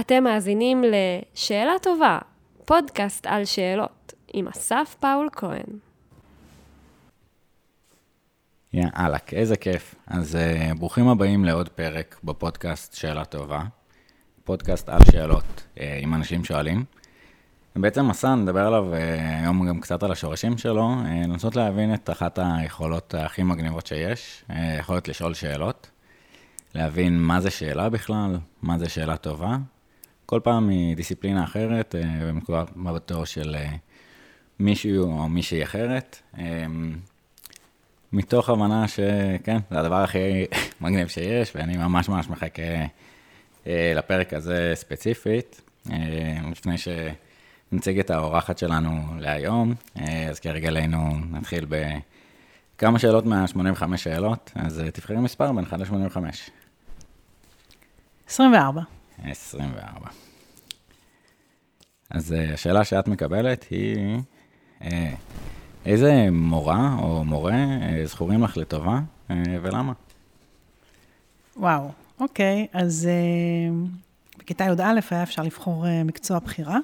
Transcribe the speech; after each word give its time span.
אתם 0.00 0.24
מאזינים 0.24 0.84
ל"שאלה 0.84 1.72
טובה", 1.82 2.18
פודקאסט 2.64 3.26
על 3.26 3.44
שאלות, 3.44 4.12
עם 4.32 4.48
אסף 4.48 4.96
פאול 5.00 5.28
כהן. 5.32 5.78
יאללה, 8.72 9.18
איזה 9.32 9.56
כיף. 9.56 9.94
אז 10.06 10.38
uh, 10.38 10.78
ברוכים 10.78 11.08
הבאים 11.08 11.44
לעוד 11.44 11.68
פרק 11.68 12.20
בפודקאסט 12.24 12.94
שאלה 12.94 13.24
טובה. 13.24 13.62
פודקאסט 14.44 14.88
על 14.88 15.00
שאלות 15.12 15.44
uh, 15.74 15.80
עם 16.00 16.14
אנשים 16.14 16.44
שואלים. 16.44 16.84
בעצם 17.76 18.08
מסע, 18.08 18.34
נדבר 18.34 18.66
עליו 18.66 18.86
uh, 18.92 18.96
היום 19.42 19.68
גם 19.68 19.80
קצת 19.80 20.02
על 20.02 20.12
השורשים 20.12 20.58
שלו, 20.58 20.90
לנסות 21.28 21.56
להבין 21.56 21.94
את 21.94 22.10
אחת 22.10 22.38
היכולות 22.42 23.14
הכי 23.14 23.42
מגניבות 23.42 23.86
שיש, 23.86 24.44
יכולת 24.78 25.08
לשאול 25.08 25.34
שאלות, 25.34 25.90
להבין 26.74 27.18
מה 27.18 27.40
זה 27.40 27.50
שאלה 27.50 27.88
בכלל, 27.88 28.38
מה 28.62 28.78
זה 28.78 28.88
שאלה 28.88 29.16
טובה, 29.16 29.56
כל 30.30 30.40
פעם 30.44 30.68
מדיסציפלינה 30.68 31.44
אחרת, 31.44 31.94
ומנקודת 32.20 32.76
מבטו 32.76 33.26
של 33.26 33.56
מישהו 34.58 35.02
או 35.02 35.28
מישהי 35.28 35.62
אחרת. 35.62 36.22
מתוך 38.12 38.48
הבנה 38.48 38.88
שכן, 38.88 39.58
זה 39.70 39.78
הדבר 39.78 40.02
הכי 40.02 40.46
מגניב 40.80 41.08
שיש, 41.08 41.52
ואני 41.54 41.76
ממש 41.76 42.08
ממש 42.08 42.28
מחכה 42.28 42.62
אה, 43.66 43.92
לפרק 43.96 44.34
הזה 44.34 44.72
ספציפית. 44.74 45.60
אה, 45.90 46.50
לפני 46.50 46.74
שנציג 46.78 47.98
את 47.98 48.10
האורחת 48.10 48.58
שלנו 48.58 48.90
להיום, 49.18 49.74
אה, 50.00 50.28
אז 50.28 50.40
כרגלנו 50.40 51.18
נתחיל 51.30 51.66
בכמה 52.76 52.98
שאלות 52.98 53.26
מה-85 53.26 53.96
שאלות, 53.96 54.50
אז 54.54 54.80
אה, 54.80 54.90
תבחרי 54.90 55.16
מספר 55.16 55.52
בין 55.52 55.64
1 55.64 55.78
ל-85. 55.78 56.16
24. 58.28 58.97
24. 59.24 60.08
אז 62.10 62.32
אה, 62.32 62.54
השאלה 62.54 62.84
שאת 62.84 63.08
מקבלת 63.08 63.66
היא, 63.70 64.18
אה, 64.82 65.14
איזה 65.86 66.28
מורה 66.32 66.96
או 67.02 67.24
מורה 67.24 67.54
אה, 67.54 68.02
זכורים 68.06 68.42
לך 68.42 68.56
לטובה 68.56 69.00
ולמה? 69.62 69.92
וואו, 71.56 71.90
אוקיי, 72.20 72.66
אז 72.72 73.08
בכיתה 74.38 74.64
י"א 74.64 75.00
היה 75.10 75.22
אפשר 75.22 75.42
לבחור 75.42 75.84
מקצוע 76.04 76.38
בחירה 76.38 76.78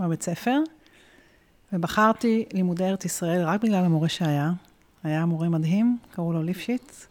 בבית 0.00 0.22
ספר, 0.22 0.58
ובחרתי 1.72 2.44
לימודי 2.52 2.84
ארץ 2.84 3.04
ישראל 3.04 3.44
רק 3.44 3.62
בגלל 3.62 3.84
המורה 3.84 4.08
שהיה. 4.08 4.50
היה 5.04 5.26
מורה 5.26 5.48
מדהים, 5.48 5.98
קראו 6.10 6.32
לו 6.32 6.42
ליפשיץ. 6.42 7.06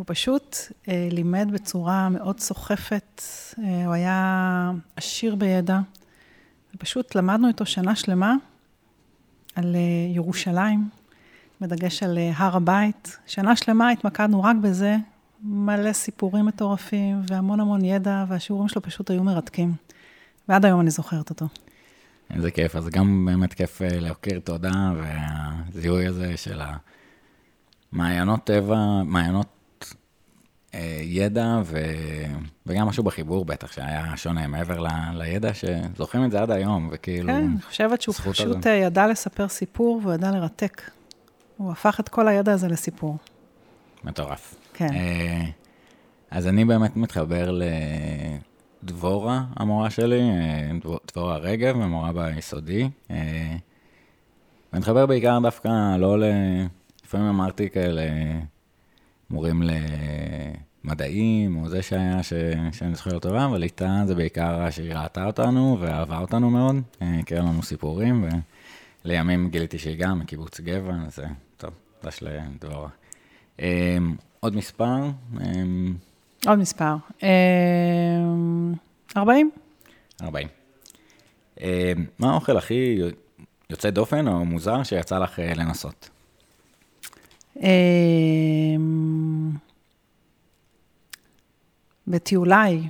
הוא 0.00 0.04
פשוט 0.08 0.56
אה, 0.88 1.08
לימד 1.10 1.48
בצורה 1.52 2.08
מאוד 2.08 2.40
סוחפת, 2.40 3.22
אה, 3.58 3.84
הוא 3.86 3.94
היה 3.94 4.72
עשיר 4.96 5.34
בידע, 5.34 5.80
ופשוט 6.74 7.14
למדנו 7.14 7.48
איתו 7.48 7.66
שנה 7.66 7.96
שלמה 7.96 8.34
על 9.54 9.76
אה, 9.76 9.80
ירושלים, 10.14 10.88
בדגש 11.60 12.02
על 12.02 12.18
אה, 12.18 12.32
הר 12.36 12.56
הבית. 12.56 13.18
שנה 13.26 13.56
שלמה 13.56 13.90
התמקדנו 13.90 14.42
רק 14.42 14.56
בזה, 14.56 14.96
מלא 15.42 15.92
סיפורים 15.92 16.46
מטורפים 16.46 17.22
והמון 17.28 17.60
המון 17.60 17.84
ידע, 17.84 18.24
והשיעורים 18.28 18.68
שלו 18.68 18.82
פשוט 18.82 19.10
היו 19.10 19.24
מרתקים. 19.24 19.72
ועד 20.48 20.64
היום 20.64 20.80
אני 20.80 20.90
זוכרת 20.90 21.30
אותו. 21.30 21.46
איזה 22.30 22.50
כיף, 22.50 22.76
אז 22.76 22.88
גם 22.88 23.24
באמת 23.24 23.54
כיף 23.54 23.82
אה, 23.82 24.00
להכיר 24.00 24.40
תודה, 24.40 24.92
והזיהוי 24.96 26.06
הזה 26.06 26.36
של 26.36 26.60
המעיינות 27.92 28.44
טבע, 28.44 29.02
מעיינות 29.04 29.59
ידע, 31.02 31.60
ו... 31.64 31.78
וגם 32.66 32.86
משהו 32.86 33.04
בחיבור 33.04 33.44
בטח, 33.44 33.72
שהיה 33.72 34.16
שונה 34.16 34.46
מעבר 34.46 34.80
ל... 34.80 34.86
לידע, 35.14 35.50
שזוכרים 35.54 36.24
את 36.24 36.30
זה 36.30 36.42
עד 36.42 36.50
היום, 36.50 36.88
וכאילו... 36.92 37.26
כן, 37.28 37.34
אני 37.34 37.62
חושבת 37.62 38.02
שהוא 38.02 38.14
פשוט 38.14 38.66
אה, 38.66 38.72
ידע 38.72 39.06
לספר 39.06 39.48
סיפור 39.48 40.00
והוא 40.02 40.14
ידע 40.14 40.30
לרתק. 40.30 40.82
הוא 41.56 41.72
הפך 41.72 42.00
את 42.00 42.08
כל 42.08 42.28
הידע 42.28 42.52
הזה 42.52 42.68
לסיפור. 42.68 43.16
מטורף. 44.04 44.54
כן. 44.74 44.88
אה, 44.94 45.42
אז 46.30 46.46
אני 46.46 46.64
באמת 46.64 46.96
מתחבר 46.96 47.58
לדבורה, 48.82 49.44
המורה 49.56 49.90
שלי, 49.90 50.20
אה, 50.20 50.70
דבור- 50.80 50.98
דבורה 51.12 51.36
רגב, 51.36 51.80
המורה 51.80 52.12
ביסודי. 52.12 52.88
אה, 53.10 53.16
ואני 54.72 54.80
מתחבר 54.80 55.06
בעיקר 55.06 55.38
דווקא 55.42 55.96
לא 55.98 56.18
ל... 56.20 56.24
לפעמים 57.04 57.26
אמרתי 57.26 57.70
כאלה 57.70 58.02
מורים 59.30 59.62
למדעים, 60.84 61.56
או 61.56 61.68
זה 61.68 61.82
שהיה, 61.82 62.22
ש... 62.22 62.32
שאני 62.72 62.94
זוכר 62.94 63.18
טובה, 63.18 63.44
אבל 63.44 63.62
איתה 63.62 64.02
זה 64.06 64.14
בעיקר 64.14 64.70
שהיא 64.70 64.94
ראתה 64.94 65.26
אותנו 65.26 65.76
ואהבה 65.80 66.18
אותנו 66.18 66.50
מאוד, 66.50 66.76
אה, 67.02 67.20
כי 67.26 67.34
היו 67.34 67.42
לנו 67.42 67.62
סיפורים, 67.62 68.24
ולימים 69.04 69.50
גיליתי 69.50 69.78
שהיא 69.78 69.98
גם 69.98 70.18
מקיבוץ 70.18 70.60
גבע, 70.60 70.94
אז 71.06 71.18
טוב, 71.56 71.70
תודה 72.00 72.10
של 72.10 72.28
דבורה. 72.60 72.88
אה, 73.60 73.98
עוד 74.40 74.56
מספר, 74.56 74.96
אה, 75.40 75.62
עוד 76.46 76.58
מספר. 76.58 76.96
אה, 77.22 77.28
40? 79.16 79.50
40. 80.22 80.48
אה, 81.60 81.92
מה 82.18 82.30
האוכל 82.30 82.56
הכי 82.56 82.98
יוצא 83.70 83.90
דופן 83.90 84.28
או 84.28 84.44
מוזר 84.44 84.82
שיצא 84.82 85.18
לך 85.18 85.38
אה, 85.38 85.54
לנסות? 85.54 86.10
אה, 87.62 87.68
בטיוליי, 92.06 92.88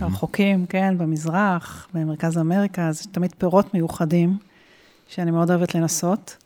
רחוקים, 0.00 0.66
כן, 0.66 0.98
במזרח, 0.98 1.88
במרכז 1.94 2.38
אמריקה, 2.38 2.88
אז 2.88 3.00
יש 3.00 3.06
תמיד 3.06 3.34
פירות 3.38 3.74
מיוחדים, 3.74 4.38
שאני 5.08 5.30
מאוד 5.30 5.50
אוהבת 5.50 5.74
לנסות. 5.74 6.36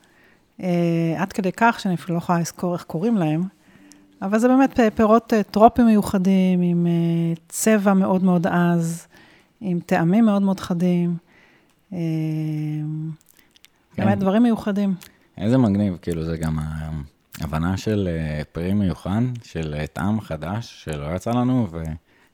אה, 0.63 1.15
עד 1.17 1.33
כדי 1.33 1.53
כך 1.57 1.81
שאני 1.81 1.95
אפילו 1.95 2.15
לא 2.15 2.19
יכולה 2.19 2.41
לזכור 2.41 2.75
איך 2.75 2.83
קוראים 2.83 3.17
להם, 3.17 3.43
אבל 4.23 4.39
זה 4.39 4.49
באמת 4.49 4.81
פירות 4.95 5.33
אה, 5.33 5.43
טרופיים 5.43 5.87
מיוחדים, 5.87 6.63
עם 6.63 6.87
אה, 6.87 7.33
צבע 7.49 7.95
מאוד 7.95 8.25
מאוד 8.25 8.47
עז, 8.47 9.07
עם 9.61 9.79
טעמים 9.87 10.25
מאוד 10.25 10.43
מאוד 10.43 10.61
חדים. 10.61 11.17
כן. 11.91 11.97
באמת 13.97 14.19
דברים 14.19 14.43
מיוחדים. 14.43 14.95
איזה 15.39 15.59
מגניב, 15.59 15.99
כאילו 16.03 16.25
זה 16.25 16.37
גם 16.37 16.59
ההבנה 17.41 17.77
של 17.77 18.09
אה, 18.11 18.43
פרי 18.53 18.73
מיוחד, 18.73 19.21
של 19.43 19.75
אה, 19.79 19.87
טעם 19.87 20.21
חדש 20.21 20.85
שלא 20.85 21.15
יצא 21.17 21.31
לנו, 21.31 21.69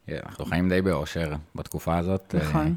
ואנחנו 0.08 0.44
חיים 0.44 0.68
די 0.68 0.82
באושר 0.82 1.32
בתקופה 1.54 1.98
הזאת. 1.98 2.34
אה, 2.34 2.48
נכון. 2.48 2.76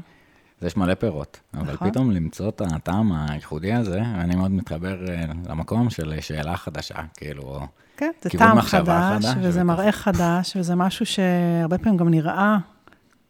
אז 0.60 0.66
יש 0.66 0.76
מלא 0.76 0.94
פירות, 0.94 1.40
אבל 1.54 1.72
נכון. 1.72 1.90
פתאום 1.90 2.10
למצוא 2.10 2.48
את 2.48 2.60
הטעם 2.60 3.12
הייחודי 3.12 3.72
הזה, 3.72 4.00
אני 4.00 4.34
מאוד 4.34 4.50
מתחבר 4.50 5.08
אה, 5.08 5.24
למקום 5.48 5.90
של 5.90 6.20
שאלה 6.20 6.56
חדשה, 6.56 6.94
כאילו, 7.16 7.66
כן, 7.96 8.10
זה 8.22 8.30
טעם 8.30 8.60
חדש, 8.60 9.24
חדש, 9.24 9.34
וזה. 9.42 9.64
מראה 9.64 9.92
חדש, 9.92 10.56
וזה 10.56 10.74
משהו 10.74 11.06
שהרבה 11.06 11.78
פעמים 11.78 11.96
גם 11.96 12.08
נראה 12.08 12.56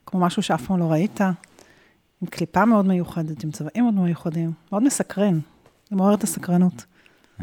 כמו 0.06 0.20
משהו 0.20 0.42
שאף 0.42 0.66
פעם 0.66 0.78
לא 0.78 0.92
ראית, 0.92 1.20
עם 1.20 2.28
קליפה 2.30 2.64
מאוד 2.64 2.86
מיוחדת, 2.86 3.44
עם 3.44 3.50
צבעים 3.50 3.84
מאוד 3.84 3.94
מיוחדים, 3.94 4.52
מאוד 4.72 4.82
מסקרן, 4.82 5.38
זה 5.90 5.96
מעורר 5.96 6.14
את 6.14 6.24
הסקרנות. 6.24 6.84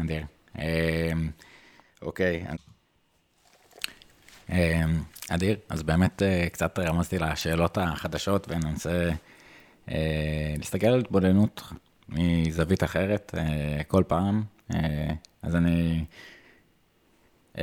אדיר. 0.00 0.22
אה, 0.58 1.12
אוקיי. 2.02 2.44
אה, 4.52 4.84
אדיר, 5.30 5.56
אז 5.68 5.82
באמת 5.82 6.22
אה, 6.22 6.48
קצת 6.52 6.78
רמזתי 6.78 7.18
לשאלות 7.18 7.78
החדשות 7.78 8.46
וננסה 8.48 9.10
אה, 9.90 10.54
להסתכל 10.58 10.86
על 10.86 11.00
התבוננות 11.00 11.62
מזווית 12.08 12.84
אחרת 12.84 13.34
אה, 13.38 13.80
כל 13.88 14.04
פעם. 14.06 14.42
אז 15.42 15.56
אני... 15.56 16.04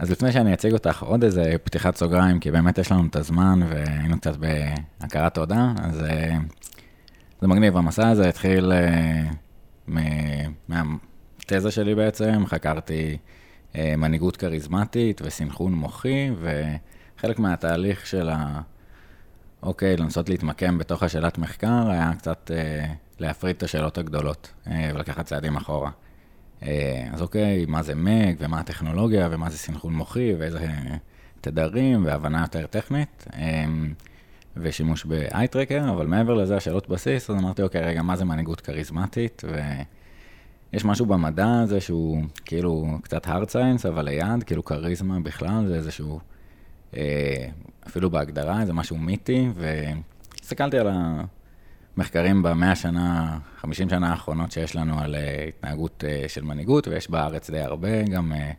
אז 0.00 0.10
לפני 0.10 0.32
שאני 0.32 0.54
אציג 0.54 0.72
אותך, 0.72 1.02
עוד 1.02 1.24
איזה 1.24 1.54
פתיחת 1.64 1.96
סוגריים, 1.96 2.40
כי 2.40 2.50
באמת 2.50 2.78
יש 2.78 2.92
לנו 2.92 3.06
את 3.06 3.16
הזמן 3.16 3.60
והיינו 3.68 4.20
קצת 4.20 4.36
בהכרת 4.36 5.34
תודה, 5.34 5.72
אז 5.82 6.02
אה, 6.02 6.36
זה 7.40 7.48
מגניב, 7.48 7.76
המסע 7.76 8.08
הזה 8.08 8.28
התחיל 8.28 8.72
אה, 8.72 10.46
מהתזה 10.68 11.70
שלי 11.70 11.94
בעצם, 11.94 12.42
חקרתי 12.46 13.16
אה, 13.76 13.94
מנהיגות 13.96 14.36
כריזמטית 14.36 15.20
וסנכרון 15.24 15.72
מוחי, 15.74 16.30
וחלק 16.40 17.38
מהתהליך 17.38 18.06
של 18.06 18.28
ה... 18.28 18.60
אוקיי, 19.62 19.96
לנסות 19.96 20.28
להתמקם 20.28 20.78
בתוך 20.78 21.02
השאלת 21.02 21.38
מחקר, 21.38 21.90
היה 21.90 22.12
קצת 22.18 22.50
להפריד 23.18 23.56
את 23.56 23.62
השאלות 23.62 23.98
הגדולות 23.98 24.52
ולקחת 24.66 25.26
צעדים 25.26 25.56
אחורה. 25.56 25.90
אה, 26.62 27.08
אז 27.12 27.22
אוקיי, 27.22 27.66
מה 27.68 27.82
זה 27.82 27.94
מג, 27.94 28.34
ומה 28.38 28.60
הטכנולוגיה, 28.60 29.28
ומה 29.30 29.50
זה 29.50 29.58
סנכרון 29.58 29.94
מוחי, 29.94 30.34
ואיזה 30.38 30.66
תדרים, 31.40 32.04
והבנה 32.04 32.40
יותר 32.40 32.66
טכנית, 32.66 33.26
אה, 33.34 33.64
ושימוש 34.56 35.04
ב-eye-tracker, 35.04 35.90
אבל 35.90 36.06
מעבר 36.06 36.34
לזה, 36.34 36.56
השאלות 36.56 36.88
בסיס, 36.88 37.30
אז 37.30 37.36
אמרתי, 37.36 37.62
אוקיי, 37.62 37.82
רגע, 37.82 38.02
מה 38.02 38.16
זה 38.16 38.24
מנהיגות 38.24 38.60
כריזמטית, 38.60 39.42
יש 40.72 40.84
משהו 40.84 41.06
במדע 41.06 41.60
הזה 41.60 41.80
שהוא 41.80 42.22
כאילו 42.44 42.98
קצת 43.02 43.26
hard 43.26 43.48
science, 43.52 43.88
אבל 43.88 44.04
ליד, 44.04 44.42
כאילו 44.46 44.64
כריזמה 44.64 45.20
בכלל, 45.20 45.66
זה 45.66 45.74
איזשהו, 45.74 46.20
אה, 46.96 47.46
אפילו 47.86 48.10
בהגדרה, 48.10 48.66
זה 48.66 48.72
משהו 48.72 48.96
מיתי, 48.96 49.48
והסתכלתי 49.54 50.78
על 50.78 50.88
המחקרים 52.00 52.42
במאה 52.42 52.76
שנה, 52.76 53.38
50 53.56 53.88
שנה 53.88 54.10
האחרונות 54.10 54.52
שיש 54.52 54.76
לנו 54.76 55.00
על 55.00 55.14
אה, 55.14 55.44
התנהגות 55.48 56.04
אה, 56.06 56.24
של 56.28 56.44
מנהיגות, 56.44 56.88
ויש 56.88 57.10
בארץ 57.10 57.50
די 57.50 57.60
הרבה, 57.60 58.02
גם 58.02 58.32
אה, 58.32 58.50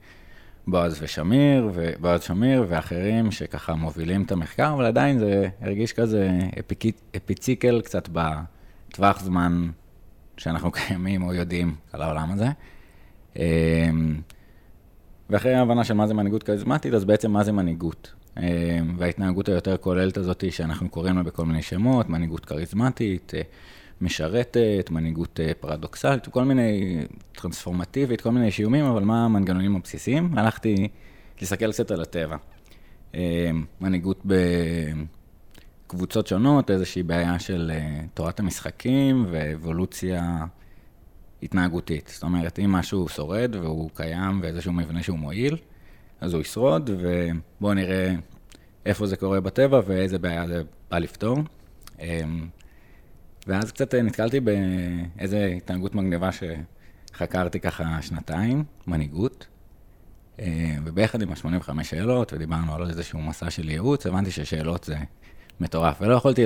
בועז 0.68 0.98
ושמיר, 1.02 1.72
ובועז 1.74 2.24
שמיר 2.24 2.66
ואחרים 2.70 3.32
שככה 3.32 3.76
מובילים 3.76 4.24
את 4.24 4.32
המחקר, 4.32 4.74
אבל 4.74 4.86
עדיין 4.86 5.20
זה 5.20 5.50
הרגיש 5.62 5.94
כזה 5.94 6.30
אפיק, 6.60 6.84
אפיציקל 7.18 7.82
קצת 7.82 8.10
בטווח 8.12 9.20
זמן 9.20 9.70
שאנחנו 10.38 10.72
קיימים 10.78 11.24
או 11.24 11.34
יודעים 11.34 11.76
על 11.94 12.02
העולם 12.02 12.30
הזה. 12.32 12.48
ואחרי 15.30 15.54
ההבנה 15.54 15.84
של 15.84 15.94
מה 15.94 16.08
זה 16.08 16.14
מנהיגות 16.14 16.44
כריזמטית, 16.44 16.94
אז 16.94 17.06
בעצם 17.06 17.32
מה 17.32 17.44
זה 17.44 17.52
מנהיגות. 17.52 18.14
אמ, 18.38 18.44
וההתנהגות 18.98 19.50
היותר 19.50 19.78
כוללת 19.78 20.18
הזאת 20.18 20.44
שאנחנו 20.52 20.90
קוראים 20.90 21.18
לה 21.18 21.24
בכל 21.24 21.46
מיני 21.46 21.62
שמות, 21.62 22.10
מנהיגות 22.10 22.46
כריזמטית, 22.46 23.34
אה, 23.36 23.42
משרתת, 24.02 24.90
מנהיגות 24.92 25.40
אה, 25.40 25.52
פרדוקסלית, 25.60 26.28
כל 26.28 26.44
מיני, 26.44 27.02
טרנספורמטיבית, 27.32 28.22
כל 28.22 28.32
מיני 28.32 28.52
שיומים, 28.52 28.86
אבל 28.86 29.04
מה 29.04 29.26
המנגנונים 29.26 29.76
הבסיסיים? 29.76 30.38
הלכתי 30.38 30.88
להסתכל 31.42 31.72
קצת 31.72 31.92
על 31.92 32.02
הטבע. 32.02 32.38
מנהיגות 33.82 34.22
ב... 34.28 34.34
קבוצות 35.88 36.28
שונות, 36.28 36.72
איזושהי 36.72 37.04
בעיה 37.04 37.40
של 37.40 37.72
תורת 38.14 38.40
המשחקים 38.40 39.26
ואבולוציה 39.32 40.46
התנהגותית. 41.44 42.12
זאת 42.14 42.24
אומרת, 42.24 42.60
אם 42.60 42.72
משהו 42.72 43.10
שורד 43.10 43.56
והוא 43.56 43.90
קיים 43.94 44.40
ואיזשהו 44.44 44.74
מבנה 44.74 45.04
שהוא 45.04 45.20
מועיל, 45.20 45.58
אז 46.22 46.34
הוא 46.34 46.42
ישרוד, 46.42 46.90
ובואו 47.00 47.74
נראה 47.74 48.16
איפה 48.86 49.08
זה 49.08 49.18
קורה 49.18 49.40
בטבע 49.40 49.82
ואיזה 49.86 50.20
בעיה 50.20 50.48
זה 50.48 50.62
בא 50.92 50.98
לפתור. 50.98 51.38
Um, 51.98 52.02
ואז 53.48 53.72
קצת 53.72 53.96
נתקלתי 53.96 54.40
באיזה 54.40 55.46
התנהגות 55.58 55.96
מגניבה 55.96 56.30
שחקרתי 56.32 57.60
ככה 57.60 58.02
שנתיים, 58.02 58.64
מנהיגות. 58.88 59.48
Uh, 60.38 60.42
וביחד 60.86 61.22
עם 61.22 61.30
ה-85 61.32 61.84
שאלות, 61.84 62.34
ודיברנו 62.34 62.76
על 62.76 62.90
איזשהו 62.90 63.22
מסע 63.22 63.50
של 63.50 63.70
ייעוץ, 63.70 64.06
הבנתי 64.06 64.32
ששאלות 64.32 64.84
זה 64.84 64.98
מטורף, 65.60 65.98
ולא 66.02 66.16
יכולתי 66.16 66.46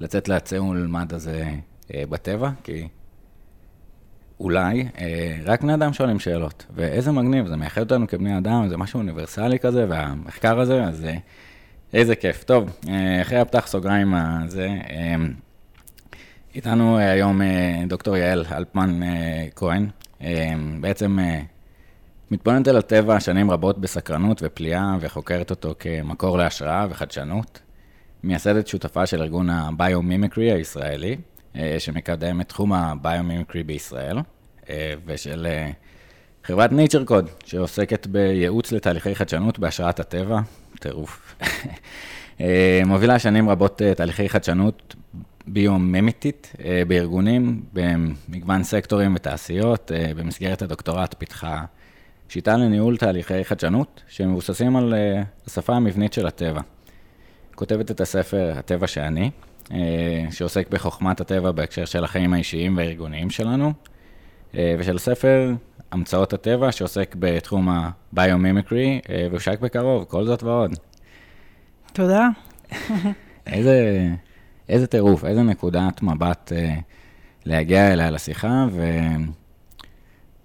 לצאת 0.00 0.28
לצאולמד 0.28 1.12
הזה 1.12 1.50
אה, 1.94 2.04
בטבע, 2.08 2.50
כי 2.64 2.88
אולי 4.40 4.88
אה, 4.98 5.36
רק 5.44 5.62
בני 5.62 5.74
אדם 5.74 5.92
שואלים 5.92 6.18
שאלות, 6.18 6.66
ואיזה 6.74 7.12
מגניב, 7.12 7.46
זה 7.46 7.56
מייחד 7.56 7.80
אותנו 7.80 8.06
כבני 8.08 8.38
אדם, 8.38 8.68
זה 8.68 8.76
משהו 8.76 8.98
אוניברסלי 8.98 9.58
כזה, 9.58 9.86
והמחקר 9.88 10.60
הזה, 10.60 10.84
אז 10.84 11.04
אה, 11.04 11.16
איזה 11.92 12.16
כיף. 12.16 12.44
טוב, 12.44 12.70
אה, 12.88 13.22
אחרי 13.22 13.38
הפתח 13.38 13.66
סוגריים 13.66 14.14
הזה, 14.14 14.68
אה, 14.90 15.14
איתנו 16.54 16.98
אה, 16.98 17.10
היום 17.10 17.42
אה, 17.42 17.82
דוקטור 17.88 18.16
יעל 18.16 18.44
אלפמן 18.52 19.02
אה, 19.02 19.46
כהן, 19.56 19.86
אה, 20.22 20.52
בעצם 20.80 21.18
אה, 21.18 21.40
מתבוננת 22.30 22.68
על 22.68 22.76
הטבע 22.76 23.20
שנים 23.20 23.50
רבות 23.50 23.78
בסקרנות 23.78 24.40
ופליאה, 24.44 24.96
וחוקרת 25.00 25.50
אותו 25.50 25.74
כמקור 25.78 26.38
להשראה 26.38 26.86
וחדשנות. 26.90 27.60
מייסדת 28.24 28.66
שותפה 28.66 29.06
של 29.06 29.22
ארגון 29.22 29.50
הביומימיקרי 29.50 30.52
הישראלי, 30.52 31.16
שמקדם 31.78 32.40
את 32.40 32.48
תחום 32.48 32.72
הביומימיקרי 32.72 33.62
בישראל, 33.62 34.18
אה, 34.70 34.94
ושל 35.06 35.46
אה, 35.50 35.70
חברת 36.44 36.70
Nature 36.70 37.10
Code, 37.10 37.30
שעוסקת 37.44 38.06
בייעוץ 38.06 38.72
לתהליכי 38.72 39.14
חדשנות 39.14 39.58
בהשראת 39.58 40.00
הטבע, 40.00 40.40
טירוף. 40.80 41.34
מובילה 42.86 43.18
שנים 43.18 43.48
רבות 43.48 43.82
תהליכי 43.96 44.28
חדשנות 44.28 44.94
ביומימיתית 45.46 46.52
בארגונים, 46.88 47.62
במגוון 47.72 48.62
סקטורים 48.64 49.14
ותעשיות. 49.14 49.90
במסגרת 50.16 50.62
הדוקטורט 50.62 51.14
פיתחה 51.18 51.64
שיטה 52.28 52.56
לניהול 52.56 52.96
תהליכי 52.96 53.44
חדשנות, 53.44 54.02
שמבוססים 54.08 54.76
על 54.76 54.94
השפה 55.46 55.74
המבנית 55.76 56.12
של 56.12 56.26
הטבע. 56.26 56.60
כותבת 57.54 57.90
את 57.90 58.00
הספר 58.00 58.52
הטבע 58.56 58.86
שאני, 58.86 59.22
אה, 59.24 59.28
שעוסק 60.30 60.70
בחוכמת 60.70 61.20
הטבע 61.20 61.50
בהקשר 61.50 61.84
של 61.84 62.04
החיים 62.04 62.32
האישיים 62.32 62.76
והארגוניים 62.76 63.30
שלנו, 63.30 63.72
אה, 64.54 64.74
ושל 64.78 64.98
ספר 64.98 65.52
המצאות 65.92 66.32
הטבע, 66.32 66.72
שעוסק 66.72 67.16
בתחום 67.18 67.68
הביומימיקרי, 68.12 69.00
אה, 69.10 69.26
והושק 69.30 69.60
בקרוב, 69.60 70.04
כל 70.04 70.24
זאת 70.24 70.42
ועוד. 70.42 70.74
תודה. 71.92 72.28
איזה, 73.46 74.08
איזה 74.68 74.86
טירוף, 74.86 75.24
איזה 75.24 75.42
נקודת 75.42 76.02
מבט 76.02 76.52
להגיע 77.46 77.92
אליה 77.92 78.10
לשיחה, 78.10 78.66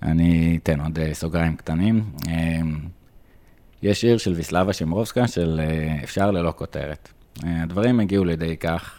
ואני 0.02 0.60
אתן 0.64 0.80
עוד 0.80 1.00
סוגריים 1.14 1.56
קטנים. 1.56 2.04
יש 3.84 4.02
שיר 4.02 4.18
של 4.18 4.34
ויסלבה 4.34 4.74
שמרובסקה 4.74 5.28
של 5.28 5.62
אה, 5.64 6.04
אפשר 6.04 6.32
ללא 6.32 6.54
כותרת. 6.56 7.10
אה, 7.46 7.64
הדברים 7.64 8.00
הגיעו 8.00 8.26
לידי 8.26 8.58
כך 8.58 8.94
אה, 8.94 8.99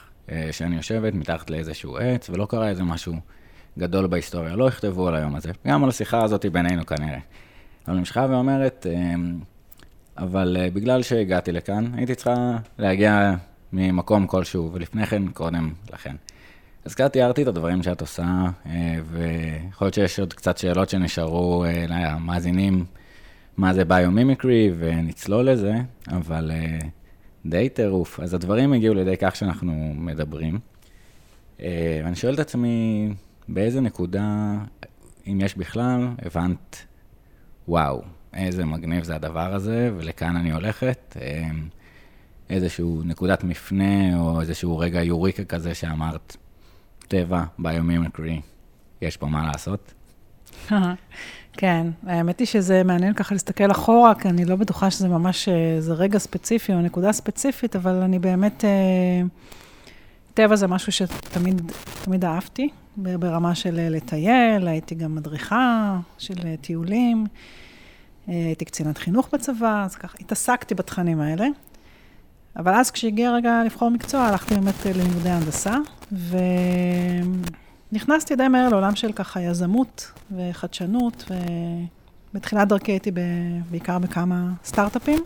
שאני 0.52 0.76
יושבת 0.76 1.14
מתחת 1.14 1.50
לאיזשהו 1.50 1.96
עץ, 1.96 2.30
ולא 2.30 2.46
קרה 2.46 2.68
איזה 2.68 2.82
משהו 2.82 3.14
גדול 3.78 4.06
בהיסטוריה, 4.06 4.56
לא 4.56 4.68
יכתבו 4.68 5.08
על 5.08 5.14
היום 5.16 5.36
הזה. 5.36 5.50
גם 5.66 5.84
על 5.84 5.88
השיחה 5.88 6.24
הזאת 6.24 6.46
בינינו 6.46 6.86
כנראה. 6.86 7.18
אבל 7.88 7.96
נמשכה 7.96 8.26
ואומרת, 8.30 8.86
אבל 10.18 10.56
בגלל 10.72 11.02
שהגעתי 11.02 11.52
לכאן, 11.52 11.84
הייתי 11.94 12.14
צריכה 12.14 12.56
להגיע 12.78 13.34
ממקום 13.72 14.26
כלשהו, 14.26 14.70
ולפני 14.72 15.06
כן, 15.06 15.28
קודם 15.28 15.72
לכן. 15.92 16.16
אז 16.84 16.94
קצת 16.94 17.12
תיארתי 17.12 17.42
את 17.42 17.48
הדברים 17.48 17.82
שאת 17.82 18.00
עושה, 18.00 18.44
ויכול 19.10 19.86
להיות 19.86 19.94
שיש 19.94 20.20
עוד 20.20 20.32
קצת 20.34 20.58
שאלות 20.58 20.90
שנשארו 20.90 21.64
למאזינים. 21.88 22.84
מה 23.56 23.74
זה 23.74 23.84
ביומימיקרי, 23.84 24.70
ונצלול 24.78 25.50
לזה, 25.50 25.74
אבל 26.08 26.50
די 27.46 27.68
טירוף. 27.68 28.20
אז 28.20 28.34
הדברים 28.34 28.72
הגיעו 28.72 28.94
לידי 28.94 29.16
כך 29.20 29.36
שאנחנו 29.36 29.92
מדברים. 29.96 30.58
Uh, 31.58 31.62
ואני 32.04 32.16
שואל 32.16 32.34
את 32.34 32.38
עצמי, 32.38 33.08
באיזה 33.48 33.80
נקודה, 33.80 34.54
אם 35.26 35.40
יש 35.40 35.56
בכלל, 35.56 36.08
הבנת, 36.22 36.86
וואו, 37.68 38.02
איזה 38.34 38.64
מגניב 38.64 39.04
זה 39.04 39.14
הדבר 39.14 39.54
הזה, 39.54 39.90
ולכאן 39.96 40.36
אני 40.36 40.52
הולכת. 40.52 41.16
Uh, 41.16 41.20
איזשהו 42.50 43.02
נקודת 43.04 43.44
מפנה, 43.44 44.18
או 44.18 44.40
איזשהו 44.40 44.78
רגע 44.78 45.02
יוריקה 45.02 45.44
כזה 45.44 45.74
שאמרת, 45.74 46.36
טבע, 47.08 47.44
ביומימיקרי, 47.58 48.40
יש 49.02 49.16
פה 49.16 49.26
מה 49.26 49.46
לעשות. 49.46 49.94
כן, 51.52 51.86
האמת 52.06 52.38
היא 52.38 52.46
שזה 52.46 52.82
מעניין 52.84 53.14
ככה 53.14 53.34
להסתכל 53.34 53.70
אחורה, 53.70 54.14
כי 54.14 54.28
אני 54.28 54.44
לא 54.44 54.56
בטוחה 54.56 54.90
שזה 54.90 55.08
ממש, 55.08 55.48
איזה 55.48 55.92
רגע 55.92 56.18
ספציפי 56.18 56.72
או 56.72 56.80
נקודה 56.80 57.12
ספציפית, 57.12 57.76
אבל 57.76 57.94
אני 57.94 58.18
באמת, 58.18 58.64
אה, 58.64 59.22
טבע 60.34 60.56
זה 60.56 60.66
משהו 60.66 60.92
שתמיד 60.92 61.62
תמיד 62.04 62.24
אהבתי, 62.24 62.68
ברמה 62.96 63.54
של 63.54 63.78
אה, 63.78 63.88
לטייל, 63.88 64.68
הייתי 64.68 64.94
גם 64.94 65.14
מדריכה 65.14 65.98
של 66.18 66.34
אה, 66.44 66.54
טיולים, 66.60 67.26
הייתי 68.26 68.64
קצינת 68.64 68.98
חינוך 68.98 69.28
בצבא, 69.32 69.84
אז 69.84 69.94
ככה 69.94 70.16
התעסקתי 70.20 70.74
בתכנים 70.74 71.20
האלה. 71.20 71.46
אבל 72.56 72.74
אז 72.74 72.90
כשהגיע 72.90 73.32
רגע 73.32 73.62
לבחור 73.64 73.88
מקצוע, 73.88 74.20
הלכתי 74.20 74.54
באמת 74.54 74.86
ללימודי 74.86 75.30
הנדסה, 75.30 75.76
ו... 76.12 76.36
נכנסתי 77.92 78.36
די 78.36 78.48
מהר 78.48 78.68
לעולם 78.68 78.96
של 78.96 79.12
ככה 79.12 79.40
יזמות 79.40 80.12
וחדשנות, 80.36 81.30
ובתחילת 82.34 82.68
דרכי 82.68 82.92
הייתי 82.92 83.10
בעיקר 83.70 83.98
בכמה 83.98 84.52
סטארט-אפים. 84.64 85.22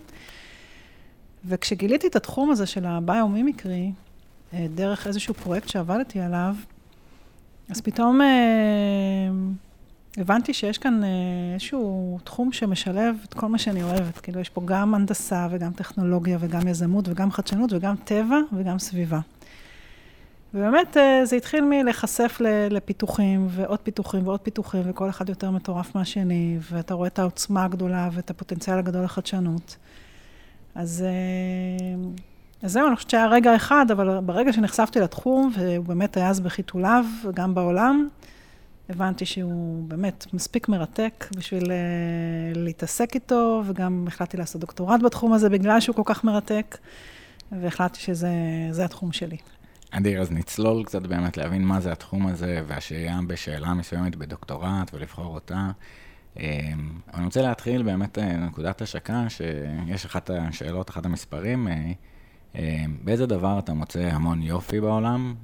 וכשגיליתי 1.44 2.06
את 2.06 2.16
התחום 2.16 2.50
הזה 2.50 2.66
של 2.66 2.86
הביומימיקרי, 2.86 3.92
אה, 4.54 4.66
דרך 4.74 5.06
איזשהו 5.06 5.34
פרויקט 5.34 5.68
שעבדתי 5.68 6.20
עליו, 6.20 6.54
אז 7.70 7.80
פתאום 7.80 8.20
אה, 8.20 8.26
הבנתי 10.16 10.54
שיש 10.54 10.78
כאן 10.78 11.04
אה, 11.04 11.08
איזשהו 11.54 12.18
תחום 12.24 12.52
שמשלב 12.52 13.16
את 13.24 13.34
כל 13.34 13.46
מה 13.46 13.58
שאני 13.58 13.82
אוהבת. 13.82 14.18
כאילו, 14.18 14.40
יש 14.40 14.48
פה 14.48 14.62
גם 14.64 14.94
הנדסה 14.94 15.48
וגם 15.50 15.72
טכנולוגיה 15.72 16.38
וגם 16.40 16.68
יזמות 16.68 17.08
וגם 17.08 17.30
חדשנות 17.30 17.72
וגם 17.72 17.96
טבע 17.96 18.38
וגם 18.52 18.78
סביבה. 18.78 19.20
ובאמת 20.54 20.96
אה, 20.96 21.20
זה 21.24 21.36
התחיל 21.36 21.64
מלהיחשף 21.64 22.38
לפיתוחים, 22.70 23.46
ועוד 23.50 23.78
פיתוחים 23.78 24.26
ועוד 24.26 24.40
פיתוחים, 24.40 24.82
וכל 24.84 25.10
אחד 25.10 25.28
יותר 25.28 25.50
מטורף 25.50 25.94
מהשני, 25.94 26.58
ואתה 26.70 26.94
רואה 26.94 27.08
את 27.08 27.18
העוצמה 27.18 27.64
הגדולה 27.64 28.08
ואת 28.12 28.30
הפוטנציאל 28.30 28.78
הגדול 28.78 29.04
לחדשנות. 29.04 29.76
אז, 30.74 31.04
אה, 31.06 32.10
אז 32.62 32.72
זהו, 32.72 32.86
אני 32.86 32.96
חושבת 32.96 33.10
שהיה 33.10 33.26
רגע 33.26 33.56
אחד, 33.56 33.86
אבל 33.90 34.20
ברגע 34.20 34.52
שנחשפתי 34.52 35.00
לתחום, 35.00 35.52
והוא 35.54 35.84
באמת 35.84 36.16
היה 36.16 36.28
אז 36.28 36.40
בחיתוליו, 36.40 37.04
גם 37.34 37.54
בעולם, 37.54 38.08
הבנתי 38.88 39.26
שהוא 39.26 39.84
באמת 39.88 40.26
מספיק 40.32 40.68
מרתק 40.68 41.26
בשביל 41.36 41.64
uh, 41.64 42.58
להתעסק 42.58 43.14
איתו, 43.14 43.62
וגם 43.66 44.04
החלטתי 44.08 44.36
לעשות 44.36 44.60
דוקטורט 44.60 45.02
בתחום 45.02 45.32
הזה 45.32 45.48
בגלל 45.48 45.80
שהוא 45.80 45.96
כל 45.96 46.02
כך 46.04 46.24
מרתק, 46.24 46.78
והחלטתי 47.52 48.00
שזה 48.00 48.84
התחום 48.84 49.12
שלי. 49.12 49.36
אדיר, 49.96 50.20
אז 50.20 50.32
נצלול 50.32 50.84
קצת 50.84 51.02
באמת 51.02 51.36
להבין 51.36 51.64
מה 51.64 51.80
זה 51.80 51.92
התחום 51.92 52.26
הזה, 52.26 52.62
והשהייה 52.66 53.20
בשאלה 53.26 53.74
מסוימת 53.74 54.16
בדוקטורט 54.16 54.94
ולבחור 54.94 55.34
אותה. 55.34 55.70
אמ, 56.36 56.42
אני 57.14 57.24
רוצה 57.24 57.42
להתחיל 57.42 57.82
באמת 57.82 58.18
אה, 58.18 58.36
נקודת 58.36 58.82
השקה, 58.82 59.26
שיש 59.28 60.04
אחת 60.04 60.30
השאלות, 60.30 60.90
אחת 60.90 61.06
המספרים, 61.06 61.68
אה, 61.68 61.92
אה, 62.56 62.84
באיזה 63.04 63.26
דבר 63.26 63.58
אתה 63.58 63.72
מוצא 63.72 64.00
המון 64.00 64.42
יופי 64.42 64.80
בעולם, 64.80 65.34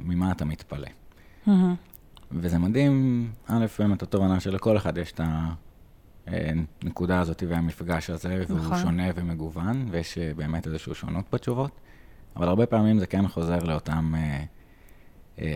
ממה 0.00 0.32
אתה 0.32 0.44
מתפלא. 0.44 0.88
Mm-hmm. 1.46 1.50
וזה 2.32 2.58
מדהים, 2.58 3.30
א', 3.46 3.66
באמת 3.78 4.02
התובנה 4.02 4.40
שלכל 4.40 4.76
אחד 4.76 4.98
יש 4.98 5.12
את 5.12 5.20
הנקודה 6.26 7.20
הזאת 7.20 7.42
והמפגש 7.48 8.10
הזה, 8.10 8.44
והוא 8.48 8.58
נכון. 8.58 8.78
שונה 8.78 9.04
ומגוון, 9.14 9.86
ויש 9.90 10.18
באמת 10.18 10.66
איזושהי 10.66 10.94
שונות 10.94 11.24
בתשובות, 11.32 11.80
אבל 12.36 12.48
הרבה 12.48 12.66
פעמים 12.66 12.98
זה 12.98 13.06
כן 13.06 13.28
חוזר 13.28 13.58
לאותן 13.58 14.12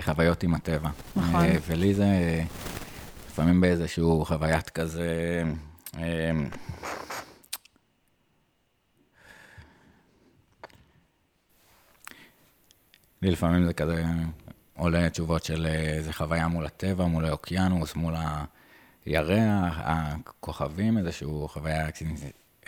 חוויות 0.01 0.43
עם 0.43 0.55
הטבע. 0.55 0.91
נכון. 1.17 1.45
ולי 1.67 1.95
זה... 1.95 2.43
לפעמים 3.29 3.61
באיזשהו 3.61 4.25
חוויית 4.25 4.71
כזה... 4.71 5.43
אמ, 5.97 6.49
לי 13.23 13.31
לפעמים 13.31 13.67
זה 13.67 13.73
כזה 13.73 14.05
עולה 14.75 15.11
תשובות 15.11 15.45
של 15.45 15.67
איזה 15.67 16.13
חוויה 16.13 16.49
מול 16.49 16.67
הטבע, 16.67 17.05
מול 17.05 17.25
האוקיינוס, 17.25 17.95
מול 17.97 18.15
הירח, 19.07 19.79
הכוכבים, 19.79 20.99
איזשהו 20.99 21.49
חוויה 21.49 21.87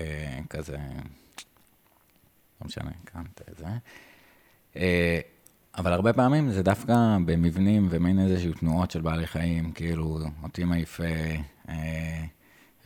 אה, 0.00 0.38
כזה, 0.50 0.78
לא 2.60 2.66
משנה, 2.66 2.90
הקמת 3.04 3.42
את 3.52 3.58
זה. 3.58 3.66
אה, 4.76 5.20
אבל 5.78 5.92
הרבה 5.92 6.12
פעמים 6.12 6.50
זה 6.50 6.62
דווקא 6.62 7.16
במבנים 7.24 7.88
ומין 7.90 8.18
איזשהו 8.18 8.52
תנועות 8.52 8.90
של 8.90 9.00
בעלי 9.00 9.26
חיים, 9.26 9.72
כאילו 9.72 10.18
אותי 10.42 10.64
מעיף 10.64 11.00
אה, 11.68 12.24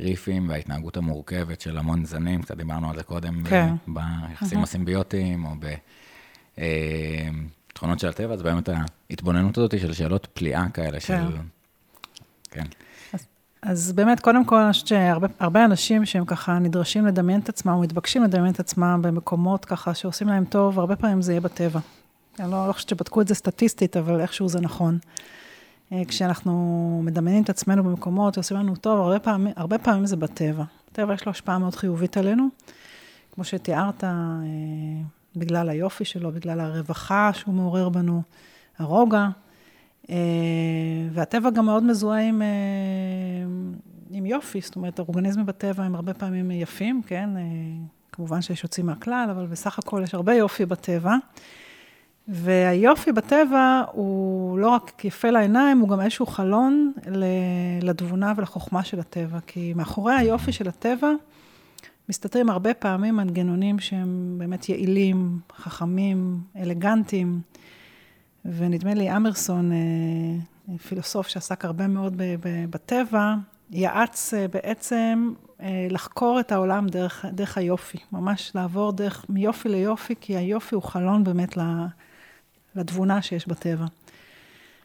ריפים 0.01 0.49
וההתנהגות 0.49 0.97
המורכבת 0.97 1.61
של 1.61 1.79
המון 1.79 2.05
זנים, 2.05 2.43
קצת 2.43 2.57
דיברנו 2.57 2.91
על 2.91 2.97
זה 2.97 3.03
קודם, 3.03 3.45
כן. 3.45 3.75
ביחסים 3.87 4.63
הסימביוטיים 4.63 5.45
או 5.45 5.51
בתכונות 7.71 7.97
אה, 7.97 8.01
של 8.01 8.09
הטבע, 8.09 8.35
אז 8.35 8.43
באמת 8.43 8.69
ההתבוננות 9.11 9.59
הזאת 9.59 9.81
של 9.81 9.93
שאלות 9.93 10.29
פליאה 10.33 10.69
כאלה, 10.75 11.01
כן. 11.01 11.01
של... 11.01 11.37
כן. 12.51 12.65
אז, 13.67 13.93
באמת, 13.93 14.21
קודם 14.21 14.45
כל, 14.45 14.57
אני 14.57 14.73
חושבת 14.73 14.87
שהרבה 14.87 15.65
אנשים 15.65 16.07
שהם 16.07 16.25
ככה 16.25 16.59
נדרשים 16.59 17.07
לדמיין 17.07 17.41
את 17.41 17.49
עצמם, 17.49 17.73
או 17.73 17.81
מתבקשים 17.81 18.25
לדמיין 18.25 18.55
את 18.55 18.61
עצמם 18.61 19.01
במקומות 19.03 19.65
ככה 19.65 19.95
שעושים 19.95 20.29
להם 20.29 20.45
טוב, 20.45 20.81
הרבה 20.81 20.97
פעמים 20.97 21.23
זה 21.23 21.33
יהיה 21.33 21.41
בטבע. 21.41 21.81
אני 22.41 22.51
לא, 22.51 22.69
לא 22.69 22.73
חושבת 22.73 22.89
שבדקו 22.89 23.21
את 23.21 23.29
זה 23.29 23.35
סטטיסטית, 23.35 23.97
אבל 23.97 24.21
איכשהו 24.21 24.49
זה 24.49 24.61
נכון. 24.61 24.99
אה, 25.93 26.03
כשאנחנו 26.09 27.01
מדמיינים 27.05 27.43
את 27.43 27.51
עצמנו 27.51 27.85
במקומות, 27.85 28.37
עושים 28.37 28.57
לנו 28.57 28.77
טוב, 28.77 29.01
הרבה 29.01 29.19
פעמים, 29.19 29.53
הרבה 29.57 29.79
פעמים 29.79 30.07
זה 30.07 30.17
בטבע. 30.17 30.65
בטבע 30.91 31.15
יש 31.15 31.27
לו 31.27 31.31
השפעה 31.31 31.59
מאוד 31.59 31.75
חיובית 31.75 32.17
עלינו, 32.17 32.49
כמו 33.35 33.45
שתיארת, 33.45 34.05
אה, 34.05 34.11
בגלל 35.37 35.69
היופי 35.69 36.05
שלו, 36.05 36.33
בגלל 36.33 36.61
הרווחה 36.61 37.31
שהוא 37.33 37.55
מעורר 37.55 37.89
בנו, 37.89 38.23
הרוגע. 38.79 39.29
אה, 40.11 40.17
והטבע 41.13 41.51
גם 41.51 41.65
מאוד 41.67 41.83
מזוהה 41.83 42.21
עם, 42.21 42.43
עם 44.11 44.27
יופי, 44.27 44.61
זאת 44.61 44.77
אומרת, 44.77 44.99
האורגניזמים 44.99 45.47
בטבע 45.47 45.85
הם 45.85 45.95
הרבה 45.95 46.15
פעמים 46.15 46.51
יפים, 46.51 47.03
כן? 47.07 47.31
כמובן 48.13 48.43
שיש 48.43 48.63
יוצאים 48.63 48.87
מהכלל, 48.87 49.29
אבל 49.31 49.47
בסך 49.47 49.79
הכל 49.79 50.01
יש 50.05 50.15
הרבה 50.15 50.35
יופי 50.35 50.67
בטבע. 50.67 51.15
והיופי 52.29 53.13
בטבע 53.13 53.83
הוא 53.93 54.59
לא 54.59 54.69
רק 54.69 55.05
יפה 55.05 55.31
לעיניים, 55.31 55.79
הוא 55.79 55.89
גם 55.89 56.01
איזשהו 56.01 56.27
חלון 56.27 56.93
לתבונה 57.83 58.33
ולחוכמה 58.37 58.85
של 58.85 59.01
הטבע. 59.01 59.39
כי 59.47 59.73
מאחורי 59.77 60.15
היופי 60.15 60.53
של 60.53 60.69
הטבע 60.69 61.11
מסתתרים 62.09 62.51
הרבה 62.51 62.75
פעמים 62.75 63.17
מנגנונים 63.17 63.79
שהם 63.79 64.35
באמת 64.39 64.69
יעילים, 64.69 65.39
חכמים, 65.57 66.39
אלגנטיים. 66.57 67.41
ונדמה 68.45 68.95
לי 68.95 69.17
אמרסון, 69.17 69.73
אה, 69.73 70.79
פילוסוף 70.79 71.29
שעסק 71.29 71.65
הרבה 71.65 71.87
מאוד 71.87 72.23
בטבע, 72.71 73.35
יעץ 73.71 74.35
אה, 74.35 74.49
בעצם 74.49 75.33
אה, 75.61 75.87
לחקור 75.91 76.41
את 76.41 76.53
העולם 76.53 76.89
דרך, 76.89 77.25
דרך 77.33 77.59
היופי, 77.59 77.99
ממש 78.13 78.53
לעבור 78.55 78.93
דרך 78.93 79.27
מיופי 79.29 79.69
ליופי, 79.69 80.15
כי 80.21 80.37
היופי 80.37 80.75
הוא 80.75 80.83
חלון 80.83 81.25
באמת 81.25 81.59
לתבונה 82.77 83.23
שיש 83.23 83.49
בטבע. 83.49 83.87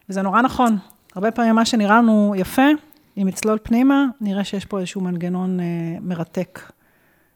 וזה 0.10 0.22
נורא 0.22 0.42
נכון. 0.42 0.78
הרבה 1.16 1.32
פעמים 1.32 1.56
מה 1.56 1.66
שנראה 1.66 1.98
לנו 1.98 2.34
יפה, 2.38 2.68
אם 3.18 3.28
נצלול 3.28 3.58
פנימה, 3.64 4.06
נראה 4.22 4.44
שיש 4.44 4.66
פה 4.66 4.80
איזשהו 4.80 5.02
מנגנון 5.02 5.60
אה, 5.60 5.66
מרתק. 6.02 6.72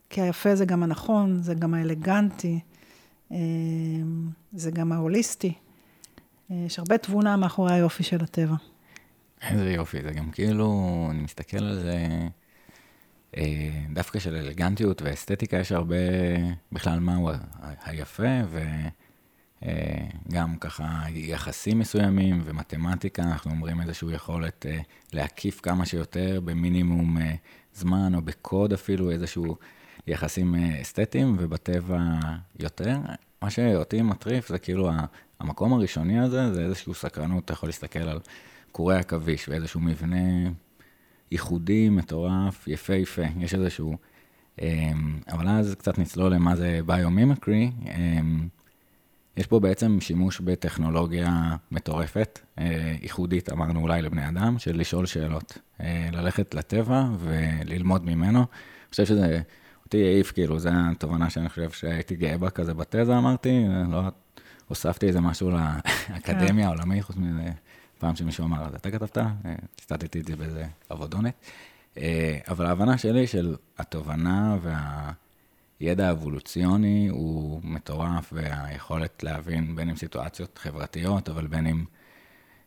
כי 0.10 0.22
היפה 0.22 0.56
זה 0.56 0.66
גם 0.66 0.84
הנכון, 0.84 1.42
זה 1.42 1.54
גם 1.54 1.74
האלגנטי, 1.74 2.60
אה, 3.32 3.38
זה 4.54 4.72
גם 4.72 4.92
ההוליסטי. 4.92 5.54
יש 6.50 6.80
הרבה 6.80 6.98
תבונה 6.98 7.38
מאחורי 7.38 7.74
היופי 7.74 8.04
של 8.04 8.24
הטבע. 8.24 8.56
איזה 9.50 9.72
יופי, 9.72 10.02
זה 10.02 10.12
גם 10.12 10.32
כאילו, 10.32 11.08
אני 11.12 11.22
מסתכל 11.22 11.64
על 11.64 11.80
זה, 11.80 12.08
אה, 13.38 13.70
דווקא 13.94 14.20
של 14.20 14.36
אלגנטיות 14.36 15.02
ואסתטיקה, 15.02 15.58
יש 15.58 15.72
הרבה, 15.72 15.96
בכלל 16.72 17.00
מהו 17.00 17.30
היפה, 17.86 18.42
ו... 18.50 18.64
אה, 19.66 20.46
ככה 20.60 21.04
יחסים 21.10 21.80
מסוימים 21.80 22.42
ומתמטיקה, 22.44 23.24
אנחנו 23.24 23.52
אומרים 23.52 23.82
איזושהי 23.82 24.14
יכולת 24.14 24.66
אה, 24.66 24.80
להקיף 25.14 25.62
כמה 25.62 25.86
שיותר 25.86 26.40
במינימום 26.46 27.18
זמן 27.74 28.16
או 28.16 28.22
בקוד 28.22 28.74
אפילו, 28.74 29.12
איזשהו 29.12 29.56
יחסים 30.08 30.56
אסתטיים, 30.82 31.36
ובטבע 31.40 32.00
יותר. 32.60 32.98
מה 33.42 33.50
שאותי 33.50 34.02
מטריף 34.02 34.48
זה 34.50 34.60
כאילו 34.60 34.90
המקום 35.44 35.74
הראשוני 35.74 36.20
הזה, 36.20 36.54
זה 36.54 36.62
איזושהי 36.62 36.94
סקרנות, 36.94 37.46
אתה 37.46 37.54
יכול 37.54 37.70
להסתכל 37.70 38.00
על 38.00 38.20
קורי 38.72 38.98
עכביש 38.98 39.50
ואיזשהו 39.50 39.80
מבנה 39.80 40.50
ייחודי, 41.32 41.90
מטורף, 41.90 42.68
יפהפה, 42.68 43.22
יש 43.40 43.54
איזשהו... 43.54 43.98
אבל 45.32 45.48
אז 45.48 45.76
קצת 45.76 45.98
נצלול 45.98 46.34
למה 46.34 46.56
זה 46.56 46.80
ביומימקרי. 46.86 47.72
יש 49.38 49.48
פה 49.48 49.60
בעצם 49.60 49.98
שימוש 50.02 50.40
בטכנולוגיה 50.40 51.56
מטורפת, 51.72 52.40
אה, 52.60 52.96
ייחודית, 53.02 53.52
אמרנו 53.52 53.82
אולי 53.82 54.02
לבני 54.02 54.30
אדם, 54.30 54.60
של 54.60 54.80
לשאול 54.80 55.06
שאלות. 55.06 55.58
אה, 55.82 56.10
ללכת 56.12 56.54
לטבע 56.54 57.06
וללמוד 57.20 58.06
ממנו. 58.06 58.40
אני 58.40 58.48
חושב 58.90 59.06
שזה, 59.06 59.42
אותי 59.86 60.04
העיף, 60.04 60.32
כאילו, 60.32 60.60
זו 60.60 60.70
התובנה 60.74 61.30
שאני 61.30 61.50
חושב 61.50 61.72
שהייתי 61.72 62.16
גאה 62.16 62.38
בה 62.38 62.50
כזה 62.50 62.74
בתזה, 62.74 63.18
אמרתי, 63.18 63.66
לא 63.92 64.02
הוספתי 64.68 65.08
איזה 65.08 65.22
משהו 65.22 65.52
לאקדמיה 66.10 66.68
העולמית, 66.68 66.98
כן. 66.98 67.08
חוץ 67.08 67.16
מזה, 67.16 67.52
פעם 68.00 68.16
שמישהו 68.16 68.46
אמר, 68.46 68.66
אז 68.66 68.76
אתה 68.76 68.92
כתבת? 68.92 69.18
אה, 69.18 69.32
ציטטתי 69.78 70.20
את 70.20 70.26
זה 70.26 70.36
באיזה 70.36 70.66
עבודונת. 70.90 71.34
אבל 72.48 72.66
ההבנה 72.66 72.98
שלי 72.98 73.28
של 73.28 73.56
התובנה 73.78 74.58
וה... 74.62 75.12
הידע 75.80 76.08
האבולוציוני 76.08 77.08
הוא 77.12 77.62
מטורף, 77.64 78.34
והיכולת 78.34 79.24
להבין 79.24 79.76
בין 79.76 79.90
אם 79.90 79.96
סיטואציות 79.96 80.58
חברתיות, 80.58 81.30
אבל 81.30 81.48
בין 81.48 81.68
אם 81.68 81.84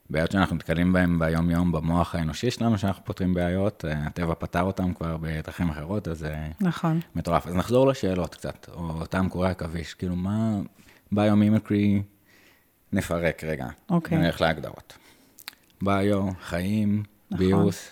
בעיות 0.09 0.31
שאנחנו 0.31 0.55
נתקלים 0.55 0.93
בהן 0.93 1.19
ביום-יום 1.19 1.71
במוח 1.71 2.15
האנושי 2.15 2.51
שלנו, 2.51 2.77
שאנחנו 2.77 3.05
פותרים 3.05 3.33
בעיות, 3.33 3.85
הטבע 3.87 4.33
פתר 4.39 4.61
אותן 4.61 4.93
כבר 4.93 5.17
בדרכים 5.21 5.69
אחרות, 5.69 6.07
אז 6.07 6.19
זה 6.19 6.47
נכון. 6.61 6.99
מטורף. 7.15 7.47
אז 7.47 7.55
נחזור 7.55 7.87
לשאלות 7.87 8.35
קצת, 8.35 8.69
או 8.73 8.89
אותם 9.01 9.29
קורי 9.29 9.49
עכביש, 9.49 9.93
כאילו 9.93 10.15
מה 10.15 10.59
ביומימקרי, 11.11 12.01
נפרק 12.93 13.43
רגע, 13.43 13.67
אוקיי. 13.89 14.17
נלך 14.17 14.41
להגדרות. 14.41 14.97
ביו, 15.81 16.27
חיים, 16.41 17.03
נכון. 17.31 17.45
ביוס. 17.45 17.89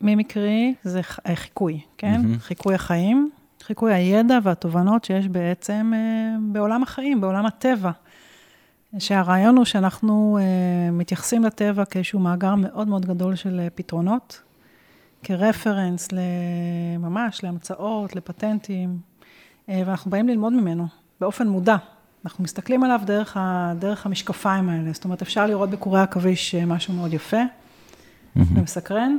מימיקרי 0.00 0.74
זה 0.82 1.00
חיקוי, 1.34 1.80
כן? 1.98 2.20
Mm-hmm. 2.20 2.38
חיקוי 2.40 2.74
החיים. 2.74 3.30
חיקוי 3.62 3.94
הידע 3.94 4.38
והתובנות 4.42 5.04
שיש 5.04 5.28
בעצם 5.28 5.92
אה, 5.94 6.36
בעולם 6.52 6.82
החיים, 6.82 7.20
בעולם 7.20 7.46
הטבע. 7.46 7.90
שהרעיון 8.98 9.56
הוא 9.56 9.64
שאנחנו 9.64 10.38
אה, 10.40 10.90
מתייחסים 10.90 11.44
לטבע 11.44 11.84
כאיזשהו 11.84 12.18
מאגר 12.18 12.54
מאוד 12.54 12.88
מאוד 12.88 13.06
גדול 13.06 13.34
של 13.34 13.60
אה, 13.60 13.70
פתרונות, 13.74 14.42
כרפרנס 15.22 16.08
ממש 16.98 17.44
להמצאות, 17.44 18.16
לפטנטים, 18.16 18.98
ואנחנו 19.68 20.10
באים 20.10 20.28
ללמוד 20.28 20.52
ממנו 20.52 20.86
באופן 21.20 21.48
מודע. 21.48 21.76
אנחנו 22.24 22.44
מסתכלים 22.44 22.84
עליו 22.84 23.00
דרך, 23.04 23.36
ה, 23.36 23.72
דרך 23.78 24.06
המשקפיים 24.06 24.68
האלה, 24.68 24.92
זאת 24.92 25.04
אומרת, 25.04 25.22
אפשר 25.22 25.46
לראות 25.46 25.70
בקורי 25.70 26.00
עכביש 26.00 26.54
משהו 26.54 26.94
מאוד 26.94 27.14
יפה, 27.14 27.40
מסקרן, 28.36 29.16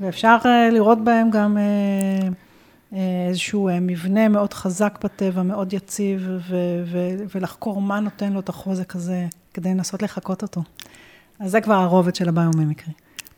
ואפשר 0.00 0.36
אה, 0.46 0.70
לראות 0.70 1.04
בהם 1.04 1.30
גם 1.30 1.58
אה, 1.58 2.28
אה, 2.92 3.26
איזשהו 3.28 3.68
מבנה 3.80 4.28
מאוד 4.28 4.54
חזק 4.54 4.98
בטבע, 5.04 5.42
מאוד 5.42 5.72
יציב, 5.72 6.28
ו- 6.48 6.82
ו- 6.86 7.24
ולחקור 7.34 7.82
מה 7.82 8.00
נותן 8.00 8.32
לו 8.32 8.40
את 8.40 8.48
החוזק 8.48 8.96
הזה, 8.96 9.26
כדי 9.54 9.68
לנסות 9.68 10.02
לחקות 10.02 10.42
אותו. 10.42 10.62
אז 11.40 11.50
זה 11.50 11.60
כבר 11.60 11.74
הרובד 11.74 12.14
של 12.14 12.28
הביומימיקרי. 12.28 12.92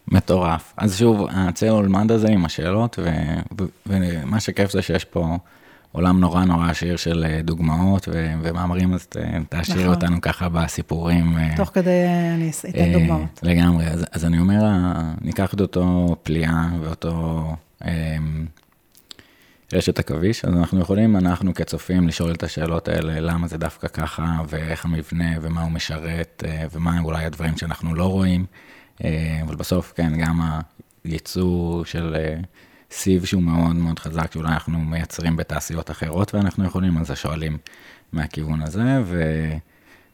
מטורף. 0.09 0.75
אז 0.76 0.99
שוב, 0.99 1.26
הצל 1.30 1.68
הולמד 1.68 2.12
הזה 2.12 2.28
עם 2.28 2.45
השאלות, 2.45 2.99
ו- 3.02 3.40
ו- 3.61 3.64
ומה 3.87 4.40
שכיף 4.40 4.71
זה 4.71 4.83
שיש 4.83 5.04
פה 5.04 5.37
עולם 5.96 6.20
נורא 6.20 6.44
נורא 6.44 6.70
עשיר 6.70 6.96
של 6.96 7.24
אה, 7.28 7.40
דוגמאות 7.42 8.08
ו- 8.12 8.32
ומאמרים, 8.42 8.94
אז 8.94 9.06
ת- 9.06 9.16
תעשירי 9.48 9.80
נכון. 9.82 9.94
אותנו 9.94 10.20
ככה 10.20 10.48
בסיפורים. 10.48 11.38
אה, 11.38 11.54
תוך 11.56 11.70
כדי 11.74 12.04
אני 12.34 12.50
אתן 12.70 12.78
אה, 12.78 12.92
דוגמאות. 12.92 13.40
לגמרי, 13.42 13.86
אז, 13.86 14.04
אז 14.12 14.24
אני 14.24 14.38
אומר, 14.38 14.62
ניקח 15.20 15.54
את 15.54 15.60
אותו 15.60 16.16
פליאה 16.22 16.68
ואותו 16.80 17.44
אה, 17.84 18.16
רשת 19.72 19.98
עכביש, 19.98 20.44
אז 20.44 20.54
אנחנו 20.54 20.80
יכולים, 20.80 21.16
אנחנו 21.16 21.54
כצופים, 21.54 22.08
לשאול 22.08 22.32
את 22.32 22.42
השאלות 22.42 22.88
האלה, 22.88 23.20
למה 23.20 23.48
זה 23.48 23.58
דווקא 23.58 23.88
ככה, 23.88 24.38
ואיך 24.48 24.84
המבנה, 24.84 25.30
ומה 25.42 25.62
הוא 25.62 25.70
משרת, 25.70 26.44
אה, 26.46 26.64
ומה 26.72 27.00
אולי 27.00 27.24
הדברים 27.24 27.56
שאנחנו 27.56 27.94
לא 27.94 28.04
רואים, 28.06 28.46
אה, 29.04 29.40
אבל 29.42 29.54
בסוף, 29.54 29.92
כן, 29.96 30.12
גם 30.18 30.40
הייצור 31.04 31.84
של 31.84 32.16
אה, 32.18 32.36
סיב 32.90 33.24
שהוא 33.24 33.42
מאוד 33.42 33.76
מאוד 33.76 33.98
חזק, 33.98 34.32
שאולי 34.32 34.48
אנחנו 34.48 34.78
מייצרים 34.78 35.36
בתעשיות 35.36 35.90
אחרות 35.90 36.34
ואנחנו 36.34 36.64
יכולים, 36.64 36.98
אז 36.98 37.10
שואלים 37.14 37.58
מהכיוון 38.12 38.62
הזה, 38.62 39.00
ו... 39.04 39.22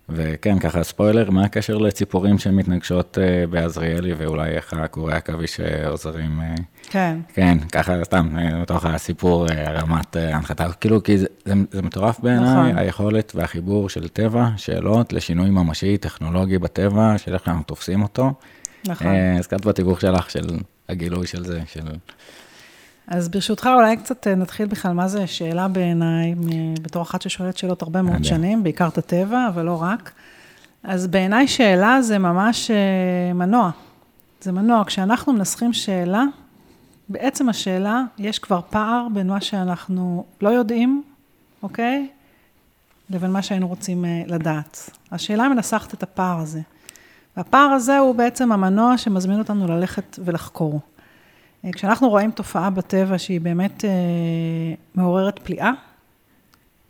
וכן, 0.08 0.58
ככה 0.58 0.82
ספוילר, 0.82 1.30
מה 1.30 1.44
הקשר 1.44 1.78
לציפורים 1.78 2.38
שמתנגשות 2.38 3.18
אה, 3.20 3.46
בעזריאלי, 3.46 4.12
ואולי 4.12 4.50
איך 4.50 4.74
הקורי 4.74 5.14
עכביש 5.14 5.60
עוזרים, 5.86 6.40
אה, 6.40 6.54
כן. 6.82 7.18
כן, 7.34 7.58
ככה 7.72 8.04
סתם, 8.04 8.28
אה, 8.38 8.60
בתוך 8.62 8.84
הסיפור, 8.84 9.46
אה, 9.50 9.72
רמת 9.72 10.16
אה, 10.16 10.34
ההנחתה, 10.34 10.72
כאילו, 10.72 11.02
כי 11.02 11.18
זה, 11.18 11.26
זה, 11.44 11.54
זה 11.70 11.82
מטורף 11.82 12.20
בעיניי, 12.20 12.50
נכון. 12.50 12.78
היכולת 12.78 13.32
והחיבור 13.34 13.88
של 13.88 14.08
טבע, 14.08 14.48
שאלות 14.56 15.12
לשינוי 15.12 15.50
ממשי, 15.50 15.96
טכנולוגי 15.96 16.58
בטבע, 16.58 17.18
של 17.18 17.34
איך 17.34 17.48
אנחנו 17.48 17.62
תופסים 17.62 18.02
אותו. 18.02 18.32
נכון. 18.86 19.06
הזכרת 19.38 19.66
בתיווך 19.66 20.00
שלך 20.00 20.30
של 20.30 20.58
הגילוי 20.88 21.26
של 21.26 21.44
זה, 21.44 21.60
של... 21.66 21.80
אז 23.06 23.28
ברשותך, 23.28 23.68
אולי 23.74 23.96
קצת 23.96 24.26
אה, 24.26 24.34
נתחיל 24.34 24.66
בכלל 24.66 24.92
מה 24.92 25.08
זה 25.08 25.26
שאלה 25.26 25.68
בעיניי, 25.68 26.34
בתור 26.82 27.02
אחת 27.02 27.22
ששואלת 27.22 27.56
שאלות 27.56 27.82
הרבה 27.82 28.02
מאוד 28.02 28.14
מדהים. 28.14 28.24
שנים, 28.24 28.62
בעיקר 28.62 28.88
את 28.88 28.98
הטבע, 28.98 29.48
אבל 29.48 29.62
לא 29.62 29.82
רק. 29.82 30.12
אז 30.82 31.06
בעיניי 31.06 31.48
שאלה 31.48 32.02
זה 32.02 32.18
ממש 32.18 32.70
אה, 32.70 33.32
מנוע. 33.34 33.70
זה 34.40 34.52
מנוע. 34.52 34.84
כשאנחנו 34.86 35.32
מנסחים 35.32 35.72
שאלה, 35.72 36.24
בעצם 37.08 37.48
השאלה, 37.48 38.02
יש 38.18 38.38
כבר 38.38 38.60
פער 38.70 39.06
בין 39.14 39.26
מה 39.26 39.40
שאנחנו 39.40 40.24
לא 40.40 40.48
יודעים, 40.48 41.02
אוקיי? 41.62 42.08
לבין 43.10 43.30
מה 43.30 43.42
שהיינו 43.42 43.68
רוצים 43.68 44.04
אה, 44.04 44.22
לדעת. 44.26 44.90
השאלה 45.12 45.48
מנסחת 45.48 45.94
את 45.94 46.02
הפער 46.02 46.38
הזה. 46.38 46.60
והפער 47.36 47.70
הזה 47.70 47.98
הוא 47.98 48.14
בעצם 48.14 48.52
המנוע 48.52 48.98
שמזמין 48.98 49.38
אותנו 49.38 49.66
ללכת 49.66 50.18
ולחקור. 50.24 50.80
אה, 51.64 51.72
כשאנחנו 51.72 52.08
רואים 52.08 52.30
תופעה 52.30 52.70
בטבע 52.70 53.18
שהיא 53.18 53.40
באמת 53.40 53.84
אה, 53.84 53.90
מעוררת 54.94 55.38
פליאה, 55.38 55.70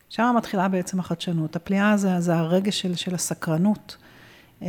שם 0.09 0.35
מתחילה 0.37 0.69
בעצם 0.69 1.01
החדשנות. 1.01 1.57
הפליאה 1.57 1.97
זה, 1.97 2.21
זה 2.21 2.35
הרגש 2.35 2.81
של, 2.81 2.95
של 2.95 3.15
הסקרנות. 3.15 3.97
אה, 4.63 4.69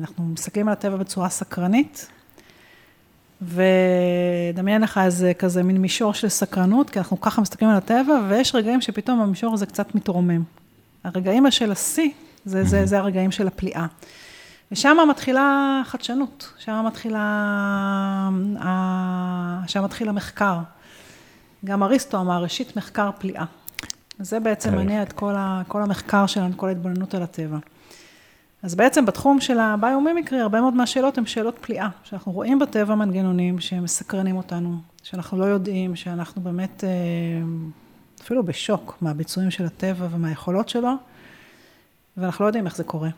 אנחנו 0.00 0.24
מסתכלים 0.24 0.68
על 0.68 0.72
הטבע 0.72 0.96
בצורה 0.96 1.28
סקרנית, 1.28 2.10
ודמיין 3.42 4.82
לך 4.82 5.00
איזה 5.04 5.32
כזה 5.34 5.62
מין 5.62 5.76
מישור 5.76 6.14
של 6.14 6.28
סקרנות, 6.28 6.90
כי 6.90 6.98
אנחנו 6.98 7.20
ככה 7.20 7.40
מסתכלים 7.40 7.70
על 7.70 7.76
הטבע, 7.76 8.20
ויש 8.28 8.54
רגעים 8.54 8.80
שפתאום 8.80 9.20
המישור 9.20 9.54
הזה 9.54 9.66
קצת 9.66 9.94
מתרומם. 9.94 10.42
הרגעים 11.04 11.50
של 11.50 11.72
השיא, 11.72 12.10
זה, 12.44 12.64
זה, 12.64 12.86
זה 12.86 12.98
הרגעים 12.98 13.30
של 13.30 13.46
הפליאה. 13.46 13.86
ושם 14.72 14.96
מתחילה 15.10 15.82
חדשנות, 15.84 16.52
שם 16.58 16.84
מתחילה, 16.86 17.20
ה- 18.60 19.62
שם 19.66 19.84
מתחיל 19.84 20.08
המחקר. 20.08 20.58
גם 21.64 21.82
אריסטו 21.82 22.20
אמר, 22.20 22.42
ראשית 22.42 22.76
מחקר 22.76 23.10
פליאה. 23.18 23.44
זה 24.18 24.40
בעצם 24.40 24.70
כן. 24.70 24.76
מניע 24.76 25.02
את 25.02 25.12
כל, 25.12 25.34
ה, 25.36 25.62
כל 25.68 25.82
המחקר 25.82 26.26
שלנו, 26.26 26.56
כל 26.56 26.68
ההתבוננות 26.68 27.14
על 27.14 27.22
הטבע. 27.22 27.58
אז 28.62 28.74
בעצם 28.74 29.06
בתחום 29.06 29.40
של 29.40 29.58
הביומימיקרי, 29.58 30.40
הרבה 30.40 30.60
מאוד 30.60 30.74
מהשאלות 30.74 31.18
הן 31.18 31.26
שאלות 31.26 31.58
פליאה, 31.60 31.88
שאנחנו 32.04 32.32
רואים 32.32 32.58
בטבע 32.58 32.94
מנגנונים 32.94 33.60
שמסקרנים 33.60 34.36
אותנו, 34.36 34.78
שאנחנו 35.02 35.38
לא 35.38 35.44
יודעים, 35.44 35.96
שאנחנו 35.96 36.42
באמת 36.42 36.84
אה, 36.84 36.88
אפילו 38.22 38.42
בשוק 38.42 38.96
מהביצועים 39.00 39.50
של 39.50 39.64
הטבע 39.64 40.06
ומהיכולות 40.10 40.68
שלו, 40.68 40.92
ואנחנו 42.16 42.44
לא 42.44 42.48
יודעים 42.48 42.66
איך 42.66 42.76
זה 42.76 42.84
קורה. 42.84 43.08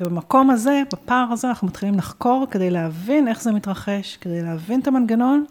ובמקום 0.00 0.50
הזה, 0.50 0.82
בפער 0.92 1.28
הזה, 1.32 1.48
אנחנו 1.48 1.66
מתחילים 1.66 1.94
לחקור 1.94 2.46
כדי 2.50 2.70
להבין 2.70 3.28
איך 3.28 3.42
זה 3.42 3.52
מתרחש, 3.52 4.16
כדי 4.16 4.42
להבין 4.42 4.80
את 4.80 4.86
המנגנון, 4.86 5.44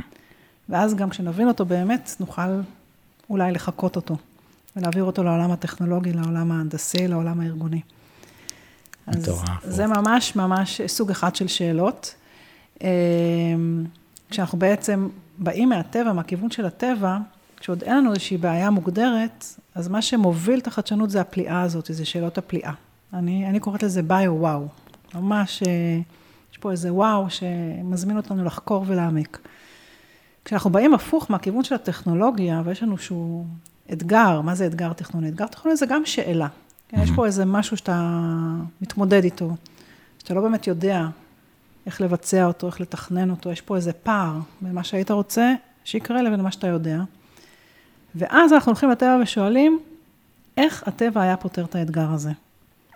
ואז 0.69 0.95
גם 0.95 1.09
כשנבין 1.09 1.47
אותו 1.47 1.65
באמת, 1.65 2.15
נוכל 2.19 2.61
אולי 3.29 3.51
לחקות 3.51 3.95
אותו, 3.95 4.17
ולהעביר 4.75 5.03
אותו 5.03 5.23
לעולם 5.23 5.51
הטכנולוגי, 5.51 6.13
לעולם 6.13 6.51
ההנדסי, 6.51 7.07
לעולם 7.07 7.39
הארגוני. 7.39 7.81
אז 9.07 9.15
מטורף. 9.15 9.63
זה 9.63 9.87
ממש 9.87 10.35
ממש 10.35 10.81
סוג 10.87 11.11
אחד 11.11 11.35
של 11.35 11.47
שאלות. 11.47 12.15
אמ, 12.83 13.85
כשאנחנו 14.29 14.57
בעצם 14.59 15.07
באים 15.37 15.69
מהטבע, 15.69 16.13
מהכיוון 16.13 16.51
של 16.51 16.65
הטבע, 16.65 17.17
כשעוד 17.59 17.83
אין 17.83 17.97
לנו 17.97 18.09
איזושהי 18.09 18.37
בעיה 18.37 18.69
מוגדרת, 18.69 19.45
אז 19.75 19.87
מה 19.87 20.01
שמוביל 20.01 20.59
את 20.59 20.67
החדשנות 20.67 21.09
זה 21.09 21.21
הפליאה 21.21 21.61
הזאת, 21.61 21.89
זה 21.93 22.05
שאלות 22.05 22.37
הפליאה. 22.37 22.71
אני, 23.13 23.49
אני 23.49 23.59
קוראת 23.59 23.83
לזה 23.83 24.03
ביו-וואו. 24.03 24.67
ממש, 25.15 25.63
אה, 25.63 25.99
יש 26.51 26.57
פה 26.57 26.71
איזה 26.71 26.93
וואו 26.93 27.29
שמזמין 27.29 28.17
אותנו 28.17 28.43
לחקור 28.43 28.83
ולהעמיק. 28.87 29.39
כשאנחנו 30.45 30.69
באים 30.69 30.93
הפוך 30.93 31.31
מהכיוון 31.31 31.63
של 31.63 31.75
הטכנולוגיה, 31.75 32.61
ויש 32.65 32.83
לנו 32.83 32.97
שהוא 32.97 33.45
אתגר, 33.93 34.41
מה 34.41 34.55
זה 34.55 34.67
אתגר 34.67 34.93
טכנולוגי? 34.93 35.31
אתגר 35.31 35.47
טכנולוגי 35.47 35.77
זה 35.77 35.85
גם 35.85 36.05
שאלה. 36.05 36.47
כן, 36.89 37.01
יש 37.03 37.11
פה 37.15 37.25
איזה 37.25 37.45
משהו 37.45 37.77
שאתה 37.77 38.21
מתמודד 38.81 39.23
איתו, 39.23 39.55
שאתה 40.19 40.33
לא 40.33 40.41
באמת 40.41 40.67
יודע 40.67 41.07
איך 41.85 42.01
לבצע 42.01 42.45
אותו, 42.45 42.67
איך 42.67 42.81
לתכנן 42.81 43.29
אותו, 43.29 43.51
יש 43.51 43.61
פה 43.61 43.75
איזה 43.75 43.93
פער 43.93 44.39
בין 44.61 44.73
מה 44.73 44.83
שהיית 44.83 45.11
רוצה 45.11 45.53
שיקרה 45.83 46.21
לבין 46.21 46.41
מה 46.41 46.51
שאתה 46.51 46.67
יודע. 46.67 46.99
ואז 48.15 48.53
אנחנו 48.53 48.69
הולכים 48.69 48.89
לטבע 48.89 49.19
ושואלים, 49.23 49.79
איך 50.57 50.87
הטבע 50.87 51.21
היה 51.21 51.37
פותר 51.37 51.65
את 51.65 51.75
האתגר 51.75 52.11
הזה? 52.11 52.31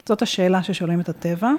זאת 0.08 0.22
השאלה 0.22 0.64
ששואלים 0.64 1.00
את 1.00 1.10
הטבע, 1.10 1.52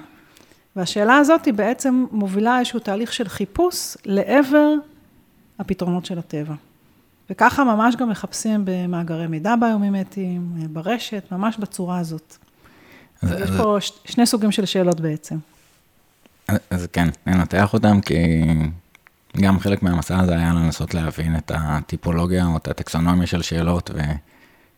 והשאלה 0.75 1.17
הזאת 1.17 1.45
היא 1.45 1.53
בעצם 1.53 2.05
מובילה 2.11 2.59
איזשהו 2.59 2.79
תהליך 2.79 3.13
של 3.13 3.27
חיפוש 3.27 3.97
לעבר 4.05 4.73
הפתרונות 5.59 6.05
של 6.05 6.19
הטבע. 6.19 6.53
וככה 7.29 7.63
ממש 7.63 7.95
גם 7.95 8.09
מחפשים 8.09 8.61
במאגרי 8.65 9.27
מידע 9.27 9.55
ביומימטיים, 9.55 10.51
ברשת, 10.69 11.23
ממש 11.31 11.57
בצורה 11.57 11.97
הזאת. 11.99 12.37
אז, 13.21 13.31
יש 13.31 13.41
אז, 13.41 13.57
פה 13.57 13.77
ש- 13.79 13.91
שני 14.05 14.25
סוגים 14.25 14.51
של 14.51 14.65
שאלות 14.65 14.99
בעצם. 14.99 15.37
אז, 16.47 16.57
אז 16.69 16.87
כן, 16.93 17.07
ננתח 17.27 17.73
אותם, 17.73 18.01
כי 18.01 18.15
גם 19.41 19.59
חלק 19.59 19.83
מהמסע 19.83 20.19
הזה 20.19 20.35
היה 20.35 20.53
לנסות 20.53 20.93
להבין 20.93 21.35
את 21.35 21.51
הטיפולוגיה 21.55 22.45
או 22.45 22.57
את 22.57 22.67
הטקסונומיה 22.67 23.27
של 23.27 23.41
שאלות, 23.41 23.91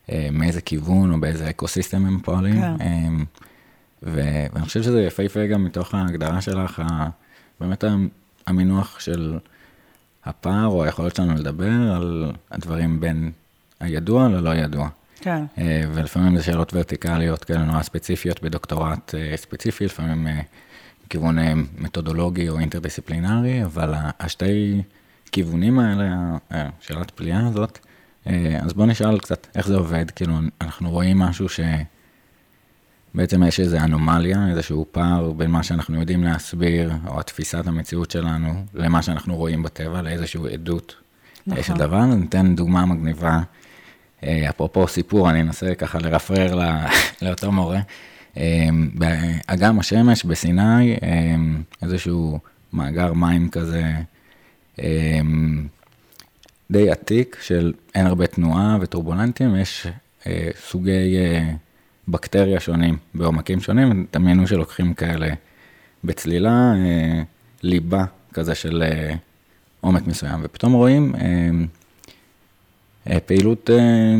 ומאיזה 0.10 0.62
כיוון 0.62 1.12
או 1.12 1.19
באיזה 1.19 1.49
אקוסיסטם 1.49 2.06
הם 2.06 2.19
פועלים. 2.23 2.62
כן. 2.62 2.75
ואני 4.03 4.65
חושב 4.65 4.84
שזה 4.84 5.01
יפהפה 5.01 5.47
גם 5.47 5.63
מתוך 5.63 5.95
ההגדרה 5.95 6.41
שלך, 6.41 6.84
באמת 7.60 7.84
המינוח 8.47 8.99
של 8.99 9.39
הפער 10.25 10.65
או 10.65 10.84
היכולת 10.84 11.15
שלנו 11.15 11.36
לדבר 11.36 11.93
על 11.95 12.31
הדברים 12.51 12.99
בין 12.99 13.31
הידוע 13.79 14.27
ללא 14.27 14.55
ידוע. 14.55 14.89
כן, 15.21 15.43
אה, 15.58 15.81
ולפעמים 15.93 16.38
זה 16.38 16.43
שאלות 16.43 16.73
ורטיקליות 16.73 17.43
כאלה 17.43 17.63
נורא 17.63 17.84
ספציפיות 17.84 18.43
בדוקטורט 18.43 19.15
אה, 19.15 19.38
ספציפי, 19.38 19.86
לפעמים 19.86 20.27
אה, 20.27 20.41
מכיוון 21.05 21.39
אה, 21.39 21.53
מתודולוגי 21.77 22.49
או 22.49 22.60
אינטרדיסציפלינרי, 22.60 23.63
אבל 23.63 23.93
השתי 24.19 24.81
כיוונים 25.31 25.79
האלה, 25.79 26.38
השאלת 26.51 27.12
פליאה 27.12 27.47
הזאת, 27.47 27.79
אז 28.62 28.73
בואו 28.73 28.88
נשאל 28.88 29.19
קצת 29.19 29.47
איך 29.55 29.67
זה 29.67 29.75
עובד, 29.75 30.12
כאילו 30.12 30.34
אנחנו 30.62 30.91
רואים 30.91 31.19
משהו 31.19 31.49
שבעצם 33.15 33.43
יש 33.43 33.60
איזו 33.60 33.78
אנומליה, 33.78 34.47
איזשהו 34.49 34.86
פער 34.91 35.32
בין 35.32 35.51
מה 35.51 35.63
שאנחנו 35.63 35.99
יודעים 35.99 36.23
להסביר, 36.23 36.91
או 37.08 37.19
התפיסת 37.19 37.67
המציאות 37.67 38.12
שלנו, 38.12 38.65
למה 38.73 39.01
שאנחנו 39.01 39.36
רואים 39.36 39.63
בטבע, 39.63 40.01
לאיזושהי 40.01 40.54
עדות 40.54 40.95
נכון. 41.47 41.63
של 41.63 41.73
דבר. 41.73 42.06
ניתן 42.06 42.56
דוגמה 42.56 42.86
מגניבה. 42.86 43.39
אה, 44.23 44.49
אפרופו 44.49 44.88
סיפור, 44.88 45.30
אני 45.30 45.41
אנסה 45.41 45.75
ככה 45.75 45.99
לרפרר 45.99 46.56
ל- 46.56 46.86
לאותו 47.25 47.51
מורה. 47.51 47.80
אה, 48.38 48.67
באגם 48.93 49.80
השמש 49.80 50.23
בסיני, 50.23 50.93
אה, 51.04 51.36
איזשהו 51.82 52.39
מאגר 52.73 53.13
מים 53.13 53.49
כזה 53.49 53.84
אה, 54.80 55.19
די 56.71 56.91
עתיק, 56.91 57.38
של 57.41 57.73
אין 57.95 58.08
הרבה 58.08 58.28
תנועה 58.28 58.78
וטורבולנטים, 58.82 59.56
יש 59.56 59.88
אה, 60.28 60.49
סוגי 60.69 61.17
אה, 61.17 61.54
בקטריה 62.08 62.60
שונים 62.60 62.98
בעומקים 63.13 63.62
שונים, 63.62 64.06
דמיינו 64.13 64.48
שלוקחים 64.48 64.94
כאלה 64.94 65.28
בצלילה, 66.04 66.74
אה, 66.76 67.24
ליבה 67.63 68.06
כזה 68.34 68.56
של 68.56 68.84
אה, 68.84 69.15
עומק 69.82 70.08
מסוים, 70.08 70.39
ופתאום 70.44 70.74
רואים 70.74 71.15
אה, 71.15 71.50
אה, 73.10 73.20
פעילות 73.20 73.70
אה, 73.70 74.15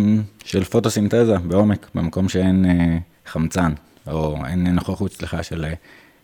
של 0.45 0.63
פוטוסינתזה 0.63 1.38
בעומק, 1.39 1.88
במקום 1.95 2.30
שאין 2.30 2.65
אה, 2.65 2.98
חמצן, 3.26 3.74
או 4.08 4.45
אין 4.45 4.67
נוכחות, 4.67 5.13
סליחה, 5.13 5.43
של 5.43 5.65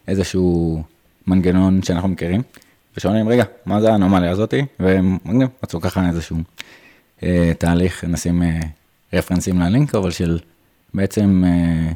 איזשהו 0.08 0.84
מנגנון 1.28 1.84
שאנחנו 1.84 2.10
מכירים. 2.10 2.42
ושואלים, 2.98 3.30
רגע, 3.30 3.44
מה 3.66 3.82
זה 3.82 3.92
האנומליה 3.92 4.32
הזאתי? 4.32 4.66
ומגניב, 4.80 5.48
מצאו 5.64 5.82
ככה 5.82 6.10
איזשהו 6.10 6.38
תהליך, 7.58 8.04
נשים 8.04 8.44
רפרנסים 9.14 9.60
ללינק, 9.60 9.96
אבל 9.96 10.12
של 10.12 10.40
בעצם 10.94 11.44
אה, 11.46 11.92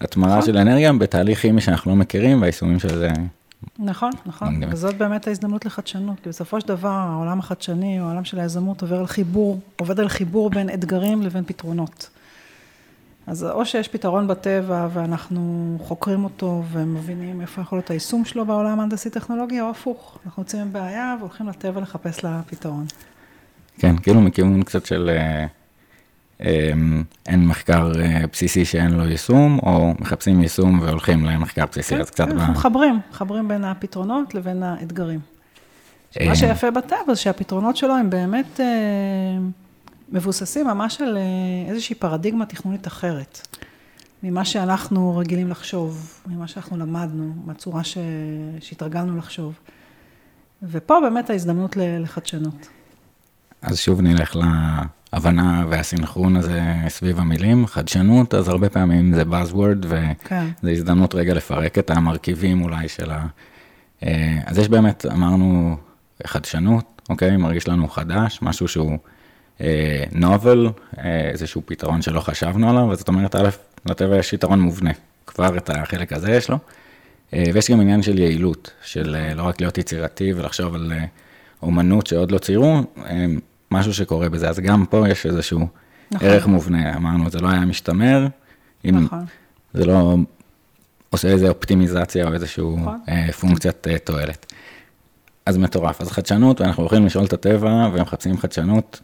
הטמרה 0.00 0.38
נכון. 0.38 0.46
של 0.46 0.56
אנרגיה 0.56 0.92
בתהליך 0.92 1.40
כימי 1.40 1.60
שאנחנו 1.60 1.90
לא 1.90 1.96
מכירים, 1.96 2.40
והיישומים 2.40 2.78
של 2.78 2.98
זה, 2.98 3.10
נכון, 3.78 4.10
נכון. 4.26 4.60
וזאת 4.70 4.96
באמת 4.96 5.26
ההזדמנות 5.26 5.66
לחדשנות, 5.66 6.20
כי 6.20 6.28
בסופו 6.28 6.60
של 6.60 6.68
דבר 6.68 6.88
העולם 6.88 7.38
החדשני, 7.38 7.98
העולם 7.98 8.24
של 8.24 8.40
היזמות 8.40 8.82
עובר 8.82 8.98
על 8.98 9.06
חיבור, 9.06 9.60
עובד 9.76 10.00
על 10.00 10.08
חיבור 10.08 10.50
בין 10.50 10.70
אתגרים 10.70 11.22
לבין 11.22 11.44
פתרונות. 11.44 12.10
אז 13.26 13.44
או 13.44 13.66
שיש 13.66 13.88
פתרון 13.88 14.28
בטבע 14.28 14.88
ואנחנו 14.92 15.76
חוקרים 15.82 16.24
אותו 16.24 16.62
ומבינים 16.72 17.40
איפה 17.40 17.60
יכול 17.60 17.78
להיות 17.78 17.90
היישום 17.90 18.24
שלו 18.24 18.46
בעולם 18.46 18.80
ההנדסי-טכנולוגי, 18.80 19.60
או 19.60 19.70
הפוך, 19.70 20.18
אנחנו 20.26 20.42
יוצאים 20.42 20.62
עם 20.62 20.72
בעיה 20.72 21.16
והולכים 21.18 21.48
לטבע 21.48 21.80
לחפש 21.80 22.24
לה 22.24 22.40
פתרון. 22.46 22.86
כן, 23.78 23.96
כאילו 23.96 24.20
מכיוון 24.20 24.62
קצת 24.62 24.86
של 24.86 25.10
אה, 25.12 25.46
אין 27.26 27.46
מחקר 27.46 27.92
אה, 28.00 28.24
בסיסי 28.32 28.64
שאין 28.64 28.90
לו 28.90 29.08
יישום, 29.08 29.58
או 29.62 29.94
מחפשים 29.98 30.42
יישום 30.42 30.80
והולכים 30.80 31.24
למחקר 31.24 31.64
בסיסי, 31.66 31.96
אז 31.96 32.10
קצת 32.10 32.24
כן. 32.24 32.38
אנחנו 32.38 32.52
מחברים, 32.52 33.00
מחברים 33.10 33.48
בין 33.48 33.64
הפתרונות 33.64 34.34
לבין 34.34 34.62
האתגרים. 34.62 35.20
מה 36.26 36.36
שיפה 36.36 36.70
בטבע 36.70 37.14
זה 37.14 37.16
שהפתרונות 37.16 37.76
שלו 37.76 37.96
הם 37.96 38.10
באמת 38.10 38.60
אה, 38.60 38.66
מבוססים 40.08 40.66
ממש 40.66 41.00
על 41.00 41.16
אה, 41.16 41.22
איזושהי 41.70 41.94
פרדיגמה 41.94 42.46
תכנונית 42.46 42.86
אחרת, 42.86 43.56
ממה 44.22 44.44
שאנחנו 44.44 45.16
רגילים 45.16 45.50
לחשוב, 45.50 46.20
ממה 46.26 46.48
שאנחנו 46.48 46.76
למדנו, 46.76 47.32
מהצורה 47.44 47.84
ש... 47.84 47.98
שהתרגלנו 48.60 49.16
לחשוב. 49.16 49.58
ופה 50.62 50.98
באמת 51.02 51.30
ההזדמנות 51.30 51.76
לחדשנות. 51.76 52.68
אז 53.62 53.78
שוב 53.78 54.00
נלך 54.00 54.36
להבנה 55.12 55.64
והסינכרון 55.68 56.36
הזה 56.36 56.62
סביב 56.88 57.18
המילים, 57.18 57.66
חדשנות, 57.66 58.34
אז 58.34 58.48
הרבה 58.48 58.68
פעמים 58.68 59.14
זה 59.14 59.22
Buzzword, 59.22 59.86
כן. 60.24 60.46
וזו 60.62 60.72
הזדמנות 60.72 61.14
רגע 61.14 61.34
לפרק 61.34 61.78
את 61.78 61.90
המרכיבים 61.90 62.62
אולי 62.62 62.88
של 62.88 63.10
ה... 63.10 63.26
אה, 64.02 64.38
אז 64.46 64.58
יש 64.58 64.68
באמת, 64.68 65.06
אמרנו, 65.12 65.76
חדשנות, 66.26 67.02
אוקיי? 67.08 67.36
מרגיש 67.36 67.68
לנו 67.68 67.88
חדש, 67.88 68.38
משהו 68.42 68.68
שהוא 68.68 68.98
אה, 69.60 70.04
novel, 70.12 70.68
אה, 70.98 71.30
איזשהו 71.30 71.62
פתרון 71.66 72.02
שלא 72.02 72.20
חשבנו 72.20 72.70
עליו, 72.70 72.96
זאת 72.96 73.08
אומרת, 73.08 73.34
א', 73.34 73.48
לטבע 73.86 74.16
יש 74.16 74.32
יתרון 74.32 74.60
מובנה, 74.60 74.90
כבר 75.26 75.56
את 75.56 75.70
החלק 75.70 76.12
הזה 76.12 76.32
יש 76.32 76.50
לו, 76.50 76.58
אה, 77.34 77.44
ויש 77.54 77.70
גם 77.70 77.80
עניין 77.80 78.02
של 78.02 78.18
יעילות, 78.18 78.70
של 78.84 79.16
אה, 79.16 79.34
לא 79.34 79.42
רק 79.42 79.60
להיות 79.60 79.78
יצירתי 79.78 80.32
ולחשוב 80.32 80.74
על 80.74 80.92
אה, 80.92 81.04
אומנות 81.62 82.06
שעוד 82.06 82.30
לא 82.30 82.38
ציירו, 82.38 82.80
אה, 83.06 83.26
משהו 83.70 83.94
שקורה 83.94 84.28
בזה, 84.28 84.48
אז 84.48 84.60
גם 84.60 84.86
פה 84.86 85.08
יש 85.08 85.26
איזשהו 85.26 85.68
נכון. 86.10 86.28
ערך 86.28 86.46
מובנה, 86.46 86.96
אמרנו, 86.96 87.30
זה 87.30 87.40
לא 87.40 87.48
היה 87.48 87.60
משתמר, 87.60 88.26
אם 88.84 89.04
נכון. 89.04 89.24
זה 89.74 89.84
לא 89.84 90.16
עושה 91.10 91.28
איזה 91.28 91.48
אופטימיזציה 91.48 92.28
או 92.28 92.34
איזשהו 92.34 92.78
נכון. 92.80 93.00
אה, 93.08 93.32
פונקציית 93.32 93.88
אה, 93.88 93.98
תועלת. 93.98 94.52
אז 95.46 95.56
מטורף, 95.56 96.00
אז 96.00 96.10
חדשנות, 96.10 96.60
ואנחנו 96.60 96.82
הולכים 96.82 97.06
לשאול 97.06 97.24
את 97.24 97.32
הטבע 97.32 97.88
ומחפשים 97.92 98.38
חדשנות. 98.38 99.00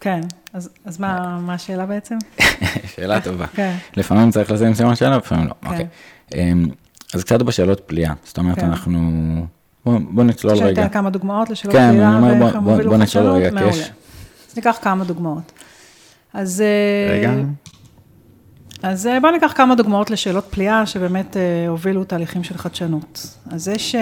כן, 0.00 0.20
אז, 0.52 0.70
אז 0.84 1.00
מה, 1.00 1.38
מה 1.38 1.54
השאלה 1.54 1.86
בעצם? 1.86 2.16
שאלה 2.94 3.20
טובה. 3.20 3.46
כן. 3.46 3.76
לפעמים 3.96 4.30
צריך 4.30 4.50
לשים 4.50 4.74
סימן 4.74 4.96
שאלה, 4.96 5.16
לפעמים 5.16 5.46
לא. 5.46 5.54
כן. 5.62 5.66
אוקיי. 5.66 5.86
אמ, 6.34 6.68
אז 7.14 7.24
קצת 7.24 7.42
בשאלות 7.42 7.80
פליאה, 7.86 8.12
זאת 8.24 8.38
אומרת, 8.38 8.58
כן. 8.58 8.66
אנחנו... 8.66 9.46
בוא 9.90 9.98
בוא 10.10 10.24
נצלול 10.24 10.52
רגע. 10.54 10.64
שניתן 10.66 10.88
כמה 10.88 11.10
דוגמאות 11.10 11.50
לשאלות 11.50 11.76
כן, 11.76 12.00
אני 12.00 12.16
אומר, 12.16 12.60
בוא- 12.60 12.96
נצלול 12.96 13.26
רגע, 13.32 13.50
מעולה. 13.50 13.70
יש- 13.70 13.90
אז 14.50 14.56
ניקח 14.56 14.78
כמה 14.82 15.04
דוגמאות. 15.04 15.52
אז... 16.34 16.60
אה, 16.60 17.12
רגע. 17.18 17.32
אז 18.82 19.06
אה, 19.06 19.20
בואו 19.20 19.32
ניקח 19.32 19.52
כמה 19.56 19.74
דוגמאות 19.74 20.10
לשאלות 20.10 20.44
פליאה 20.50 20.86
שבאמת 20.86 21.36
אה, 21.36 21.68
הובילו 21.68 22.04
תהליכים 22.04 22.44
של 22.44 22.58
חדשנות. 22.58 23.36
אז 23.50 23.68
יש 23.68 23.94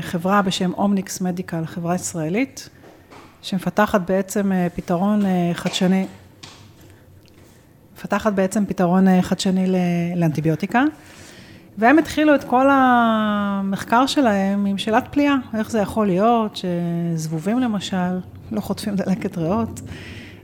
חברה 0.00 0.42
בשם 0.42 0.72
אומניקס 0.72 1.20
מדיקל, 1.20 1.66
חברה 1.66 1.94
ישראלית, 1.94 2.68
שמפתחת 3.42 4.00
בעצם 4.00 4.52
פתרון 4.74 5.22
חדשני, 5.54 6.06
מפתחת 7.96 8.32
בעצם 8.32 8.64
פתרון 8.66 9.22
חדשני 9.22 9.66
ל- 9.66 9.76
לאנטיביוטיקה, 10.16 10.82
והם 11.78 11.98
התחילו 11.98 12.34
את 12.34 12.44
כל 12.44 12.66
המחקר 12.70 14.06
שלהם 14.06 14.66
עם 14.66 14.78
שאלת 14.78 15.04
פליאה, 15.10 15.34
איך 15.58 15.70
זה 15.70 15.78
יכול 15.78 16.06
להיות 16.06 16.56
שזבובים 16.56 17.58
למשל 17.58 18.20
לא 18.52 18.60
חוטפים 18.60 18.96
דלקת 18.96 19.38
ריאות, 19.38 19.80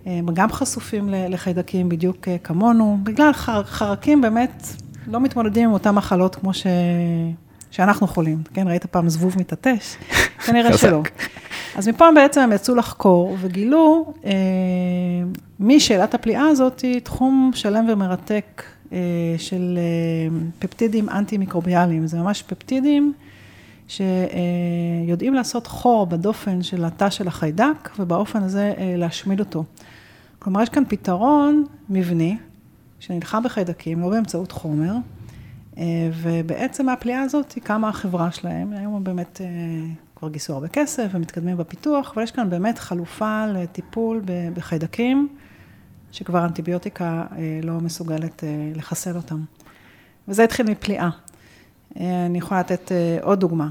הם 0.07 0.27
גם 0.35 0.53
חשופים 0.53 1.09
לחיידקים 1.11 1.89
בדיוק 1.89 2.29
אה, 2.29 2.37
כמונו, 2.39 2.99
בגלל 3.03 3.33
חר, 3.33 3.65
חרקים 3.65 4.21
באמת 4.21 4.67
לא 5.07 5.21
מתמודדים 5.21 5.69
עם 5.69 5.73
אותן 5.73 5.91
מחלות 5.91 6.35
כמו 6.35 6.55
ש... 6.55 6.67
שאנחנו 7.71 8.07
חולים, 8.07 8.43
כן? 8.55 8.69
ראית 8.69 8.87
פעם 8.87 9.09
זבוב 9.09 9.37
מתעטש? 9.39 9.97
כנראה. 10.47 10.79
שלא. 10.79 11.03
אז 11.77 11.89
מפה 11.89 12.05
בעצם 12.15 12.41
הם 12.41 12.53
יצאו 12.53 12.75
לחקור 12.75 13.37
וגילו 13.41 14.13
אה, 14.25 14.31
משאלת 15.61 16.15
הפליאה 16.15 16.47
הזאת 16.47 16.85
תחום 17.03 17.51
שלם 17.55 17.87
ומרתק 17.89 18.63
אה, 18.63 18.80
של 19.39 19.79
אה, 19.79 20.39
פפטידים 20.59 21.09
אנטי-מיקרוביאליים. 21.09 22.07
זה 22.07 22.19
ממש 22.19 22.43
פפטידים 22.43 23.13
שיודעים 23.91 25.35
לעשות 25.35 25.67
חור 25.67 26.07
בדופן 26.07 26.63
של 26.63 26.85
התא 26.85 27.11
של 27.11 27.29
החיידק, 27.29 27.91
ובאופן 27.99 28.43
הזה 28.43 28.75
אה, 28.79 28.95
להשמיד 28.97 29.41
אותו. 29.41 29.65
כלומר, 30.39 30.63
יש 30.63 30.69
כאן 30.69 30.83
פתרון 30.89 31.65
מבני, 31.89 32.37
שנלחם 33.01 33.43
בחיידקים, 33.43 34.01
לא 34.01 34.11
באמצעות 34.11 34.53
חומר, 34.53 34.95
אה, 35.79 35.85
ובעצם 36.23 36.87
מהפליאה 36.87 37.23
הזאת 37.23 37.59
קמה 37.63 37.89
החברה 37.89 38.31
שלהם. 38.31 38.73
היום 38.73 38.95
הם 38.95 39.05
באמת 39.05 39.41
אה, 39.41 39.47
כבר 40.17 40.29
גייסו 40.29 40.53
הרבה 40.53 40.69
כסף 40.69 41.07
ומתקדמים 41.13 41.57
בפיתוח, 41.57 42.13
אבל 42.15 42.23
יש 42.23 42.31
כאן 42.31 42.51
באמת 42.51 42.79
חלופה 42.79 43.47
לטיפול 43.47 44.23
בחיידקים, 44.55 45.29
שכבר 46.13 46.45
אנטיביוטיקה 46.45 47.25
אה, 47.33 47.61
לא 47.63 47.73
מסוגלת 47.73 48.45
אה, 48.45 48.73
לחסל 48.75 49.17
אותם. 49.17 49.45
וזה 50.29 50.45
התחיל 50.45 50.71
מפליאה. 50.71 51.11
אה, 52.01 52.27
אני 52.27 52.39
יכולה 52.39 52.61
לתת 52.61 52.93
עוד 53.23 53.41
דוגמה. 53.41 53.69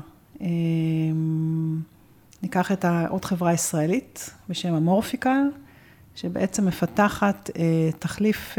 ניקח 2.44 2.72
את 2.72 2.86
עוד 3.10 3.26
חברה 3.26 3.54
ישראלית 3.54 4.30
בשם 4.50 4.74
המורפיקל, 4.74 5.42
שבעצם 6.16 6.66
מפתחת 6.66 7.50
תחליף, 8.00 8.58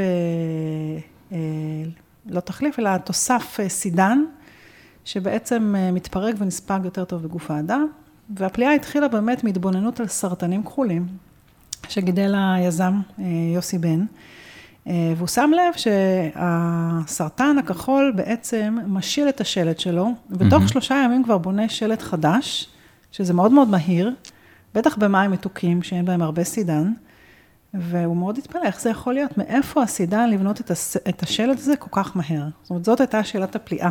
לא 2.27 2.41
תחליף, 2.41 2.79
אלא 2.79 2.99
תוסף 2.99 3.59
סידן, 3.69 4.25
שבעצם 5.05 5.75
מתפרק 5.93 6.35
ונספג 6.39 6.81
יותר 6.85 7.05
טוב 7.05 7.23
בגוף 7.23 7.51
האדם, 7.51 7.87
והפליאה 8.37 8.73
התחילה 8.73 9.09
באמת 9.09 9.45
מהתבוננות 9.45 10.01
על 10.01 10.07
סרטנים 10.07 10.63
כחולים, 10.63 11.07
שגידל 11.89 12.35
היזם 12.37 13.01
אה, 13.19 13.25
יוסי 13.55 13.79
בן, 13.79 14.05
אה, 14.87 15.13
והוא 15.17 15.29
שם 15.29 15.51
לב 15.57 15.75
שהסרטן 15.77 17.59
הכחול 17.59 18.13
בעצם 18.17 18.77
משיל 18.87 19.29
את 19.29 19.41
השלד 19.41 19.79
שלו, 19.79 20.09
ובתוך 20.31 20.53
מהמם. 20.53 20.69
שלושה 20.69 21.03
ימים 21.05 21.25
כבר 21.25 21.39
בונה 21.39 21.69
שלד 21.69 22.03
חדש, 22.03 22.69
שזה 23.13 23.35
מאוד 23.35 23.53
מאוד 23.53 23.69
מהיר, 23.69 24.15
בטח 24.75 24.97
במים 24.97 25.31
מתוקים 25.31 25.83
שאין 25.83 26.05
בהם 26.05 26.23
הרבה 26.23 26.45
סידן, 26.45 26.93
והוא 27.75 28.17
מאוד 28.17 28.39
התפלא, 28.39 28.63
איך 28.63 28.81
זה 28.81 28.91
יכול 28.91 29.15
להיות? 29.15 29.39
מאיפה 29.39 29.83
הסידן 29.83 30.31
לבנות 30.31 30.61
את, 30.61 30.71
הס... 30.71 30.97
את 30.97 31.23
השלד 31.23 31.59
הזה 31.59 31.77
כל 31.77 31.89
כך 32.03 32.17
מהר? 32.17 32.49
זאת 32.63 32.71
אומרת, 32.71 32.85
זאת 32.85 33.01
הייתה 33.01 33.25
שאלת 33.25 33.57
הפליאה. 33.57 33.91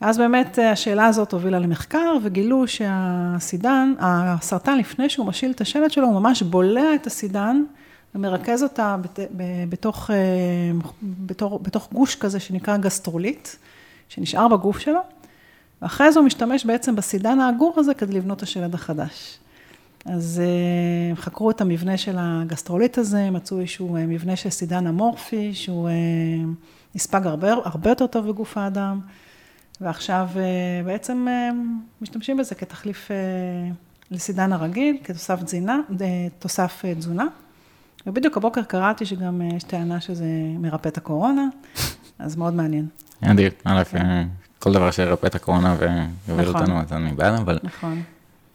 ואז 0.00 0.18
באמת 0.18 0.58
אה, 0.58 0.70
השאלה 0.70 1.06
הזאת 1.06 1.32
הובילה 1.32 1.58
למחקר, 1.58 2.16
וגילו 2.22 2.68
שהסידן, 2.68 3.94
הסרטן, 3.98 4.78
לפני 4.78 5.08
שהוא 5.08 5.26
משיל 5.26 5.50
את 5.50 5.60
השלד 5.60 5.90
שלו, 5.90 6.06
הוא 6.06 6.20
ממש 6.20 6.42
בולע 6.42 6.94
את 6.94 7.06
הסידן 7.06 7.62
ומרכז 8.14 8.62
אותה 8.62 8.96
בת, 9.00 9.18
בתוך, 9.68 10.10
אה, 10.10 10.16
בתור, 11.02 11.58
בתוך 11.58 11.88
גוש 11.92 12.16
כזה 12.16 12.40
שנקרא 12.40 12.76
גסטרוליט, 12.76 13.48
שנשאר 14.08 14.48
בגוף 14.48 14.78
שלו, 14.78 15.00
ואחרי 15.82 16.12
זה 16.12 16.18
הוא 16.18 16.26
משתמש 16.26 16.64
בעצם 16.64 16.96
בסידן 16.96 17.40
האגור 17.40 17.74
הזה 17.76 17.94
כדי 17.94 18.14
לבנות 18.14 18.38
את 18.38 18.42
השלד 18.42 18.74
החדש. 18.74 19.38
אז 20.04 20.42
אה, 20.44 21.10
הם 21.10 21.16
חקרו 21.16 21.50
את 21.50 21.60
המבנה 21.60 21.96
של 21.96 22.16
הגסטרוליט 22.18 22.98
הזה, 22.98 23.30
מצאו 23.30 23.60
איזשהו 23.60 23.96
מבנה 24.08 24.36
של 24.36 24.50
סידן 24.50 24.86
אמורפי, 24.86 25.54
שהוא 25.54 25.88
נספג 26.94 27.26
הרבה, 27.26 27.52
הרבה 27.52 27.90
יותר 27.90 28.06
טוב 28.06 28.28
בגוף 28.28 28.58
האדם, 28.58 29.00
ועכשיו 29.80 30.28
בעצם 30.84 31.26
משתמשים 32.00 32.36
בזה 32.36 32.54
כתחליף 32.54 33.10
לסידן 34.10 34.52
הרגיל, 34.52 34.96
כתוסף 35.04 35.42
תזינה, 35.42 35.80
תוסף 36.38 36.82
תזונה. 36.98 37.24
ובדיוק 38.06 38.36
הבוקר 38.36 38.62
קראתי 38.62 39.06
שגם 39.06 39.42
יש 39.56 39.62
טענה 39.62 40.00
שזה 40.00 40.26
מרפא 40.58 40.88
את 40.88 40.96
הקורונה, 40.96 41.42
אז 42.18 42.36
מאוד 42.36 42.54
מעניין. 42.54 42.86
אדיר, 43.20 43.50
א', 43.64 43.82
כן. 43.84 44.28
כל 44.58 44.72
דבר 44.72 44.90
שירפא 44.90 45.26
את 45.26 45.34
הקורונה 45.34 45.76
ויוביל 45.78 46.48
נכון. 46.48 46.60
אותנו, 46.60 46.80
אז 46.80 46.92
אני 46.92 47.12
בעד, 47.12 47.34
אבל... 47.34 47.58
נכון. 47.62 48.02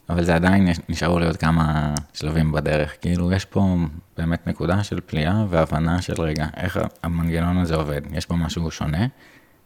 אבל 0.09 0.23
זה 0.23 0.35
עדיין 0.35 0.67
נשארו 0.89 1.19
לי 1.19 1.25
עוד 1.25 1.37
כמה 1.37 1.93
שלבים 2.13 2.51
בדרך. 2.51 2.95
כאילו, 3.01 3.31
יש 3.31 3.45
פה 3.45 3.75
באמת 4.17 4.47
נקודה 4.47 4.83
של 4.83 4.99
פליאה 5.05 5.45
והבנה 5.49 6.01
של 6.01 6.21
רגע, 6.21 6.47
איך 6.57 6.79
המנגנון 7.03 7.57
הזה 7.57 7.75
עובד. 7.75 8.01
יש 8.13 8.25
פה 8.25 8.35
משהו 8.35 8.71
שונה, 8.71 9.07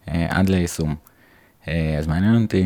אה, 0.07 0.27
עד 0.29 0.49
ליישום. 0.49 0.95
אה, 1.67 1.95
אז 1.99 2.07
מעניין 2.07 2.43
אותי, 2.43 2.63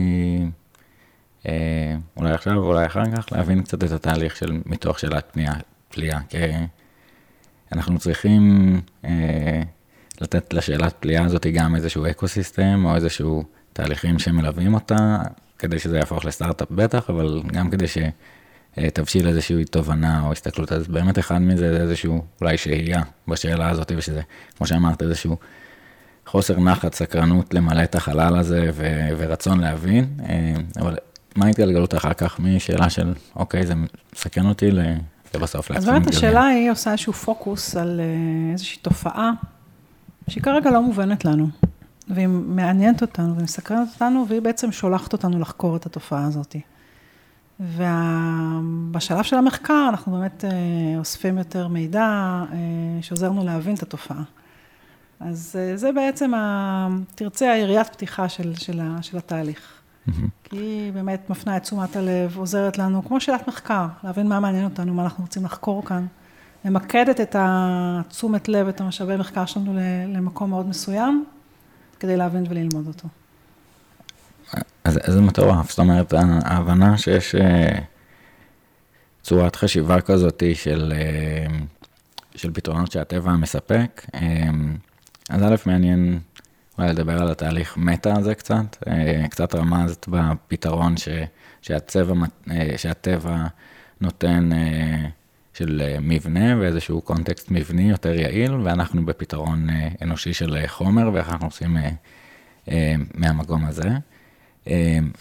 אה, 1.48 1.96
אולי 2.18 2.32
עכשיו, 2.32 2.58
אולי 2.58 2.86
אחר 2.86 3.04
כך, 3.16 3.32
להבין 3.32 3.62
קצת 3.64 3.84
את 3.84 3.92
התהליך 3.92 4.36
של, 4.36 4.62
מתוך 4.66 5.00
שאלת 5.00 5.30
פנייה, 5.32 5.54
פליאה. 5.90 6.20
כי 6.30 6.38
אנחנו 7.72 8.00
צריכים 8.00 8.74
אה, 9.06 9.62
לתת 10.22 10.54
לשאלת 10.54 10.94
פליאה 11.00 11.26
הזאת 11.26 11.48
גם 11.54 11.76
איזשהו 11.76 12.06
אקו-סיסטם, 12.06 12.82
או 12.86 12.96
איזשהו 12.96 13.44
תהליכים 13.74 14.20
שמלווים 14.20 14.74
אותה. 14.74 15.18
כדי 15.60 15.80
שזה 15.80 15.98
יהפוך 15.98 16.26
לסטארט-אפ 16.26 16.72
בטח, 16.72 17.10
אבל 17.10 17.42
גם 17.48 17.70
כדי 17.70 17.86
שתבשיל 17.88 19.28
איזושהי 19.28 19.66
תובנה 19.66 20.22
או 20.26 20.32
הסתכלות, 20.32 20.72
אז 20.72 20.88
באמת 20.88 21.20
אחד 21.20 21.42
מזה 21.42 21.78
זה 21.78 21.82
איזשהו 21.82 22.26
אולי 22.42 22.58
שהייה 22.58 23.02
בשאלה 23.28 23.70
הזאת, 23.70 23.92
ושזה, 23.98 24.22
כמו 24.58 24.68
שאמרת, 24.68 25.02
איזשהו 25.02 25.38
חוסר 26.32 26.60
נחת, 26.60 26.94
סקרנות 26.94 27.54
למלא 27.54 27.84
את 27.84 27.96
החלל 27.96 28.38
הזה 28.38 28.70
ו- 28.74 29.10
ורצון 29.18 29.60
להבין, 29.60 30.08
אה, 30.30 30.54
אבל 30.80 30.96
מה 31.36 31.46
ההתגלגלות 31.46 31.96
אחר 31.96 32.14
כך 32.14 32.40
משאלה 32.40 32.90
של, 32.90 33.14
אוקיי, 33.36 33.66
זה 33.66 33.74
מסכן 34.14 34.46
אותי 34.46 34.70
לבסוף 35.36 35.72
אז 35.72 35.86
באמת 35.86 36.08
השאלה 36.08 36.46
היא 36.46 36.72
עושה 36.72 36.92
איזשהו 36.92 37.14
פוקוס 37.14 37.76
על 37.76 38.00
אה, 38.00 38.52
איזושהי 38.52 38.78
תופעה 38.82 39.32
שהיא 40.28 40.44
כרגע 40.44 40.72
לא 40.72 40.82
מובנת 40.82 41.26
לנו. 41.26 41.48
והיא 42.08 42.28
מעניינת 42.28 43.02
אותנו 43.02 43.38
ומסקרנת 43.38 43.88
אותנו, 43.94 44.26
והיא 44.30 44.42
בעצם 44.42 44.72
שולחת 44.72 45.14
אותנו 45.14 45.40
לחקור 45.40 45.76
את 45.76 45.86
התופעה 45.86 46.26
הזאת. 46.26 46.56
ובשלב 47.60 49.24
של 49.24 49.36
המחקר 49.36 49.86
אנחנו 49.90 50.12
באמת 50.12 50.46
אה, 50.46 50.50
אוספים 50.98 51.38
יותר 51.38 51.68
מידע 51.68 52.44
שעוזר 53.02 53.30
לנו 53.30 53.46
להבין 53.46 53.76
את 53.76 53.84
התופעה. 53.84 54.22
אז 55.20 55.56
אה, 55.60 55.78
זה 55.78 55.92
בעצם, 55.92 56.34
ה... 56.34 56.88
תרצה, 57.16 57.52
היריית 57.52 57.88
פתיחה 57.88 58.30
של, 58.30 58.56
של, 58.56 58.80
ה, 58.80 58.98
של 59.02 59.18
התהליך. 59.18 59.60
Mm-hmm. 59.60 60.12
כי 60.44 60.58
היא 60.58 60.94
באמת 60.94 61.30
מפנה 61.30 61.58
את 61.58 61.64
תשומת 61.64 61.96
הלב, 61.96 62.38
עוזרת 62.38 62.78
לנו, 62.78 63.06
כמו 63.06 63.22
שאלת 63.22 63.48
מחקר, 63.48 63.88
להבין 64.04 64.28
מה 64.28 64.40
מעניין 64.40 64.66
אותנו, 64.66 64.94
מה 64.94 65.04
אנחנו 65.04 65.24
רוצים 65.24 65.46
לחקור 65.46 65.86
כאן. 65.86 66.06
ממקדת 66.66 67.22
את 67.22 67.36
התשומת 67.40 68.48
לב, 68.48 68.68
את 68.68 68.82
המשאבי 68.82 69.16
מחקר 69.16 69.46
שלנו 69.46 69.74
למקום 70.08 70.50
מאוד 70.50 70.68
מסוים, 70.68 71.26
כדי 72.00 72.18
להבין 72.18 72.46
וללמוד 72.50 72.88
אותו. 72.88 73.08
אז 74.84 75.00
זה 75.08 75.22
מטורף, 75.22 75.70
זאת 75.70 75.80
אומרת, 75.80 76.14
ההבנה 76.44 76.98
שיש 76.98 77.36
אה, 77.36 77.80
צורת 79.24 79.56
חשיבה 79.56 80.02
כזאת 80.02 80.44
של, 80.54 80.94
אה, 80.96 81.58
של 82.36 82.52
פתרונות 82.54 82.92
שהטבע 82.92 83.32
מספק, 83.32 84.06
אז 85.30 85.44
א', 85.44 85.56
מעניין 85.66 86.20
אולי 86.78 86.90
לדבר 86.90 87.22
על 87.22 87.32
התהליך 87.32 87.78
מטה 87.78 88.14
הזה 88.18 88.36
קצת, 88.36 88.84
קצת 89.30 89.56
רמזת 89.56 90.06
בפתרון 90.10 90.98
ש, 90.98 91.10
שהצבע, 91.62 92.14
שהטבע 92.78 93.46
נותן 94.02 94.50
של 95.54 95.82
מבנה 96.02 96.60
ואיזשהו 96.60 97.02
קונטקסט 97.02 97.52
מבני 97.52 97.90
יותר 97.90 98.14
יעיל, 98.14 98.54
ואנחנו 98.54 99.06
בפתרון 99.06 99.68
אנושי 100.02 100.34
של 100.34 100.58
חומר, 100.68 101.10
ואיך 101.14 101.30
אנחנו 101.30 101.48
עושים 101.48 101.78
מהמקום 103.14 103.66
הזה. 103.66 103.90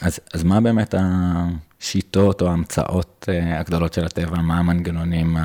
אז, 0.01 0.21
אז 0.35 0.45
מה 0.45 0.61
באמת 0.61 0.95
השיטות 0.99 2.43
או 2.43 2.49
ההמצאות 2.49 3.29
הגדולות 3.59 3.93
של 3.93 4.05
הטבע, 4.05 4.41
מה 4.41 4.59
המנגנונים 4.59 5.37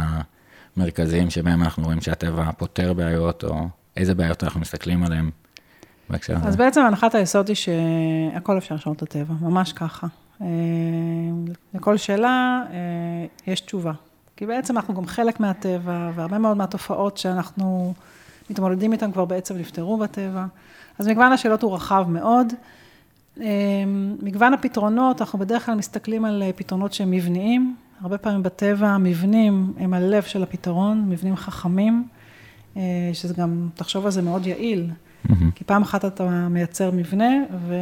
המרכזיים 0.77 1.29
שבהם 1.29 1.63
אנחנו 1.63 1.83
רואים 1.83 2.01
שהטבע 2.01 2.51
פותר 2.57 2.93
בעיות, 2.93 3.43
או 3.43 3.67
איזה 3.97 4.15
בעיות 4.15 4.43
אנחנו 4.43 4.59
מסתכלים 4.59 5.03
עליהן 5.03 5.29
בהקשר 6.09 6.37
הזה? 6.37 6.47
אז 6.47 6.55
בעצם 6.55 6.81
הנחת 6.81 7.15
היסוד 7.15 7.47
היא 7.47 7.55
שהכל 7.55 8.57
אפשר 8.57 8.75
לשנות 8.75 8.97
את 8.97 9.01
הטבע, 9.01 9.33
ממש 9.41 9.73
ככה. 9.73 10.07
לכל 11.73 11.97
שאלה 11.97 12.61
יש 13.47 13.61
תשובה. 13.61 13.91
כי 14.35 14.45
בעצם 14.45 14.77
אנחנו 14.77 14.93
גם 14.93 15.05
חלק 15.05 15.39
מהטבע, 15.39 16.11
והרבה 16.15 16.37
מאוד 16.37 16.57
מהתופעות 16.57 17.17
שאנחנו 17.17 17.93
מתמודדים 18.49 18.91
איתן 18.91 19.11
כבר 19.11 19.25
בעצם 19.25 19.57
נפתרו 19.57 19.97
בטבע. 19.97 20.45
אז 20.99 21.07
מגוון 21.07 21.31
השאלות 21.31 21.63
הוא 21.63 21.75
רחב 21.75 22.05
מאוד. 22.09 22.53
אמ, 23.37 24.15
מגוון 24.21 24.53
הפתרונות, 24.53 25.21
אנחנו 25.21 25.39
בדרך 25.39 25.65
כלל 25.65 25.75
מסתכלים 25.75 26.25
על 26.25 26.43
פתרונות 26.55 26.93
שהם 26.93 27.11
מבניים. 27.11 27.75
הרבה 28.01 28.17
פעמים 28.17 28.43
בטבע 28.43 28.87
המבנים 28.87 29.73
הם 29.77 29.93
הלב 29.93 30.23
של 30.23 30.43
הפתרון, 30.43 31.05
מבנים 31.09 31.35
חכמים, 31.35 32.07
אה, 32.07 32.12
שזה 33.13 33.33
גם, 33.33 33.69
תחשוב 33.75 34.05
על 34.05 34.11
זה, 34.11 34.21
מאוד 34.21 34.47
יעיל. 34.47 34.89
Mm-hmm. 35.27 35.33
כי 35.55 35.63
פעם 35.63 35.81
אחת 35.81 36.05
אתה 36.05 36.47
מייצר 36.49 36.91
מבנה, 36.91 37.31
ו... 37.67 37.75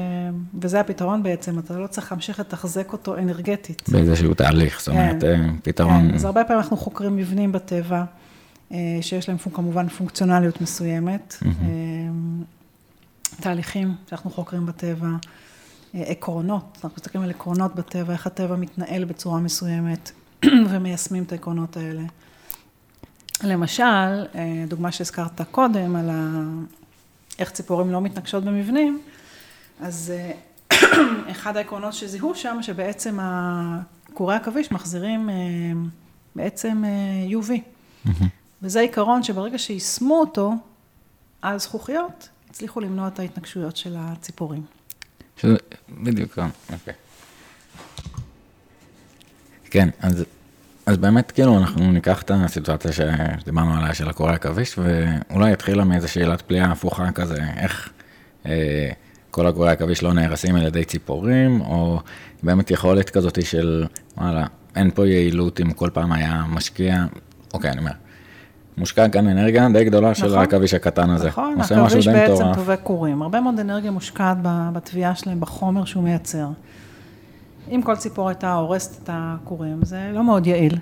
וזה 0.61 0.79
הפתרון 0.79 1.23
בעצם, 1.23 1.59
אתה 1.59 1.77
לא 1.77 1.87
צריך 1.87 2.11
להמשיך 2.11 2.39
לתחזק 2.39 2.93
אותו 2.93 3.17
אנרגטית. 3.17 3.89
באיזשהו 3.91 4.33
תהליך, 4.33 4.79
זאת 4.79 4.87
אומרת, 4.87 5.21
כן, 5.21 5.49
פתרון... 5.63 6.09
כן, 6.09 6.15
אז 6.15 6.25
הרבה 6.25 6.43
פעמים 6.43 6.61
אנחנו 6.61 6.77
חוקרים 6.77 7.15
מבנים 7.15 7.51
בטבע, 7.51 8.03
אה, 8.71 8.77
שיש 9.01 9.29
להם 9.29 9.37
כמובן 9.37 9.87
פונקציונליות 9.87 10.61
מסוימת, 10.61 11.35
mm-hmm. 11.43 13.41
תהליכים 13.41 13.95
שאנחנו 14.09 14.29
חוקרים 14.29 14.65
בטבע, 14.65 15.07
עקרונות, 15.93 16.79
אנחנו 16.83 16.95
מסתכלים 16.97 17.23
על 17.23 17.29
עקרונות 17.29 17.75
בטבע, 17.75 18.13
איך 18.13 18.27
הטבע 18.27 18.55
מתנהל 18.55 19.05
בצורה 19.05 19.39
מסוימת, 19.39 20.11
ומיישמים 20.69 21.23
את 21.23 21.31
העקרונות 21.31 21.77
האלה. 21.77 22.01
למשל, 23.43 24.25
דוגמה 24.67 24.91
שהזכרת 24.91 25.41
קודם, 25.51 25.95
על 25.95 26.09
ה... 26.09 26.43
איך 27.39 27.51
ציפורים 27.51 27.91
לא 27.91 28.01
מתנגשות 28.01 28.43
במבנים, 28.43 29.01
אז 29.81 30.13
אה, 30.15 30.31
אחד 31.31 31.57
העקרונות 31.57 31.93
שזיהו 31.93 32.35
שם, 32.35 32.57
שבעצם 32.61 33.19
קורי 34.13 34.35
עכביש 34.35 34.71
מחזירים 34.71 35.29
אה, 35.29 35.35
בעצם 36.35 36.83
אה, 36.85 37.39
UV. 37.39 37.51
וזה 38.61 38.79
עיקרון 38.79 39.23
שברגע 39.23 39.57
שיישמו 39.57 40.19
אותו 40.19 40.53
על 41.41 41.59
זכוכיות, 41.59 42.29
הצליחו 42.49 42.79
למנוע 42.79 43.07
את 43.07 43.19
ההתנגשויות 43.19 43.77
של 43.77 43.95
הציפורים. 43.99 44.63
שזה 45.37 45.55
בדיוק, 45.89 46.39
אוקיי. 46.73 46.93
כן, 49.63 49.89
אז 49.99 50.25
אז 50.91 50.97
באמת, 50.97 51.31
כאילו, 51.31 51.57
אנחנו 51.57 51.91
ניקח 51.91 52.21
את 52.21 52.31
הסיטואציה 52.33 52.91
שדיברנו 52.91 53.73
עליה 53.73 53.93
של 53.93 54.09
הקורי 54.09 54.33
עכביש, 54.33 54.75
ואולי 54.77 55.51
התחילה 55.51 55.83
מאיזו 55.83 56.07
שאלת 56.11 56.41
פליאה 56.41 56.71
הפוכה 56.71 57.11
כזה, 57.11 57.37
איך 57.57 57.89
אה, 58.45 58.89
כל 59.31 59.47
הקורי 59.47 59.69
עכביש 59.69 60.03
לא 60.03 60.13
נהרסים 60.13 60.55
על 60.55 60.65
ידי 60.65 60.85
ציפורים, 60.85 61.61
או 61.61 61.99
באמת 62.43 62.71
יכולת 62.71 63.09
כזאת 63.09 63.45
של, 63.45 63.85
וואלה, 64.17 64.45
אין 64.75 64.91
פה 64.91 65.07
יעילות 65.07 65.61
אם 65.61 65.71
כל 65.71 65.89
פעם 65.93 66.11
היה 66.11 66.43
משקיע, 66.49 67.05
אוקיי, 67.53 67.71
אני 67.71 67.79
אומר, 67.79 67.91
מושקע 68.77 69.09
כאן 69.09 69.27
אנרגיה 69.27 69.67
די 69.73 69.83
גדולה 69.83 70.11
נכון, 70.11 70.29
של 70.29 70.37
העכביש 70.37 70.73
הקטן 70.73 71.09
הזה. 71.09 71.27
נכון, 71.27 71.61
עכביש 71.61 72.07
בעצם 72.07 72.53
טובי 72.55 72.73
קורים, 72.83 73.21
הרבה 73.21 73.41
מאוד 73.41 73.59
אנרגיה 73.59 73.91
מושקעת 73.91 74.37
בתביעה 74.73 75.15
שלהם, 75.15 75.39
בחומר 75.39 75.85
שהוא 75.85 76.03
מייצר. 76.03 76.47
אם 77.69 77.81
כל 77.81 77.95
ציפור 77.95 78.29
הייתה 78.29 78.53
הורסת 78.53 79.03
את 79.03 79.09
הכורים, 79.13 79.79
זה 79.85 80.11
לא 80.13 80.23
מאוד 80.23 80.47
יעיל. 80.47 80.77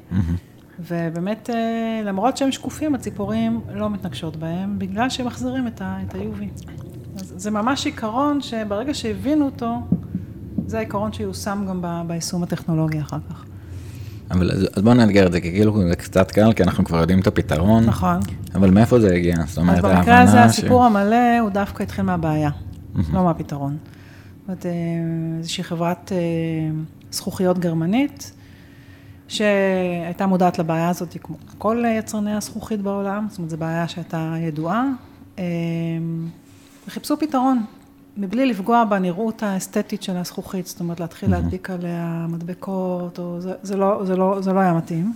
ובאמת, 0.79 1.49
אה, 1.49 2.01
למרות 2.05 2.37
שהם 2.37 2.51
שקופים, 2.51 2.95
הציפורים 2.95 3.61
לא 3.73 3.89
מתנגשות 3.89 4.35
בהם, 4.35 4.79
בגלל 4.79 5.09
שהם 5.09 5.27
מחזירים 5.27 5.67
את 5.67 5.81
ה-UV. 5.81 6.43
אז 7.19 7.33
זה 7.37 7.51
ממש 7.51 7.85
עיקרון 7.85 8.41
שברגע 8.41 8.93
שהבינו 8.93 9.45
אותו, 9.45 9.75
זה 10.67 10.77
העיקרון 10.77 11.13
שיושם 11.13 11.65
גם 11.69 12.07
ביישום 12.07 12.43
הטכנולוגי 12.43 12.99
אחר 12.99 13.17
כך. 13.29 13.45
אבל 14.31 14.51
אז, 14.51 14.67
אז 14.75 14.83
בואו 14.83 14.93
נאתגר 14.93 15.27
את 15.27 15.31
זה, 15.31 15.41
כי 15.41 15.51
כאילו 15.51 15.89
זה 15.89 15.95
קצת 15.95 16.31
קל, 16.31 16.53
כי 16.53 16.63
אנחנו 16.63 16.85
כבר 16.85 16.97
יודעים 16.97 17.19
את 17.19 17.27
הפתרון. 17.27 17.85
נכון. 17.85 18.19
אבל 18.55 18.71
מאיפה 18.71 18.99
זה 18.99 19.15
הגיע? 19.15 19.35
זאת 19.47 19.57
אומרת, 19.57 19.85
אז 19.85 19.91
במקרה 19.91 20.21
הזה 20.21 20.37
ש... 20.37 20.59
הסיפור 20.59 20.85
המלא 20.85 21.39
הוא 21.41 21.49
דווקא 21.49 21.83
התחיל 21.83 22.05
מהבעיה, 22.05 22.49
לא 23.13 23.23
מהפתרון. 23.23 23.77
זאת 24.49 24.65
אומרת, 24.65 24.75
איזושהי 25.37 25.63
חברת 25.63 26.11
זכוכיות 27.11 27.59
גרמנית, 27.59 28.31
שהייתה 29.27 30.27
מודעת 30.27 30.59
לבעיה 30.59 30.89
הזאת 30.89 31.17
כמו 31.23 31.35
כל 31.57 31.83
יצרני 31.87 32.33
הזכוכית 32.33 32.81
בעולם, 32.81 33.27
זאת 33.29 33.37
אומרת, 33.37 33.49
זו 33.49 33.57
בעיה 33.57 33.87
שהייתה 33.87 34.35
ידועה, 34.39 34.85
וחיפשו 36.87 37.19
פתרון, 37.19 37.65
מבלי 38.17 38.45
לפגוע 38.45 38.83
בנראות 38.83 39.43
האסתטית 39.43 40.03
של 40.03 40.17
הזכוכית, 40.17 40.65
זאת 40.65 40.79
אומרת, 40.79 40.99
להתחיל 40.99 41.31
להדביק 41.31 41.69
עליה 41.69 42.25
מדבקות, 42.29 43.19
או 43.19 43.41
זה, 43.41 43.53
זה, 43.61 43.77
לא, 43.77 44.05
זה, 44.05 44.15
לא, 44.15 44.41
זה 44.41 44.53
לא 44.53 44.59
היה 44.59 44.73
מתאים. 44.73 45.13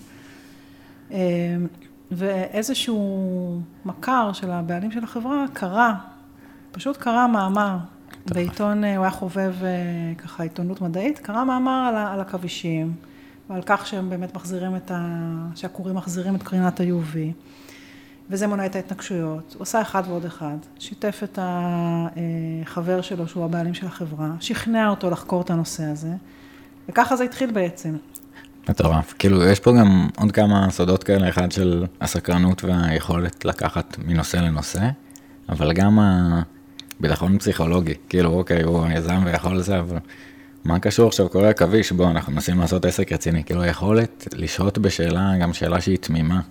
ואיזשהו 2.12 3.62
מכר 3.86 4.34
של 4.34 4.52
הבעלים 4.52 4.92
של 4.92 5.04
החברה 5.04 5.46
קרא, 5.54 5.92
פשוט 6.72 6.98
קרא 6.98 7.28
מאמר 7.28 7.78
בעיתון, 8.26 8.84
הוא 8.84 9.04
היה 9.04 9.12
חובב 9.12 9.56
ככה 10.18 10.44
עיתונות 10.44 10.82
מדעית, 10.82 11.20
קרא 11.20 11.44
מאמר 11.44 11.90
על, 11.90 11.96
על 11.96 12.22
עכבישים, 12.22 12.94
ועל 13.50 13.62
כך 13.66 13.88
שהם 13.88 14.10
באמת 14.10 14.36
מחזירים 14.36 14.76
את 14.76 14.92
ה... 14.92 15.08
שהכורים 15.56 15.96
מחזירים 15.96 16.36
את 16.36 16.44
קרינת 16.44 16.80
ה-UV, 16.80 17.18
וזה 18.30 18.48
מונע 18.48 18.66
את 18.66 18.76
ההתנגשויות. 18.76 19.54
הוא 19.54 19.62
עושה 19.62 19.82
אחד 19.82 20.04
ועוד 20.08 20.26
אחד, 20.26 20.58
שיתף 20.80 21.20
את 21.24 21.40
החבר 21.42 23.02
שלו, 23.02 23.28
שהוא 23.28 23.46
הבעלים 23.46 23.74
של 23.74 23.88
החברה, 23.88 24.30
שכנע 24.40 24.90
אותו 24.90 25.10
לחקור 25.10 25.42
את 25.42 25.50
הנושא 25.50 25.84
הזה, 25.84 26.14
וככה 26.90 27.16
זה 27.16 27.24
התחיל 27.24 27.52
בעצם. 27.52 27.96
מטורף. 28.70 29.14
כאילו, 29.20 29.44
יש 29.44 29.60
פה 29.60 29.72
גם 29.72 30.08
עוד 30.18 30.32
כמה 30.32 30.68
סודות 30.70 31.04
כאלה, 31.04 31.30
אחד 31.30 31.52
של 31.52 31.86
הסקרנות 32.02 32.64
והיכולת 32.64 33.46
לקחת 33.46 33.98
מנושא 34.06 34.38
לנושא, 34.38 34.90
אבל 35.50 35.74
גם 35.74 36.00
הביטחון 37.04 37.38
פסיכולוגי. 37.38 37.94
כאילו, 38.10 38.30
אוקיי, 38.30 38.62
הוא 38.62 38.88
יזם 38.96 39.22
ויכול 39.26 39.58
לזה, 39.58 39.80
אבל 39.80 39.98
מה 40.66 40.80
קשור 40.80 41.08
עכשיו 41.08 41.30
קורא 41.30 41.48
עכביש? 41.48 41.92
בוא, 41.92 42.12
אנחנו 42.12 42.34
מנסים 42.34 42.60
לעשות 42.60 42.86
עסק 42.86 43.12
רציני. 43.12 43.44
כאילו, 43.44 43.62
היכולת 43.62 44.28
לשהות 44.34 44.78
בשאלה, 44.78 45.32
גם 45.42 45.54
שאלה 45.54 45.82
שהיא 45.82 45.98
תמימה, 45.98 46.42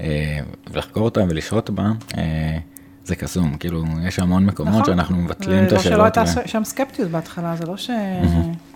אה, 0.00 0.38
ולחקור 0.70 1.02
אותה 1.02 1.20
ולשהות 1.28 1.70
בה, 1.70 1.90
אה, 2.16 2.58
זה 3.04 3.16
קסום. 3.16 3.56
כאילו, 3.56 3.84
יש 4.06 4.18
המון 4.18 4.46
מקומות 4.46 4.72
נכון. 4.72 4.84
שאנחנו 4.84 5.16
מבטלים 5.16 5.64
את 5.64 5.72
השאלות. 5.72 5.86
ולא 5.86 5.94
שלא 5.96 6.04
הייתה 6.04 6.40
ו... 6.44 6.48
שם 6.48 6.64
סקפטיות 6.64 7.10
בהתחלה, 7.10 7.56
זה 7.56 7.66
לא 7.66 7.76
ש... 7.76 7.90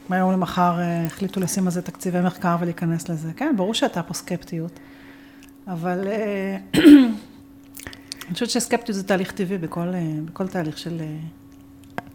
מהיום 0.08 0.32
למחר 0.32 0.80
אה, 0.80 1.06
החליטו 1.06 1.40
לשים 1.40 1.64
על 1.64 1.72
זה 1.72 1.82
תקציבי 1.82 2.20
מחקר 2.20 2.56
ולהיכנס 2.60 3.08
לזה. 3.08 3.28
כן, 3.36 3.54
ברור 3.56 3.74
שהייתה 3.74 4.02
פה 4.02 4.14
סקפטיות, 4.14 4.80
אבל 5.68 5.98
אני 8.26 8.34
חושבת 8.34 8.50
שסקפטיות 8.50 8.96
זה 8.96 9.02
תהליך 9.02 9.32
טבעי 9.32 9.58
בכל, 9.58 9.92
בכל 10.24 10.48
תהליך 10.48 10.78
של 10.78 11.02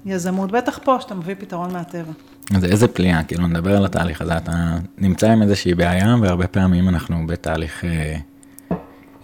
יזמות, 0.05 0.51
בטח 0.51 0.79
פה, 0.83 0.97
שאתה 1.01 1.15
מביא 1.15 1.35
פתרון 1.39 1.73
מהטבע. 1.73 2.11
אז 2.55 2.65
איזה 2.65 2.87
פליאה, 2.87 3.23
כאילו 3.23 3.47
נדבר 3.47 3.77
על 3.77 3.85
התהליך 3.85 4.21
הזה, 4.21 4.37
אתה 4.37 4.77
נמצא 4.97 5.31
עם 5.31 5.41
איזושהי 5.41 5.73
בעיה, 5.73 6.15
והרבה 6.21 6.47
פעמים 6.47 6.89
אנחנו 6.89 7.27
בתהליך 7.27 7.85
אה, 7.85 8.17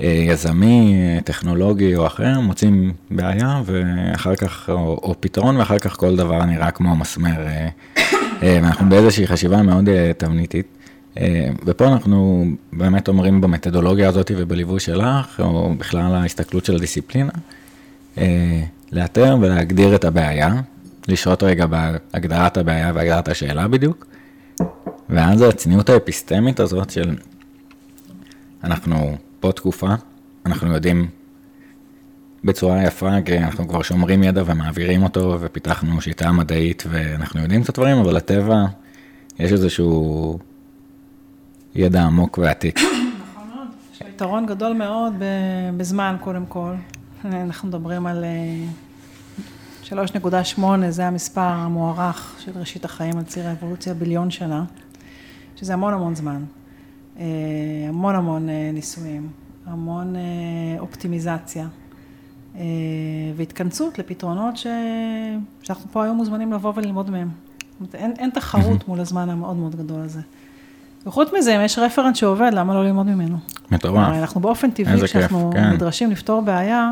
אה, 0.01 0.07
יזמי, 0.07 0.95
טכנולוגי 1.25 1.95
או 1.95 2.07
אחר, 2.07 2.39
מוצאים 2.39 2.93
בעיה, 3.11 3.61
ואחר 3.65 4.35
כך, 4.35 4.69
או, 4.69 4.99
או 5.03 5.15
פתרון, 5.19 5.57
ואחר 5.57 5.79
כך 5.79 5.97
כל 5.97 6.15
דבר 6.15 6.45
נראה 6.45 6.71
כמו 6.71 6.95
מסמר, 6.95 7.39
אה, 7.47 7.67
אה, 8.43 8.59
ואנחנו 8.63 8.89
באיזושהי 8.89 9.27
חשיבה 9.27 9.61
מאוד 9.61 9.89
אה, 9.89 10.11
תבניתית. 10.17 10.76
אה, 11.17 11.49
ופה 11.65 11.87
אנחנו 11.87 12.45
באמת 12.73 13.07
אומרים 13.07 13.41
במתודולוגיה 13.41 14.09
הזאת 14.09 14.31
ובליווי 14.37 14.79
שלך, 14.79 15.39
או 15.39 15.75
בכלל 15.77 16.15
ההסתכלות 16.15 16.65
של 16.65 16.75
הדיסציפלינה, 16.75 17.31
אה, 18.17 18.63
לאתר 18.91 19.37
ולהגדיר 19.41 19.95
את 19.95 20.05
הבעיה, 20.05 20.61
לשהות 21.07 21.43
רגע 21.43 21.65
בהגדרת 21.65 22.57
הבעיה 22.57 22.91
והגדרת 22.95 23.27
השאלה 23.27 23.67
בדיוק, 23.67 24.05
ואז 25.09 25.41
הצניעות 25.41 25.89
האפיסטמית 25.89 26.59
הזאת 26.59 26.89
של 26.89 27.15
אנחנו 28.63 29.17
פה 29.39 29.51
תקופה, 29.51 29.93
אנחנו 30.45 30.73
יודעים 30.73 31.07
בצורה 32.43 32.83
יפה, 32.83 33.21
כי 33.25 33.37
אנחנו 33.37 33.67
כבר 33.67 33.81
שומרים 33.81 34.23
ידע 34.23 34.43
ומעבירים 34.45 35.03
אותו, 35.03 35.37
ופיתחנו 35.39 36.01
שיטה 36.01 36.31
מדעית 36.31 36.83
ואנחנו 36.89 37.41
יודעים 37.41 37.61
את 37.61 37.69
הדברים, 37.69 37.97
אבל 37.97 38.15
לטבע 38.15 38.65
יש 39.39 39.51
איזשהו 39.51 40.39
ידע 41.77 42.03
עמוק 42.03 42.37
ועתיק. 42.37 42.79
נכון 42.79 43.49
מאוד, 43.55 43.67
יש 43.93 44.01
יתרון 44.01 44.45
גדול 44.45 44.73
מאוד 44.73 45.13
בזמן 45.77 46.15
קודם 46.21 46.45
כל. 46.45 46.73
אנחנו 47.25 47.67
מדברים 47.67 48.05
על 48.05 48.25
3.8, 49.83 49.93
אה, 50.63 50.91
זה 50.91 51.07
המספר 51.07 51.41
המוערך 51.41 52.35
של 52.39 52.51
ראשית 52.55 52.85
החיים 52.85 53.17
על 53.17 53.23
ציר 53.23 53.47
האבולוציה, 53.47 53.93
ביליון 53.93 54.31
שנה, 54.31 54.63
שזה 55.55 55.73
המון 55.73 55.93
המון 55.93 56.15
זמן, 56.15 56.43
אה, 57.19 57.25
המון 57.87 58.15
המון 58.15 58.49
אה, 58.49 58.69
ניסויים, 58.73 59.29
המון 59.65 60.15
אופטימיזציה 60.79 61.67
והתכנסות 63.35 63.99
לפתרונות 63.99 64.57
ש... 64.57 64.67
שאנחנו 65.61 65.91
פה 65.91 66.03
היום 66.03 66.17
מוזמנים 66.17 66.53
לבוא 66.53 66.73
וללמוד 66.75 67.09
מהם. 67.09 67.29
אין, 67.93 68.13
אין 68.19 68.29
תחרות 68.29 68.87
מול 68.87 68.99
הזמן 68.99 69.29
המאוד 69.29 69.55
מאוד 69.55 69.75
גדול 69.75 70.01
הזה. 70.01 70.21
וחוץ 71.05 71.29
מזה, 71.37 71.55
אם 71.55 71.65
יש 71.65 71.79
רפרנס 71.79 72.17
שעובד, 72.17 72.51
למה 72.53 72.73
לא 72.73 72.83
ללמוד 72.83 73.07
ממנו? 73.07 73.37
מטורף. 73.71 74.07
אנחנו 74.07 74.41
באופן 74.41 74.71
טבעי, 74.71 75.01
כשאנחנו 75.03 75.49
כן. 75.53 75.69
נדרשים 75.69 76.11
לפתור 76.11 76.41
בעיה, 76.41 76.91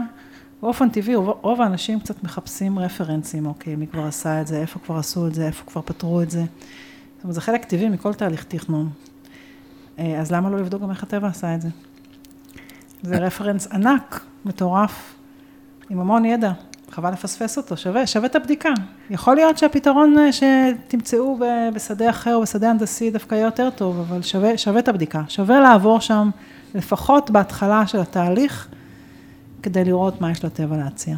באופן 0.61 0.89
טבעי, 0.89 1.15
רוב 1.15 1.61
האנשים 1.61 1.99
קצת 1.99 2.23
מחפשים 2.23 2.79
רפרנסים, 2.79 3.45
אוקיי, 3.45 3.75
מי 3.75 3.87
כבר 3.87 4.05
עשה 4.05 4.41
את 4.41 4.47
זה, 4.47 4.61
איפה 4.61 4.79
כבר 4.79 4.97
עשו 4.97 5.27
את 5.27 5.33
זה, 5.33 5.47
איפה 5.47 5.65
כבר 5.65 5.81
פתרו 5.81 6.21
את 6.21 6.31
זה. 6.31 6.39
זאת 6.39 7.23
אומרת, 7.23 7.35
זה 7.35 7.41
חלק 7.41 7.65
טבעי 7.65 7.89
מכל 7.89 8.13
תהליך 8.13 8.43
תכנון. 8.43 8.89
אה, 9.99 10.19
אז 10.19 10.31
למה 10.31 10.49
לא 10.49 10.57
לבדוק 10.57 10.81
גם 10.81 10.89
איך 10.89 11.03
הטבע 11.03 11.27
עשה 11.27 11.55
את 11.55 11.61
זה? 11.61 11.69
זה 13.01 13.17
רפרנס 13.17 13.67
ענק, 13.67 14.25
מטורף, 14.45 15.15
עם 15.89 15.99
המון 15.99 16.25
ידע. 16.25 16.51
חבל 16.95 17.11
לפספס 17.11 17.57
אותו, 17.57 17.77
שווה, 17.77 18.07
שווה 18.07 18.25
את 18.25 18.35
הבדיקה. 18.35 18.69
יכול 19.09 19.35
להיות 19.35 19.57
שהפתרון 19.57 20.15
אה, 20.17 20.29
שתמצאו 20.31 21.39
בשדה 21.73 22.09
אחר 22.09 22.35
או 22.35 22.41
בשדה 22.41 22.69
הנדסי 22.69 23.11
דווקא 23.11 23.35
יהיה 23.35 23.45
יותר 23.45 23.69
טוב, 23.69 23.99
אבל 23.99 24.21
שווה, 24.21 24.57
שווה 24.57 24.79
את 24.79 24.87
הבדיקה. 24.87 25.21
שווה 25.27 25.59
לעבור 25.59 25.99
שם, 25.99 26.29
לפחות 26.75 27.31
בהתחלה 27.31 27.87
של 27.87 27.99
התהליך, 27.99 28.67
כדי 29.63 29.83
לראות 29.83 30.21
מה 30.21 30.31
יש 30.31 30.45
לטבע 30.45 30.77
להציע. 30.77 31.15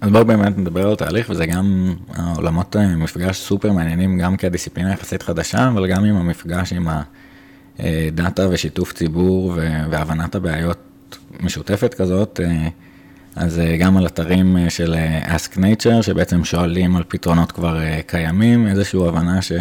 אז 0.00 0.10
בואו 0.10 0.24
באמת 0.24 0.58
נדבר 0.58 0.88
על 0.88 0.94
תהליך, 0.94 1.30
וזה 1.30 1.46
גם 1.46 1.94
העולמות 2.14 2.76
אה, 2.76 2.96
מפגש 2.96 3.40
סופר 3.40 3.72
מעניינים, 3.72 4.18
גם 4.18 4.36
כדיסציפלינה 4.36 4.92
יחסית 4.92 5.22
חדשה, 5.22 5.68
אבל 5.68 5.86
גם 5.86 6.04
עם 6.04 6.16
המפגש 6.16 6.72
עם 6.72 6.88
הדאטה 7.78 8.46
ושיתוף 8.50 8.92
ציבור 8.92 9.52
והבנת 9.90 10.34
הבעיות 10.34 10.78
משותפת 11.40 11.94
כזאת. 11.94 12.40
אה, 13.38 13.42
אז 13.42 13.58
אה, 13.58 13.76
גם 13.76 13.96
על 13.96 14.06
אתרים 14.06 14.56
של 14.68 14.96
Ask 15.24 15.56
Nature, 15.56 16.02
שבעצם 16.02 16.44
שואלים 16.44 16.96
על 16.96 17.02
פתרונות 17.08 17.52
כבר 17.52 17.78
קיימים, 18.06 18.66
איזושהי 18.66 19.08
הבנה 19.08 19.42
ש... 19.42 19.52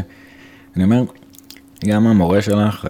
אני 0.76 0.84
אומר, 0.84 1.04
גם 1.86 2.08
המורה 2.08 2.42
שלך, 2.42 2.86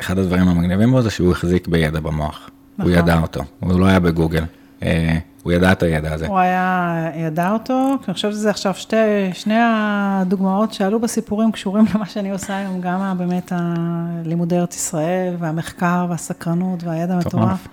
אחד 0.00 0.18
הדברים 0.18 0.48
המגניבים 0.48 0.90
בו 0.90 1.02
זה 1.02 1.10
שהוא 1.10 1.32
החזיק 1.32 1.68
בידע 1.68 2.00
במוח. 2.00 2.50
נכון. 2.78 2.92
הוא 2.92 3.00
ידע 3.00 3.20
אותו, 3.20 3.40
הוא 3.60 3.80
לא 3.80 3.86
היה 3.86 4.00
בגוגל. 4.00 4.44
אה, 4.82 5.18
הוא 5.42 5.52
ידע 5.52 5.72
את 5.72 5.82
הידע 5.82 6.12
הזה. 6.12 6.26
הוא 6.26 6.38
היה, 6.38 7.10
ידע 7.16 7.50
אותו, 7.50 7.96
אני 8.06 8.14
חושבת 8.14 8.32
שזה 8.32 8.50
עכשיו 8.50 8.74
שתי, 8.74 8.96
שני 9.32 9.58
הדוגמאות 9.58 10.72
שעלו 10.72 11.00
בסיפורים 11.00 11.52
קשורים 11.52 11.84
למה 11.94 12.06
שאני 12.06 12.30
עושה 12.30 12.56
היום, 12.56 12.80
גם 12.80 13.18
באמת 13.18 13.52
הלימודי 13.54 14.58
ארץ 14.58 14.76
ישראל, 14.76 15.34
והמחקר, 15.38 16.06
והסקרנות, 16.08 16.84
והידע 16.84 17.14
המטורף, 17.14 17.68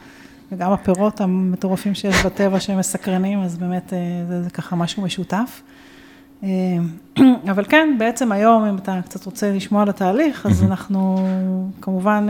וגם 0.52 0.72
הפירות 0.72 1.22
המטורפים 1.22 1.96
שיש 1.96 2.26
בטבע 2.26 2.60
שהם 2.60 2.80
מסקרנים, 2.80 3.42
אז 3.42 3.58
באמת 3.58 3.94
אה, 3.94 4.00
זה, 4.30 4.44
זה 4.44 4.50
ככה 4.50 4.76
משהו 4.76 5.04
משותף. 5.04 5.62
אה, 6.44 6.50
אבל 7.52 7.66
כן, 7.70 7.96
בעצם 8.00 8.32
היום, 8.32 8.66
אם 8.66 8.76
אתה 8.78 9.00
קצת 9.06 9.26
רוצה 9.26 9.52
לשמוע 9.52 9.82
על 9.82 9.90
התהליך, 9.90 10.46
אז 10.46 10.64
אנחנו, 10.70 11.28
כמובן, 11.82 12.28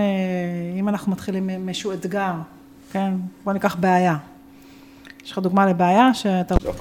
אם 0.79 0.89
אנחנו 0.89 1.11
מתחילים 1.11 1.49
מאיזשהו 1.65 1.93
אתגר, 1.93 2.33
כן, 2.91 3.13
בוא 3.43 3.53
ניקח 3.53 3.75
בעיה. 3.75 4.17
יש 5.25 5.31
לך 5.31 5.37
דוגמה 5.39 5.65
לבעיה 5.65 6.13
שאתה... 6.13 6.55
לא, 6.65 6.73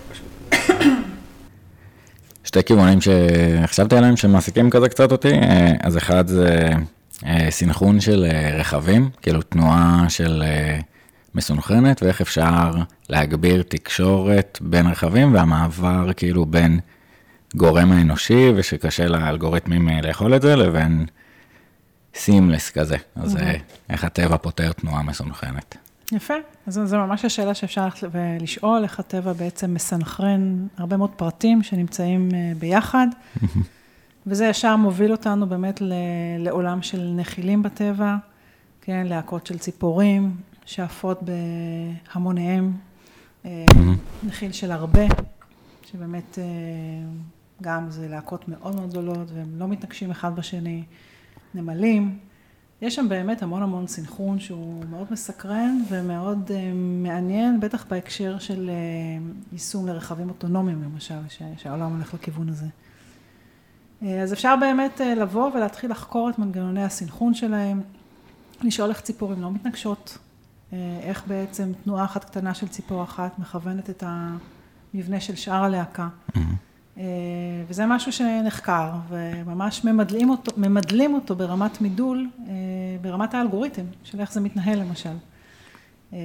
שתי 2.46 2.64
כיוונים 2.64 2.98
שחשבתי 3.00 3.96
עליהם 3.96 4.16
שמעסיקים 4.16 4.70
כזה 4.70 4.88
קצת 4.88 5.12
אותי, 5.12 5.32
אה, 5.32 5.72
אז 5.82 5.96
אחד 5.96 6.26
זה 6.26 6.70
אה, 7.26 7.46
סינכרון 7.50 8.00
של 8.00 8.26
אה, 8.30 8.56
רכבים, 8.58 9.10
כאילו 9.22 9.42
תנועה 9.42 10.04
של 10.08 10.42
מסונכרנת, 11.36 12.02
ואיך 12.02 12.20
אפשר 12.20 12.70
להגביר 13.08 13.62
תקשורת 13.62 14.58
בין 14.62 14.86
רכבים, 14.86 15.34
והמעבר 15.34 16.12
כאילו 16.16 16.46
בין 16.46 16.80
גורם 17.56 17.92
האנושי, 17.92 18.52
ושקשה 18.56 19.08
לאלגוריתמים 19.08 19.88
לאכול 20.02 20.36
את 20.36 20.42
זה, 20.42 20.56
לבין 20.56 21.06
סימלס 22.14 22.70
כזה. 22.70 22.96
אז 23.16 23.36
איך 23.90 24.04
הטבע 24.04 24.36
פותר 24.36 24.72
תנועה 24.72 25.02
מסונכרנת. 25.02 25.76
יפה, 26.12 26.34
אז 26.66 26.80
זו 26.84 26.98
ממש 26.98 27.24
השאלה 27.24 27.54
שאפשר 27.54 27.84
ללכת 27.84 28.08
ולשאול, 28.12 28.82
איך 28.82 29.00
הטבע 29.00 29.32
בעצם 29.32 29.74
מסנכרן 29.74 30.66
הרבה 30.76 30.96
מאוד 30.96 31.10
פרטים 31.10 31.62
שנמצאים 31.62 32.28
אה, 32.34 32.52
ביחד, 32.58 33.06
וזה 34.26 34.46
ישר 34.46 34.76
מוביל 34.76 35.12
אותנו 35.12 35.46
באמת 35.46 35.82
לעולם 36.38 36.82
של 36.82 37.12
נחילים 37.16 37.62
בטבע, 37.62 38.16
כן, 38.80 39.06
להקות 39.06 39.46
של 39.46 39.58
ציפורים, 39.58 40.36
שעפות 40.66 41.20
בהמוניהם, 41.22 42.72
אה, 43.44 43.64
נחיל 44.26 44.52
של 44.52 44.72
הרבה, 44.72 45.04
שבאמת 45.82 46.38
אה, 46.38 46.44
גם 47.62 47.90
זה 47.90 48.08
להקות 48.08 48.48
מאוד 48.48 48.76
מאוד 48.76 48.90
גדולות, 48.90 49.30
והם 49.34 49.58
לא 49.58 49.68
מתנגשים 49.68 50.10
אחד 50.10 50.36
בשני, 50.36 50.84
נמלים. 51.54 52.18
יש 52.82 52.94
שם 52.94 53.08
באמת 53.08 53.42
המון 53.42 53.62
המון 53.62 53.86
סנכרון 53.86 54.40
שהוא 54.40 54.84
מאוד 54.90 55.06
מסקרן 55.10 55.82
ומאוד 55.88 56.48
uh, 56.48 56.52
מעניין, 57.02 57.60
בטח 57.60 57.86
בהקשר 57.88 58.38
של 58.38 58.70
יישום 59.52 59.86
לרכבים 59.86 60.28
אוטונומיים 60.28 60.82
למשל, 60.82 61.14
שהעולם 61.56 61.94
הולך 61.94 62.14
לכיוון 62.14 62.48
הזה. 62.48 62.66
אז 64.22 64.32
אפשר 64.32 64.54
באמת 64.60 65.00
לבוא 65.00 65.50
ולהתחיל 65.54 65.90
לחקור 65.90 66.30
את 66.30 66.38
מנגנוני 66.38 66.84
הסנכרון 66.84 67.34
שלהם, 67.34 67.80
לשאול 68.62 68.88
איך 68.88 69.00
ציפורים 69.00 69.42
לא 69.42 69.50
מתנגשות, 69.50 70.18
איך 71.02 71.22
בעצם 71.26 71.72
תנועה 71.84 72.04
אחת 72.04 72.24
קטנה 72.24 72.54
של 72.54 72.68
ציפור 72.68 73.02
אחת 73.02 73.38
מכוונת 73.38 73.90
את 73.90 74.04
המבנה 74.06 75.20
של 75.20 75.34
שאר 75.34 75.64
הלהקה. 75.64 76.08
אה, 76.98 77.64
וזה 77.68 77.86
משהו 77.86 78.12
שנחקר, 78.12 78.90
וממש 79.08 79.84
ממדלים 79.84 80.30
אותו, 80.30 80.52
ממדלים 80.56 81.14
אותו 81.14 81.36
ברמת 81.36 81.80
מידול, 81.80 82.30
אה, 82.48 82.52
ברמת 83.00 83.34
האלגוריתם, 83.34 83.84
של 84.04 84.20
איך 84.20 84.32
זה 84.32 84.40
מתנהל 84.40 84.78
למשל. 84.78 85.16
אה, 86.12 86.18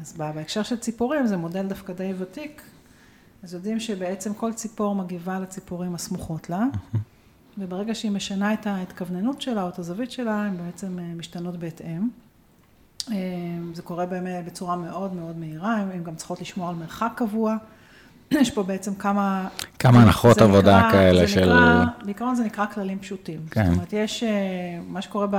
אז 0.00 0.12
בהקשר 0.16 0.62
של 0.62 0.76
ציפורים, 0.76 1.26
זה 1.26 1.36
מודל 1.36 1.68
דווקא 1.68 1.92
די 1.92 2.12
ותיק, 2.18 2.62
אז 3.42 3.54
יודעים 3.54 3.80
שבעצם 3.80 4.34
כל 4.34 4.52
ציפור 4.52 4.94
מגיבה 4.94 5.40
לציפורים 5.40 5.94
הסמוכות 5.94 6.50
לה, 6.50 6.64
וברגע 7.58 7.94
שהיא 7.94 8.10
משנה 8.10 8.52
את 8.52 8.66
ההתכווננות 8.66 9.42
שלה 9.42 9.62
או 9.62 9.68
את 9.68 9.78
הזווית 9.78 10.10
שלה, 10.10 10.42
הן 10.42 10.56
בעצם 10.56 10.98
משתנות 11.16 11.56
בהתאם. 11.56 12.08
זה 13.74 13.82
קורה 13.84 14.06
באמת 14.06 14.44
בצורה 14.44 14.76
מאוד 14.76 15.14
מאוד 15.14 15.38
מהירה, 15.38 15.76
הן 15.76 16.04
גם 16.04 16.14
צריכות 16.14 16.40
לשמור 16.40 16.68
על 16.68 16.74
מרחק 16.74 17.12
קבוע. 17.16 17.56
יש 18.30 18.50
פה 18.50 18.62
בעצם 18.62 18.94
כמה... 18.94 19.48
כמה 19.78 20.02
הנחות 20.02 20.40
עבודה 20.40 20.78
נקרא- 20.78 20.92
כאלה 20.92 21.20
זה 21.20 21.28
של... 21.28 21.40
נקרא, 21.44 21.84
בעיקרון 22.04 22.34
זה 22.34 22.44
נקרא 22.44 22.66
כללים 22.66 22.98
פשוטים. 22.98 23.40
כן. 23.50 23.64
זאת 23.66 23.74
אומרת, 23.74 23.92
יש, 23.92 24.22
אה, 24.22 24.28
מה 24.88 25.02
שקורה 25.02 25.26
ב... 25.30 25.36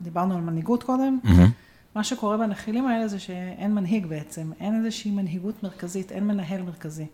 דיברנו 0.00 0.34
על 0.34 0.40
מנהיגות 0.40 0.82
קודם, 0.82 1.18
מהמם. 1.24 1.50
מה 1.94 2.04
שקורה 2.04 2.36
בנחילים 2.36 2.86
האלה 2.86 3.08
זה 3.08 3.18
שאין 3.18 3.74
מנהיג 3.74 4.06
בעצם, 4.06 4.50
אין 4.60 4.84
איזושהי 4.84 5.10
מנהיגות 5.10 5.62
מרכזית, 5.62 6.12
אין 6.12 6.26
מנהל 6.26 6.62
מרכזי. 6.62 7.06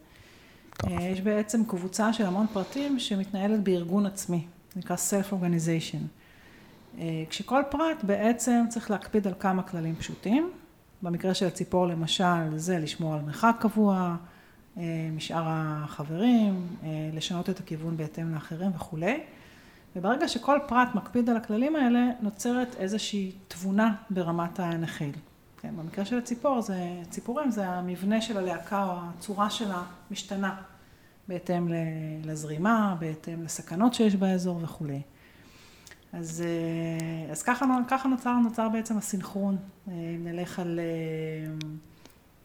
טוב. 0.76 0.92
אה, 0.92 1.02
יש 1.04 1.20
בעצם 1.20 1.64
קבוצה 1.68 2.12
של 2.12 2.26
המון 2.26 2.46
פרטים 2.52 2.98
שמתנהלת 2.98 3.62
בארגון 3.62 4.06
עצמי, 4.06 4.44
נקרא 4.76 4.96
Self-Organization. 4.96 6.23
אה, 6.98 7.24
כשכל 7.30 7.62
פרט 7.70 8.04
בעצם 8.04 8.64
צריך 8.68 8.90
להקפיד 8.90 9.26
על 9.26 9.34
כמה 9.38 9.62
כללים 9.62 9.96
פשוטים. 9.96 10.50
במקרה 11.02 11.34
של 11.34 11.46
הציפור 11.46 11.86
למשל, 11.86 12.56
זה 12.56 12.78
לשמור 12.78 13.14
על 13.14 13.20
מרחק 13.20 13.56
קבוע 13.60 14.16
אה, 14.76 14.82
משאר 15.12 15.44
החברים, 15.46 16.66
אה, 16.82 16.88
לשנות 17.12 17.50
את 17.50 17.60
הכיוון 17.60 17.96
בהתאם 17.96 18.34
לאחרים 18.34 18.70
וכולי. 18.74 19.20
וברגע 19.96 20.28
שכל 20.28 20.58
פרט 20.68 20.88
מקפיד 20.94 21.30
על 21.30 21.36
הכללים 21.36 21.76
האלה, 21.76 22.10
נוצרת 22.20 22.76
איזושהי 22.78 23.32
תבונה 23.48 23.94
ברמת 24.10 24.60
הנחיל. 24.60 25.12
כן, 25.60 25.76
במקרה 25.76 26.04
של 26.04 26.18
הציפור, 26.18 26.60
זה, 26.60 26.76
ציפורים 27.10 27.50
זה 27.50 27.68
המבנה 27.68 28.20
של 28.20 28.38
הלהקה 28.38 28.84
או 28.84 28.96
הצורה 28.96 29.50
שלה 29.50 29.82
משתנה 30.10 30.56
בהתאם 31.28 31.68
לזרימה, 32.24 32.96
בהתאם 32.98 33.42
לסכנות 33.42 33.94
שיש 33.94 34.16
באזור 34.16 34.60
וכולי. 34.62 35.00
אז, 36.18 36.44
אה, 36.46 37.32
אז 37.32 37.42
ככה, 37.42 37.66
ככה 37.88 38.08
נוצר, 38.08 38.34
נוצר 38.34 38.68
בעצם 38.68 38.98
הסנכרון. 38.98 39.56
אה, 39.88 39.92
אם 39.92 40.24
נלך 40.24 40.58
על 40.58 40.80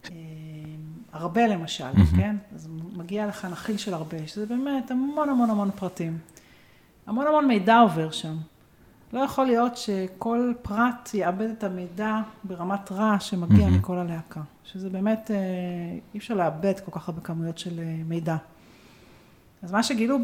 אה, 0.04 0.12
הרבה 1.12 1.46
למשל, 1.46 1.92
כן? 2.16 2.36
אז 2.54 2.68
מגיע 2.96 3.26
לך 3.26 3.44
נחיל 3.44 3.76
של 3.76 3.94
הרבה, 3.94 4.26
שזה 4.26 4.46
באמת 4.46 4.90
המון 4.90 5.28
המון 5.28 5.50
המון 5.50 5.70
פרטים. 5.70 6.18
המון 7.06 7.26
המון 7.26 7.48
מידע 7.48 7.78
עובר 7.78 8.10
שם. 8.10 8.36
לא 9.12 9.20
יכול 9.20 9.46
להיות 9.46 9.76
שכל 9.76 10.52
פרט 10.62 11.10
יאבד 11.14 11.50
את 11.50 11.64
המידע 11.64 12.20
ברמת 12.44 12.92
רעש 12.92 13.30
שמגיע 13.30 13.64
מהמם. 13.64 13.78
מכל 13.78 13.98
הלהקה. 13.98 14.40
שזה 14.64 14.90
באמת, 14.90 15.30
אי 16.14 16.18
אפשר 16.18 16.34
לאבד 16.34 16.80
כל 16.84 16.90
כך 16.90 17.08
הרבה 17.08 17.20
כמויות 17.20 17.58
של 17.58 17.80
מידע. 18.04 18.36
אז 19.62 19.72
מה 19.72 19.82
שגילו 19.82 20.18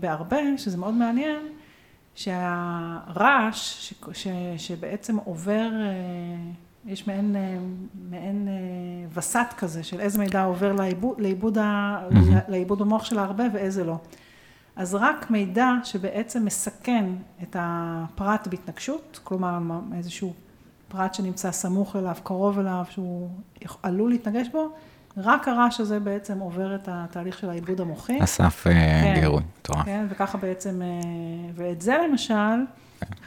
בהרבה, 0.00 0.36
שזה 0.56 0.76
מאוד 0.76 0.94
מעניין, 0.94 1.36
שהרעש 2.14 3.88
ש, 3.88 3.94
ש, 4.12 4.26
שבעצם 4.56 5.16
עובר, 5.16 5.70
אה, 5.80 6.52
יש 6.86 7.06
מעין, 7.06 7.36
אה, 7.36 7.58
מעין 8.10 8.48
אה, 8.48 9.08
וסת 9.14 9.46
כזה 9.58 9.82
של 9.82 10.00
איזה 10.00 10.18
מידע 10.18 10.44
עובר 10.44 10.72
לעיבוד, 10.72 11.20
לעיבוד, 11.20 11.58
ה. 11.58 11.98
לעיבוד 12.48 12.80
המוח 12.80 13.04
של 13.04 13.18
הרבה 13.18 13.44
ואיזה 13.52 13.84
לא. 13.84 13.96
אז 14.76 14.94
רק 14.94 15.30
מידע 15.30 15.70
שבעצם 15.84 16.44
מסכן 16.44 17.06
את 17.42 17.56
הפרט 17.58 18.46
בהתנגשות, 18.46 19.20
כלומר 19.24 19.58
איזשהו 19.94 20.32
פרט 20.88 21.14
שנמצא 21.14 21.52
סמוך 21.52 21.96
אליו, 21.96 22.16
קרוב 22.22 22.58
אליו, 22.58 22.84
שהוא 22.90 23.28
עלול 23.82 24.10
להתנגש 24.10 24.48
בו, 24.48 24.68
רק 25.24 25.48
הרעש 25.48 25.80
הזה 25.80 26.00
בעצם 26.00 26.38
עובר 26.38 26.74
את 26.74 26.88
התהליך 26.92 27.38
של 27.38 27.50
העיבוד 27.50 27.80
המוחי. 27.80 28.18
אסף 28.24 28.66
אה, 28.66 28.72
כן. 28.72 29.20
גירוי, 29.20 29.42
מטורף. 29.60 29.84
כן, 29.84 30.06
וככה 30.10 30.38
בעצם, 30.38 30.82
אה, 30.82 30.88
ואת 31.54 31.82
זה 31.82 31.96
למשל, 32.08 32.64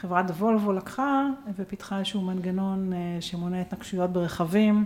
חברת 0.00 0.30
וולבו 0.30 0.72
לקחה 0.72 1.26
ופיתחה 1.56 1.98
איזשהו 1.98 2.20
מנגנון 2.20 2.92
אה, 2.92 2.98
שמונע 3.20 3.60
התנגשויות 3.60 4.12
ברכבים, 4.12 4.84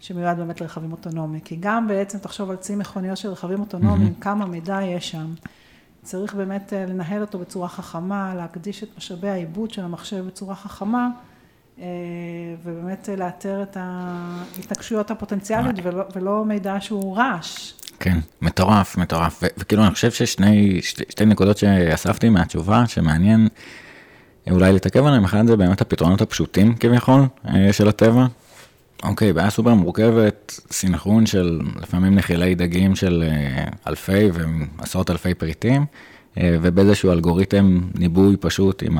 שמיועד 0.00 0.36
באמת 0.36 0.60
לרכבים 0.60 0.92
אוטונומיים. 0.92 1.40
כי 1.40 1.56
גם 1.60 1.88
בעצם, 1.88 2.18
תחשוב 2.18 2.50
על 2.50 2.56
צי 2.56 2.76
מכוניות 2.76 3.16
של 3.16 3.28
רכבים 3.28 3.60
אוטונומיים, 3.60 4.14
כמה 4.20 4.46
מידע 4.46 4.82
יש 4.82 5.10
שם. 5.10 5.34
צריך 6.02 6.34
באמת 6.34 6.72
לנהל 6.88 7.20
אותו 7.20 7.38
בצורה 7.38 7.68
חכמה, 7.68 8.34
להקדיש 8.34 8.82
את 8.82 8.88
משאבי 8.98 9.28
העיבוד 9.28 9.70
של 9.70 9.84
המחשב 9.84 10.26
בצורה 10.26 10.54
חכמה, 10.54 11.08
ובאמת 11.78 13.08
אה, 13.08 13.16
לאתר 13.16 13.62
את 13.62 13.76
ההתנגשויות 13.80 15.10
הפוטנציאליות 15.10 15.74
ולא, 15.82 16.04
ולא 16.14 16.44
מידע 16.44 16.76
שהוא 16.80 17.16
רעש. 17.16 17.72
כן, 18.00 18.18
מטורף, 18.42 18.96
מטורף. 18.96 19.38
ו- 19.42 19.46
וכאילו, 19.58 19.82
אני 19.82 19.90
חושב 19.90 20.10
ששני 20.10 20.82
שתי, 20.82 21.04
שתי 21.08 21.24
נקודות 21.24 21.58
שאספתי 21.58 22.28
מהתשובה, 22.28 22.86
שמעניין 22.86 23.48
אולי 24.50 24.72
להתעכב 24.72 25.06
עליהם, 25.06 25.24
אחד 25.24 25.46
זה 25.46 25.56
באמת 25.56 25.80
הפתרונות 25.80 26.20
הפשוטים 26.20 26.74
כביכול 26.74 27.20
אה, 27.48 27.72
של 27.72 27.88
הטבע. 27.88 28.26
אוקיי, 29.02 29.32
בעיה 29.32 29.50
סופר 29.50 29.74
מורכבת, 29.74 30.60
סינכרון 30.70 31.26
של 31.26 31.60
לפעמים 31.82 32.14
נחילי 32.14 32.54
דגים 32.54 32.96
של 32.96 33.24
אה, 33.28 33.64
אלפי 33.86 34.28
ועשרות 34.32 35.10
אלפי 35.10 35.34
פריטים, 35.34 35.84
אה, 36.38 36.56
ובאיזשהו 36.62 37.12
אלגוריתם 37.12 37.80
ניבוי 37.94 38.36
פשוט 38.36 38.82
עם 38.82 38.98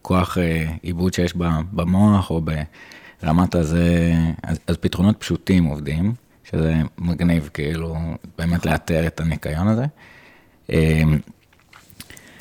הכוח 0.00 0.38
אה, 0.38 0.72
עיבוד 0.82 1.14
שיש 1.14 1.34
במוח 1.72 2.30
או 2.30 2.40
ברמת 3.22 3.54
הזה, 3.54 4.14
אז, 4.42 4.58
אז 4.66 4.76
פתרונות 4.76 5.16
פשוטים 5.20 5.64
עובדים, 5.64 6.14
שזה 6.44 6.74
מגניב 6.98 7.50
כאילו 7.54 7.96
באמת 8.38 8.66
לאתר 8.66 9.06
את 9.06 9.20
הניקיון 9.20 9.68
הזה. 9.68 9.84
אה, 10.72 11.02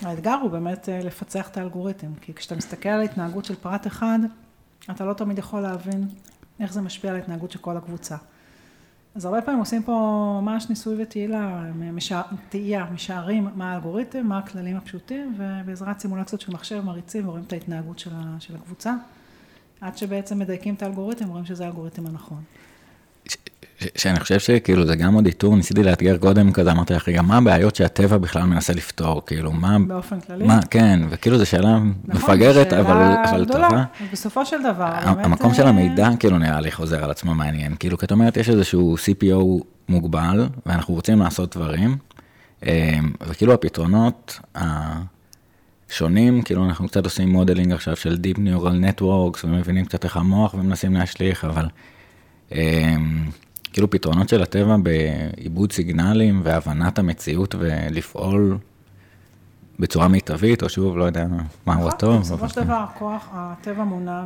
האתגר 0.02 0.38
הוא 0.42 0.52
באמת 0.52 0.90
אה, 0.90 1.00
לפצח 1.04 1.48
את 1.50 1.58
האלגוריתם, 1.58 2.08
כי 2.22 2.34
כשאתה 2.34 2.56
מסתכל 2.56 2.90
על 2.90 3.00
ההתנהגות 3.00 3.46
של 3.46 3.56
פרט 3.56 3.88
אחד, 3.88 4.20
אתה 4.92 5.06
לא 5.06 5.14
תמיד 5.14 5.38
יכול 5.38 5.62
להבין 5.62 6.08
איך 6.60 6.74
זה 6.74 6.82
משפיע 6.82 7.10
על 7.10 7.16
ההתנהגות 7.16 7.52
של 7.52 7.60
כל 7.60 7.78
הקבוצה. 7.78 8.16
אז 9.18 9.26
הרבה 9.26 9.42
פעמים 9.42 9.60
עושים 9.60 9.84
פה 9.84 9.92
ממש 10.42 10.70
ניסוי 10.70 11.04
וטעילה, 11.04 11.64
משע... 11.94 12.22
טעייה, 12.50 12.86
משערים 12.94 13.50
מה 13.56 13.72
האלגוריתם, 13.72 14.28
מה 14.28 14.38
הכללים 14.38 14.78
הפשוטים, 14.78 15.38
ובעזרת 15.38 16.00
סימולציות 16.00 16.42
של 16.42 16.52
מחשב 16.52 16.82
מריצים 16.86 17.28
ורואים 17.28 17.44
את 17.48 17.54
ההתנהגות. 17.54 18.00
של 18.40 18.56
הקבוצה, 18.56 18.96
עד 19.82 19.98
שבעצם 19.98 20.40
מדייקים 20.40 20.74
את 20.74 20.82
האלגוריתם, 20.82 21.28
רואים 21.30 21.46
שזה 21.46 21.66
האלגוריתם 21.66 22.06
הנכון. 22.06 22.42
שאני 23.96 24.20
חושב 24.20 24.40
שכאילו 24.40 24.86
זה 24.86 24.96
גם 24.96 25.14
עוד 25.14 25.26
איתור, 25.26 25.56
ניסיתי 25.56 25.84
לאתגר 25.84 26.18
קודם 26.18 26.52
כזה, 26.52 26.72
אמרתי 26.72 26.94
לך, 26.94 27.08
רגע, 27.08 27.22
מה 27.22 27.38
הבעיות 27.38 27.76
שהטבע 27.76 28.18
בכלל 28.18 28.44
מנסה 28.44 28.74
לפתור, 28.74 29.26
כאילו, 29.26 29.52
מה, 29.52 29.78
באופן 29.88 30.20
כללי. 30.20 30.48
מה, 30.48 30.60
כן, 30.70 31.00
וכאילו 31.10 31.38
זו 31.38 31.46
שאלה 31.46 31.80
נכון, 32.06 32.36
מפגרת, 32.36 32.74
אבל, 32.74 32.84
שאלה 32.84 33.30
אבל 33.30 33.46
גדולה. 33.46 33.70
טובה. 33.70 33.84
בסופו 34.12 34.46
של 34.46 34.64
דבר, 34.64 34.94
באמת, 35.06 35.26
המקום 35.26 35.54
של 35.54 35.64
אה, 35.64 35.70
המידע 35.70 36.10
כאילו 36.20 36.38
נראה 36.38 36.62
לי 36.62 36.72
חוזר 36.72 37.04
על 37.04 37.12
עצמו 37.12 37.36
מעניין, 37.36 37.76
כאילו, 37.80 37.98
כי 37.98 38.06
את 38.06 38.12
אומרת, 38.12 38.38
יש 38.38 38.50
איזשהו 38.50 38.96
CPO 38.96 39.64
מוגבל, 39.90 40.48
ואנחנו 40.66 40.94
רוצים 40.94 41.20
לעשות 41.20 41.58
דברים, 41.58 41.98
אה, 42.66 43.00
וכאילו 43.28 43.54
הפתרונות 43.54 44.40
שונים, 45.90 46.42
כאילו 46.42 46.66
אנחנו 46.66 46.88
קצת 46.88 47.06
עושים 47.06 47.30
modeling 47.30 47.72
עכשיו 47.72 47.96
של 47.96 48.18
Deep 48.24 48.38
Neural 48.38 49.00
Networks 49.00 49.40
ומבינים 49.44 49.86
קצת 49.86 50.04
איך 50.04 50.18
המוח 50.18 50.54
ומנסים 50.54 50.94
להשליך, 50.94 51.46
אבל 51.46 51.66
כאילו 53.74 53.90
פתרונות 53.90 54.30
של 54.30 54.44
הטבע 54.44 54.76
בעיבוד 54.78 55.72
סיגנלים 55.72 56.42
והבנת 56.44 57.00
המציאות 57.00 57.56
ולפעול 57.60 58.58
בצורה 59.80 60.08
מיטבית, 60.08 60.64
או 60.64 60.70
שוב, 60.70 60.98
לא 60.98 61.04
יודע 61.04 61.28
מהו 61.66 61.88
הטוב. 61.88 62.22
בסופו 62.22 62.50
של 62.50 62.64
דבר, 62.64 62.74
הכוח, 62.74 63.30
הטבע 63.32 63.84
מונע 63.84 64.24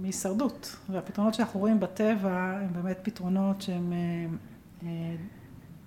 מהישרדות, 0.00 0.76
והפתרונות 0.88 1.34
שאנחנו 1.34 1.60
רואים 1.60 1.80
בטבע 1.80 2.58
הם 2.60 2.82
באמת 2.82 2.98
פתרונות 3.02 3.62
שהם 3.62 3.92
אה, 3.92 4.26
אה, 4.82 5.14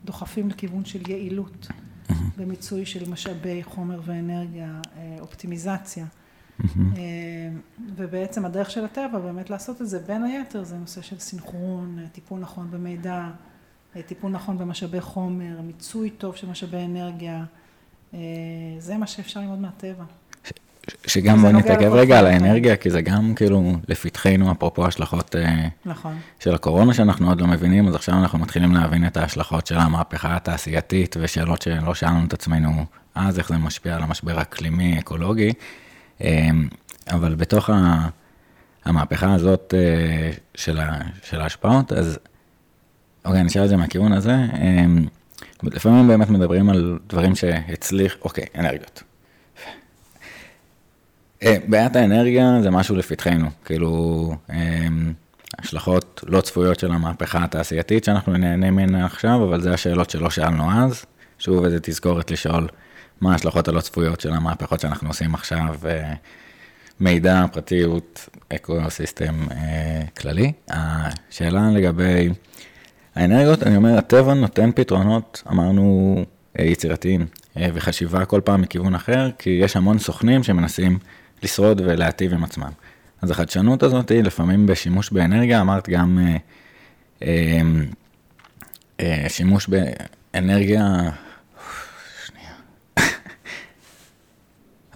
דוחפים 0.05 0.49
לכיוון 0.49 0.86
של 0.86 1.11
יעילות 1.11 1.67
במיצוי 2.38 2.86
של 2.86 3.09
משאבי 3.09 3.63
חומר 3.63 4.01
ואנרגיה, 4.05 4.82
אה, 4.97 5.17
אופטימיזציה. 6.64 7.03
ובעצם 7.95 8.45
הדרך 8.45 8.70
של 8.70 8.86
הטבע 8.86 9.20
באמת 9.20 9.49
לעשות 9.49 9.82
את 9.82 9.88
זה, 9.88 9.99
בין 9.99 10.24
היתר, 10.24 10.64
זה 10.64 10.78
נושא 10.78 11.01
של 11.01 11.20
סינכרון, 11.20 11.99
טיפול 12.12 12.39
נכון 12.39 12.72
במידע, 12.72 13.28
טיפול 14.05 14.32
נכון 14.32 14.58
במשאבי 14.58 15.01
חומר, 15.01 15.62
מיצוי 15.62 16.10
טוב 16.10 16.36
של 16.36 16.49
משאבי 16.49 16.86
אנרגיה. 16.86 17.43
אה, 18.14 18.20
זה 18.80 18.97
מה 18.97 19.08
שאפשר 19.08 19.39
ללמוד 19.39 19.60
מהטבע. 19.60 20.03
שגם 21.08 21.41
בוא 21.41 21.51
נתעכב 21.51 21.93
רגע 21.93 22.20
על 22.20 22.26
האנרגיה, 22.26 22.76
כי 22.76 22.89
זה 22.89 23.01
גם 23.01 23.34
כאילו 23.36 23.74
לפתחנו, 23.88 24.51
אפרופו 24.51 24.86
השלכות 24.86 25.36
אה, 25.36 25.68
נכון. 25.86 26.16
של 26.39 26.55
הקורונה 26.55 26.93
שאנחנו 26.93 27.30
עוד 27.30 27.41
לא 27.41 27.47
מבינים, 27.47 27.88
אז 27.88 27.95
עכשיו 27.95 28.16
אנחנו 28.16 28.39
מתחילים 28.39 28.74
להבין 28.74 29.08
את 29.08 29.18
ההשלכות 29.18 29.68
של 29.68 29.78
המהפכה 29.78 30.36
התעשייתית 30.36 31.16
ושאלות 31.20 31.62
שלא 31.62 31.95
שאלנו 31.95 32.26
את 32.26 32.34
עצמנו 32.34 32.86
אז, 33.16 33.39
איך 33.39 33.49
זה 33.49 33.58
משפיע 33.58 33.95
על 33.95 34.03
המשבר 34.03 34.39
האקלימי, 34.39 34.99
אקולוגי, 34.99 35.47
אה, 35.47 35.53
אבל 37.09 37.36
בתוך 37.36 37.70
המהפכה 38.86 39.34
הזאת 39.34 39.74
של, 40.55 40.80
ההשפעות, 41.34 41.93
אז 41.93 42.20
אוקיי, 43.26 43.43
נשאל 43.43 43.63
את 43.63 43.70
זה 43.70 43.78
מהכיוון 43.78 44.11
הזה. 44.11 44.36
לפעמים 45.63 46.07
באמת 46.07 46.30
מדברים 46.30 46.70
על 46.70 46.99
דברים 47.09 47.36
שהצליח, 47.36 48.15
אוקיי, 48.24 48.45
אנרגיות. 48.55 49.03
אה, 51.43 51.57
בעיית 51.68 51.95
האנרגיה 51.95 52.59
זה 52.61 52.70
משהו 52.70 52.95
לפתחנו, 52.95 53.47
כאילו, 53.65 54.36
אה, 54.49 54.88
השלכות 55.59 56.24
לא 56.28 56.41
צפויות 56.41 56.80
של 56.80 56.91
המהפכה 56.91 57.43
התעשייתית 57.43 58.03
שאנחנו 58.03 58.38
נהנה 58.38 58.72
ממנה 58.72 59.05
עכשיו, 59.05 59.43
אבל 59.43 59.61
זה 59.61 59.74
השאלות 59.74 60.09
שלא 60.09 60.30
שאלנו 60.30 60.72
אז. 60.72 61.05
שוב, 61.39 61.63
איזה 61.63 61.80
תזכורת 61.80 62.32
לשאול 62.32 62.68
מה 63.22 63.32
ההשלכות 63.32 63.68
הלא 63.68 63.82
צפויות 63.82 64.22
של 64.22 64.34
המהפכות 64.34 64.80
שאנחנו 64.80 65.07
עושים 65.07 65.34
עכשיו, 65.34 65.76
אה, 65.86 66.13
מידע, 66.99 67.45
פרטיות, 67.51 68.30
ecosystem 68.55 69.47
כללי. 70.18 70.51
השאלה 70.70 71.72
לגבי 71.72 72.30
האנרגיות, 73.15 73.63
אני 73.63 73.76
אומר, 73.76 73.97
הטבע 73.97 74.34
נותן 74.34 74.72
פתרונות, 74.76 75.43
אמרנו, 75.51 76.15
אה, 76.59 76.65
יצירתיים, 76.65 77.26
אה, 77.57 77.70
וחשיבה 77.74 78.26
כל 78.26 78.41
פעם 78.43 78.61
מכיוון 78.61 78.95
אחר, 78.95 79.30
כי 79.38 79.49
יש 79.49 79.76
המון 79.76 79.99
סוכנים 79.99 80.43
שמנסים 80.43 80.99
לשרוד 81.43 81.82
ולהטיב 81.86 82.34
עם 82.34 82.43
עצמם. 82.43 82.72
אז 83.22 83.32
החדשנות 83.32 83.84
הזאת 83.84 84.11
היא 84.11 84.24
לפעמים 84.24 84.65
בשימוש 84.65 85.11
באנרגיה, 85.11 85.61
אמרת 85.61 85.89
גם 85.89 86.20
אה, 86.22 86.38
אה, 87.22 87.61
אה, 88.99 89.26
שימוש 89.30 89.68
באנרגיה, 89.68 91.09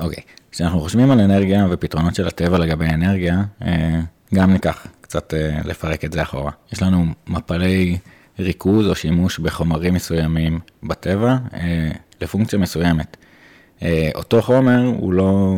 אוקיי, 0.01 0.23
כשאנחנו 0.51 0.79
חושבים 0.79 1.11
על 1.11 1.19
אנרגיה 1.19 1.67
ופתרונות 1.69 2.15
של 2.15 2.27
הטבע 2.27 2.57
לגבי 2.57 2.85
אנרגיה, 2.85 3.43
אה, 3.65 4.01
גם 4.35 4.53
ניקח 4.53 4.87
קצת 5.01 5.33
אה, 5.33 5.59
לפרק 5.65 6.05
את 6.05 6.13
זה 6.13 6.21
אחורה. 6.21 6.51
יש 6.71 6.81
לנו 6.81 7.05
מפלי 7.27 7.97
ריכוז 8.39 8.87
או 8.87 8.95
שימוש 8.95 9.39
בחומרים 9.39 9.93
מסוימים 9.93 10.59
בטבע 10.83 11.37
אה, 11.53 11.91
לפונקציה 12.21 12.59
מסוימת. 12.59 13.17
אותו 14.15 14.41
חומר 14.41 14.85
הוא 14.85 15.13
לא 15.13 15.57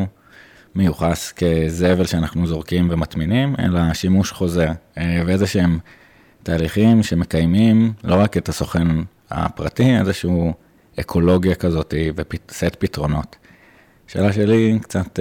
מיוחס 0.76 1.32
כזבל 1.32 2.06
שאנחנו 2.06 2.48
זורקים 2.48 2.88
ומטמינים, 2.92 3.56
אלא 3.60 3.94
שימוש 3.94 4.32
חוזר, 4.32 4.72
ואיזה 4.98 5.48
שהם 5.48 5.80
תהליכים 6.44 7.04
שמקיימים 7.04 7.94
לא 8.04 8.16
רק 8.16 8.38
את 8.38 8.50
הסוכן 8.50 8.88
הפרטי, 9.32 9.98
איזשהו 10.00 10.54
אקולוגיה 11.00 11.56
כזאת 11.56 11.94
וסט 12.16 12.76
פתרונות. 12.80 13.36
שאלה 14.14 14.34
שלי, 14.34 14.80
קצת 14.82 15.20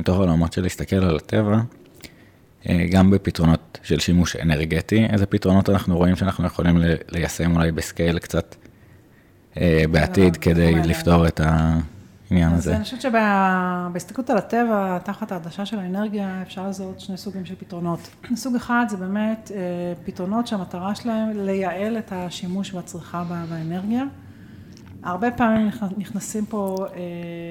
מתוך 0.00 0.16
העולמות 0.16 0.52
של 0.52 0.62
להסתכל 0.62 0.96
על 0.96 1.16
הטבע, 1.16 1.60
אה, 2.68 2.86
גם 2.90 3.10
בפתרונות 3.10 3.78
של 3.82 3.98
שימוש 3.98 4.36
אנרגטי, 4.36 5.06
איזה 5.06 5.26
פתרונות 5.26 5.70
אנחנו 5.70 5.96
רואים 5.96 6.16
שאנחנו 6.16 6.46
יכולים 6.46 6.78
ליישם 7.08 7.56
אולי 7.56 7.72
בסקייל 7.72 8.18
קצת 8.18 8.54
אה, 9.56 9.84
בעתיד 9.90 10.36
כדי 10.36 10.74
לפתור 10.74 11.26
את 11.26 11.40
העניין 11.44 12.52
הזה. 12.52 12.70
אז 12.70 12.76
אני 12.76 12.84
חושבת 12.84 13.00
שבהסתכלות 13.00 14.30
על 14.30 14.38
הטבע, 14.38 14.98
תחת 15.04 15.32
העדשה 15.32 15.66
של 15.66 15.78
האנרגיה, 15.78 16.42
אפשר 16.42 16.68
לזהות 16.68 17.00
שני 17.00 17.16
סוגים 17.16 17.44
של 17.44 17.54
פתרונות. 17.54 18.00
סוג 18.34 18.54
אחד 18.56 18.86
זה 18.88 18.96
באמת 18.96 19.50
אה, 19.54 19.60
פתרונות 20.04 20.46
שהמטרה 20.46 20.94
שלהם 20.94 21.30
לייעל 21.34 21.98
את 21.98 22.12
השימוש 22.12 22.74
והצריכה 22.74 23.24
באנרגיה. 23.50 24.04
הרבה 25.06 25.30
פעמים 25.30 25.70
נכנסים 25.96 26.46
פה 26.46 26.86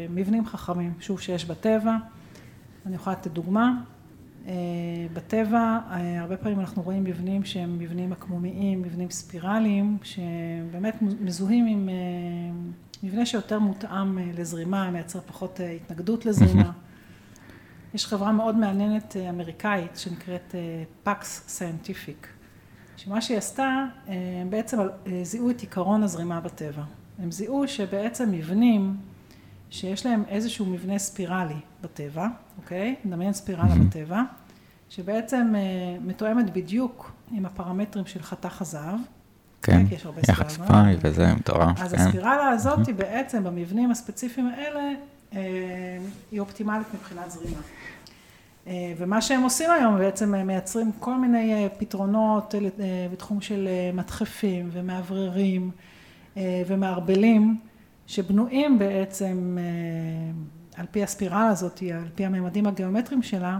מבנים 0.09 0.45
חכמים, 0.45 0.93
שוב, 0.99 1.19
שיש 1.19 1.45
בטבע. 1.45 1.97
אני 2.85 2.95
יכולה 2.95 3.15
לתת 3.15 3.31
דוגמה, 3.31 3.73
אה, 4.47 4.53
בטבע, 5.13 5.79
אה, 5.91 6.21
הרבה 6.21 6.37
פעמים 6.37 6.59
אנחנו 6.59 6.81
רואים 6.81 7.03
מבנים 7.03 7.43
שהם 7.45 7.79
מבנים 7.79 8.11
עקמומיים, 8.11 8.81
מבנים 8.81 9.09
ספירליים, 9.09 9.97
שבאמת 10.03 10.95
מזוהים 11.01 11.65
עם 11.65 11.89
אה, 11.89 11.95
מבנה 13.03 13.25
שיותר 13.25 13.59
מותאם 13.59 14.17
לזרימה, 14.17 14.91
מייצר 14.91 15.19
פחות 15.25 15.59
התנגדות 15.75 16.25
לזרימה. 16.25 16.71
יש 17.93 18.05
חברה 18.05 18.31
מאוד 18.31 18.55
מעניינת 18.55 19.15
אמריקאית 19.29 19.97
שנקראת 19.97 20.55
PAX 21.03 21.43
Scientific, 21.47 22.27
שמה 22.97 23.21
שהיא 23.21 23.37
עשתה, 23.37 23.85
הם 24.41 24.49
בעצם 24.49 24.77
זיהו 25.23 25.49
את 25.49 25.61
עיקרון 25.61 26.03
הזרימה 26.03 26.41
בטבע. 26.41 26.83
הם 27.19 27.31
זיהו 27.31 27.67
שבעצם 27.67 28.31
מבנים 28.31 28.95
שיש 29.69 30.05
להם 30.05 30.23
איזשהו 30.27 30.65
מבנה 30.65 30.99
ספירלי 30.99 31.59
בטבע, 31.81 32.27
אוקיי? 32.57 32.95
נדמיין 33.05 33.33
ספירלה. 33.33 33.75
בטבע, 33.87 34.21
שבעצם 34.89 35.53
אה, 35.55 35.61
מתואמת 36.01 36.53
בדיוק 36.53 37.11
עם 37.31 37.45
הפרמטרים 37.45 38.05
של 38.05 38.21
חתך 38.21 38.61
הזהב. 38.61 38.99
כן, 39.61 39.85
יחס 40.29 40.57
פאי 40.57 40.95
וזה 41.01 41.33
מטורף. 41.33 41.81
אז 41.81 41.93
כן. 41.93 41.99
הספירלה 41.99 42.49
הזאת. 42.49 42.87
היא 42.87 42.95
בעצם 42.95 43.43
במבנים 43.43 43.91
הספציפיים 43.91 44.47
האלה, 44.47 44.91
אה, 45.35 45.39
היא 46.31 46.39
אופטימלית 46.39 46.87
מבחינת 46.93 47.31
זרימה. 47.31 47.61
אה, 48.67 48.93
ומה 48.97 49.21
שהם 49.21 49.41
עושים 49.41 49.71
היום, 49.71 49.97
בעצם 49.97 50.35
הם 50.35 50.47
מייצרים 50.47 50.91
כל 50.99 51.15
מיני 51.15 51.67
פתרונות 51.77 52.55
בתחום 53.11 53.41
של 53.41 53.67
מדחפים 53.93 54.69
ומאווררים 54.71 55.71
ומערבלים. 56.37 57.57
שבנויים 58.07 58.79
בעצם 58.79 59.57
אה, 59.59 60.81
על 60.81 60.85
פי 60.91 61.03
הספירלה 61.03 61.47
הזאת, 61.47 61.83
על 61.93 62.07
פי 62.15 62.25
הממדים 62.25 62.67
הגיאומטריים 62.67 63.23
שלה, 63.23 63.57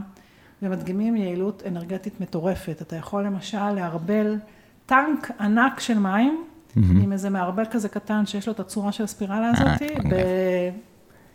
ומדגימים 0.62 1.16
יעילות 1.16 1.64
אנרגטית 1.68 2.22
מטורפת. 2.22 2.82
אתה 2.82 2.96
יכול 2.96 3.26
למשל 3.26 3.72
לערבל 3.72 4.38
טנק 4.86 5.32
ענק 5.40 5.80
של 5.80 6.00
מים, 6.00 6.44
mm-hmm. 6.44 6.80
עם 7.04 7.12
איזה 7.12 7.30
מערבל 7.30 7.66
כזה 7.72 7.90
קטן 7.90 8.26
שיש 8.26 8.48
לו 8.48 8.54
את 8.54 8.60
הצורה 8.60 8.92
של 8.92 9.04
הספירלה 9.04 9.50
הזאת. 9.50 9.82
אה, 10.12 10.70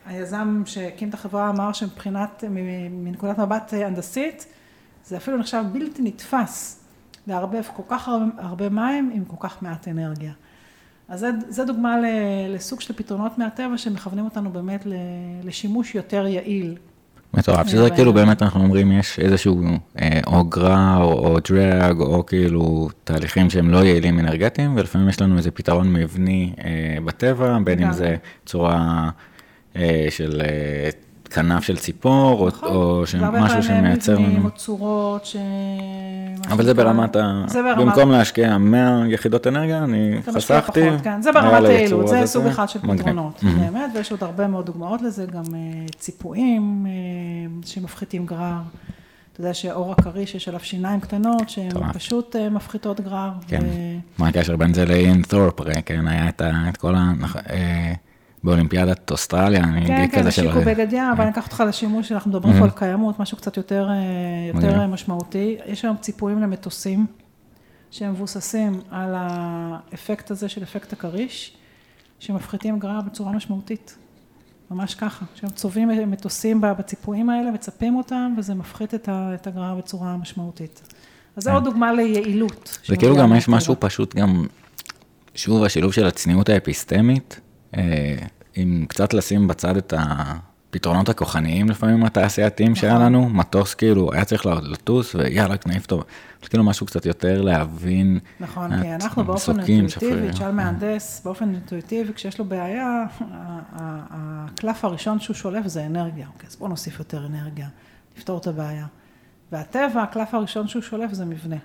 היזם 0.06 0.62
שהקים 0.66 1.08
את 1.08 1.14
החברה 1.14 1.50
אמר 1.50 1.72
שמבחינת, 1.72 2.44
מנקודת 2.90 3.38
מבט 3.38 3.72
הנדסית, 3.72 4.46
זה 5.04 5.16
אפילו 5.16 5.38
נחשב 5.38 5.64
בלתי 5.72 6.02
נתפס 6.02 6.84
לערבב 7.26 7.62
כל 7.76 7.82
כך 7.88 8.08
הרבה, 8.08 8.24
הרבה 8.38 8.68
מים 8.68 9.10
עם 9.14 9.24
כל 9.24 9.36
כך 9.48 9.62
מעט 9.62 9.88
אנרגיה. 9.88 10.32
אז 11.10 11.20
זה, 11.20 11.30
זה 11.48 11.64
דוגמה 11.64 11.96
לסוג 12.48 12.80
של 12.80 12.94
פתרונות 12.94 13.38
מהטבע 13.38 13.78
שמכוונים 13.78 14.24
אותנו 14.24 14.50
באמת 14.50 14.86
לשימוש 15.44 15.94
יותר 15.94 16.26
יעיל. 16.26 16.76
מטורף, 17.34 17.68
שזה 17.68 17.90
כאילו 17.90 18.12
באמת 18.12 18.42
אנחנו 18.42 18.60
אומרים 18.60 18.92
יש 18.92 19.18
איזשהו 19.18 19.62
אה, 20.00 20.20
או 20.26 20.44
גרע 20.44 20.96
או 20.96 21.38
דרג 21.48 22.00
או 22.00 22.26
כאילו 22.26 22.88
תהליכים 23.04 23.50
שהם 23.50 23.70
לא 23.70 23.78
יעילים 23.78 24.18
אנרגטיים 24.18 24.76
ולפעמים 24.76 25.08
יש 25.08 25.20
לנו 25.20 25.36
איזה 25.36 25.50
פתרון 25.50 25.92
מבני 25.92 26.52
אה, 26.64 26.96
בטבע, 27.04 27.58
בין 27.64 27.82
אם 27.82 27.92
זה 27.92 28.16
צורה 28.46 29.10
אה, 29.76 30.06
של 30.10 30.42
כנף 31.30 31.62
של 31.62 31.76
ציפור, 31.76 32.48
נכון. 32.48 32.68
או 32.68 33.04
הרבה 33.14 33.40
משהו 33.40 33.62
שמייצר 33.62 34.18
מבנים 34.18 34.36
לנו... 34.36 34.44
או 34.44 34.50
צורות 34.50 35.26
ש... 35.26 35.36
אבל 36.48 36.64
זה 36.64 36.74
ברמת 36.74 37.16
ה... 37.16 37.44
זה 37.46 37.62
ברמת... 37.62 37.78
במקום 37.78 38.10
להשקיע 38.10 38.58
100 38.58 39.02
יחידות 39.08 39.46
אנרגיה, 39.46 39.84
אני 39.84 40.18
חסכתי. 40.34 40.88
פחות, 40.88 41.00
כן. 41.02 41.22
זה 41.22 41.32
ברמת 41.32 41.68
היעילות, 41.68 42.08
זה 42.08 42.26
סוג 42.26 42.46
אחד 42.46 42.68
של. 42.68 42.78
פתרונות. 42.78 43.42
באמת, 43.42 43.90
ויש 43.94 44.10
עוד 44.10 44.22
הרבה 44.22 44.46
מאוד 44.46 44.66
דוגמאות 44.66 45.02
לזה, 45.02 45.26
גם 45.26 45.44
אה, 45.54 45.86
ציפויים 45.98 46.86
אה, 46.86 47.66
שמפחיתים 47.66 48.26
גרר. 48.26 48.58
אתה 49.32 49.40
יודע 49.40 49.54
שאור 49.54 49.92
הכריש, 49.92 50.34
יש 50.34 50.48
עליו 50.48 50.60
שיניים 50.60 51.00
קטנות, 51.00 51.48
שהן. 51.48 51.92
פשוט 51.92 52.36
אה, 52.36 52.50
מפחיתות 52.50 53.00
גרר. 53.00 53.30
כן. 53.46 53.60
מה 54.18 54.28
הקשר 54.28 54.56
בין 54.56 54.74
זה 54.74 54.86
לאין 54.86 55.22
תורפ, 55.22 55.60
כן, 55.84 56.08
היה 56.08 56.28
את 56.68 56.76
כל 56.76 56.94
ה... 56.94 57.12
באולימפיאדת 58.44 59.10
אוסטרליה, 59.10 59.64
אני 59.64 59.86
כן, 59.86 60.08
כן, 60.10 60.20
כזה 60.20 60.30
של... 60.30 60.48
השיקו 60.48 60.64
בגד 60.64 60.92
ים, 60.92 61.10
אבל 61.12 61.22
אני 61.22 61.30
אקח 61.30 61.44
אותך 61.46 61.64
לשימוש, 61.68 62.08
שאנחנו 62.08 62.30
מדברים 62.30 62.58
פה. 62.58 62.64
על 62.64 62.70
קיימות, 62.70 63.18
משהו 63.18 63.36
קצת 63.36 63.56
יותר, 63.56 63.88
אה, 63.90 63.94
יותר 64.54 64.86
משמעותי. 64.86 65.56
יש 65.66 65.84
היום 65.84 65.96
ציפויים 66.00 66.40
למטוסים, 66.42 67.06
שהם 67.90 68.10
מבוססים 68.10 68.80
על 68.90 69.14
האפקט 69.16 70.30
הזה 70.30 70.48
של 70.48 70.62
אפקט 70.62 70.92
הכריש, 70.92 71.56
שמפחיתים 72.18 72.78
גרר 72.78 73.00
בצורה 73.00 73.32
משמעותית. 73.32 73.96
ממש 74.70 74.94
ככה, 74.94 75.24
שהם 75.34 75.50
צובעים 75.50 76.10
מטוסים 76.10 76.60
בציפויים 76.60 77.30
האלה, 77.30 77.50
מצפים 77.50 77.96
אותם, 77.96 78.34
וזה 78.38 78.54
מפחית 78.54 78.94
את 79.08 79.46
הגרר 79.46 79.74
בצורה 79.74 80.16
משמעותית. 80.16 80.82
אז 81.36 81.42
זה 81.42 81.50
כן. 81.50 81.54
עוד 81.54 81.64
דוגמה 81.64 81.92
ליעילות. 81.92 82.78
זה 82.86 82.96
כאילו 82.96 83.16
גם 83.16 83.36
יש. 83.36 83.48
משהו 83.48 83.76
פשוט 83.78 84.14
גם, 84.14 84.46
שוב, 85.34 85.64
השילוב 85.64 85.92
של 85.92 86.06
הצניעות 86.06 86.48
האפיסטמית, 86.48 87.40
אה, 87.76 88.16
עם 88.54 88.84
קצת 88.88 89.14
לשים 89.14 89.48
בצד 89.48 89.76
את 89.76 89.94
הפתרונות 89.96 91.08
הכוחניים 91.08 91.70
לפעמים 91.70 92.04
התעשייתיים 92.04 92.74
שהיה 92.74 92.94
נכון. 92.94 93.06
לנו, 93.06 93.28
מטוס 93.28 93.74
כאילו 93.74 94.12
היה 94.12 94.24
צריך 94.24 94.46
לטוס 94.46 95.14
ויאללה, 95.14 95.54
נעיף 95.66 95.86
טוב, 95.86 96.04
כאילו 96.48 96.64
משהו 96.64 96.86
קצת 96.86 97.06
יותר 97.06 97.42
להבין. 97.42 98.18
נכון, 98.40 98.72
אה, 98.72 98.82
כי 98.82 98.94
אנחנו 98.94 99.24
באופן 99.24 99.60
אינטואיטיבי. 99.60 100.32
תשאל 100.32 100.52
מהנדס, 100.52 101.22
באופן 101.24 101.54
אינטואיטיבי, 101.54 102.12
כשיש 102.12 102.38
לו 102.38 102.44
בעיה, 102.44 103.04
הקלף 103.72 104.84
הראשון 104.84 105.20
שהוא 105.20 105.34
שולף 105.34 105.66
זה 105.66 105.86
אנרגיה. 105.86 106.26
אוקיי, 106.34 106.48
אז 106.48 106.56
בואו 106.56 106.68
נוסיף 106.68 106.98
יותר 106.98 107.26
אנרגיה, 107.26 107.68
נפתור 108.16 108.38
את 108.38 108.46
הבעיה. 108.46 108.86
והטבע, 109.52 110.02
הקלף 110.02 110.34
הראשון 110.34 110.68
שהוא 110.68 110.82
שולף 110.82 111.12
זה 111.12 111.24
מבנה. 111.24 111.56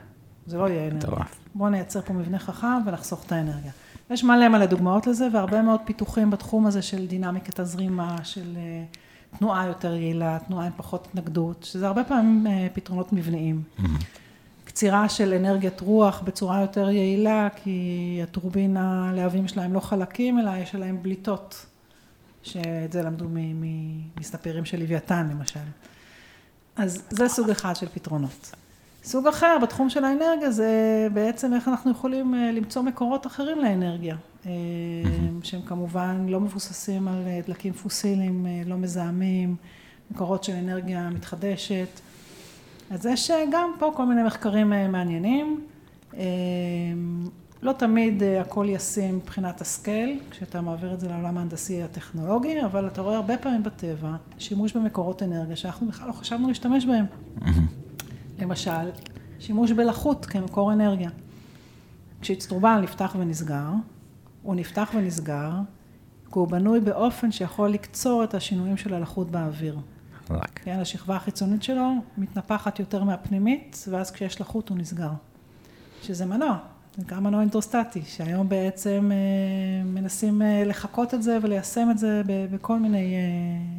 זה 0.48 0.58
לא 0.58 0.70
יהיה 0.70 0.84
אנרגיה. 0.84 0.98
מטורף. 0.98 1.40
בואו 1.56 1.70
נייצר 1.70 2.02
פה 2.02 2.14
מבנה 2.14 2.40
חכם 2.40 2.82
ונחסוך 2.86 3.26
את 3.26 3.32
האנרגיה. 3.32 3.72
יש 4.10 4.24
מלא 4.24 4.48
מלא 4.48 4.66
דוגמאות 4.66 5.08
לזה, 5.08 5.28
והרבה 5.34 5.62
מאוד 5.62 5.80
פיתוחים 5.86 6.32
בתחום 6.32 6.66
הזה 6.66 6.82
של 6.82 7.08
דינמיקת 7.08 7.60
הזרימה, 7.60 8.18
של 8.24 8.54
אה, 8.58 8.84
תנועה 9.38 9.68
יותר 9.68 9.94
יעילה, 9.94 10.38
תנועה 10.48 10.66
עם 10.66 10.72
פחות 10.78 11.08
התנגדות, 11.10 11.64
שזה 11.64 11.88
הרבה 11.88 12.04
פעמים 12.04 12.48
אה, 12.48 12.68
פתרונות 12.74 13.14
מבניים. 13.14 13.64
קצירה 14.66 15.10
של 15.10 15.34
אנרגיית 15.34 15.82
רוח 15.82 16.22
בצורה 16.22 16.62
יותר 16.62 16.90
יעילה, 16.90 17.48
כי 17.64 18.20
הטורבינה, 18.24 19.10
הלהבים 19.10 19.48
שלהם 19.48 19.74
לא 19.74 19.80
חלקים, 19.80 20.40
אלא 20.40 20.52
יש 20.58 20.76
עליהם 20.76 21.04
בליטות, 21.04 21.66
שאת 22.44 22.92
זה 22.92 23.02
למדו 23.04 23.26
מ- 23.30 23.62
מ- 23.62 24.02
מסתפרים 24.20 24.66
של 24.66 24.80
לוויתן 24.80 25.28
למשל. 25.32 25.60
אז 26.76 27.04
זה 27.10 27.28
סוג 27.28 27.50
אחד 27.50 27.76
של 27.76 27.88
פתרונות. 27.94 28.56
סוג 29.06 29.28
אחר 29.28 29.58
בתחום 29.62 29.90
של 29.90 30.04
האנרגיה 30.04 30.52
זה 30.52 31.08
בעצם 31.14 31.54
איך 31.54 31.68
אנחנו 31.68 31.92
יכולים 31.92 32.36
אה, 32.36 32.52
למצוא 32.52 32.82
מקורות 32.82 33.28
אחרים 33.28 33.60
לאנרגיה, 33.60 34.16
אה, 34.46 34.52
שהם 35.44 35.62
כמובן 35.62 36.26
לא 36.30 36.40
מבוססים 36.40 37.08
על 37.08 37.24
אה, 37.28 37.40
דלקים 37.48 37.74
פוסיליים, 37.74 38.46
לא 38.66 38.78
מזהמים, 38.78 39.56
מקורות 40.12 40.44
של 40.44 40.54
אנרגיה 40.54 41.10
מתחדשת. 41.10 41.88
אז 42.92 43.06
יש 43.06 43.32
גם 43.52 43.72
פה 43.80 43.92
כל 43.96 44.06
מיני 44.06 44.24
מחקרים 44.24 44.70
מעניינים. 44.70 45.62
לא 47.62 47.72
תמיד 47.72 48.24
הכל 48.42 48.66
ישים 48.70 49.16
מבחינת 49.16 49.62
הסקייל, 49.62 50.20
כשאתה 50.32 50.62
מעביר 50.62 50.94
את 50.94 51.00
זה 51.00 51.10
לעולם 51.10 51.38
ההנדסי 51.38 51.84
הטכנולוגי, 51.84 52.62
אבל 52.62 52.88
אתה 52.88 53.02
רואה 53.02 53.16
הרבה 53.16 53.38
פעמים 53.38 53.64
בטבע 53.64 54.16
שימוש 54.38 54.74
במקורות 54.74 55.24
אנרגיה 55.24 55.56
שאנחנו 55.56 55.88
בכלל 55.88 56.08
לא 56.08 56.14
חשבנו 56.14 56.48
להשתמש 56.48 56.86
בהם. 56.86 57.06
למשל, 58.40 58.90
שימוש 59.40 59.72
בלחות 59.72 60.26
כמקור 60.26 60.74
אנרגיה. 60.74 61.10
כשאצטרובל 62.22 62.80
נפתח 62.82 63.16
ונסגר, 63.20 63.70
הוא 64.44 64.56
נפתח 64.56 64.92
ונסגר, 64.96 65.52
כי 66.34 66.40
הוא 66.40 66.48
בנוי 66.48 66.80
באופן 66.80 67.32
שיכול 67.32 67.70
לקצור 67.70 68.24
את 68.24 68.34
השינויים 68.34 68.78
של 68.78 68.94
הלחות 68.94 69.32
באוויר. 69.32 69.78
רק. 70.30 70.60
כן, 70.64 70.80
השכבה 70.80 71.16
החיצונית 71.16 71.64
שלו 71.64 71.92
מתנפחת 72.18 72.80
יותר 72.80 73.04
מהפנימית, 73.04 73.86
ואז 73.90 74.12
כשיש 74.12 74.42
לחות 74.42 74.70
הוא 74.70 74.78
נסגר. 74.78 75.12
שזה 76.04 76.26
מנוע, 76.26 76.58
זה 76.96 77.02
נקרא 77.02 77.20
מנוע 77.20 77.42
אינטרוסטטי, 77.42 78.02
שהיום 78.06 78.50
בעצם 78.50 79.12
אה, 79.12 79.84
מנסים 79.86 80.42
אה, 80.42 80.64
לחקות 80.66 81.14
את 81.14 81.24
זה 81.24 81.38
וליישם 81.42 81.88
את 81.92 81.98
זה 81.98 82.22
בכל 82.26 82.80
מיני 82.80 83.16
אה, 83.16 83.22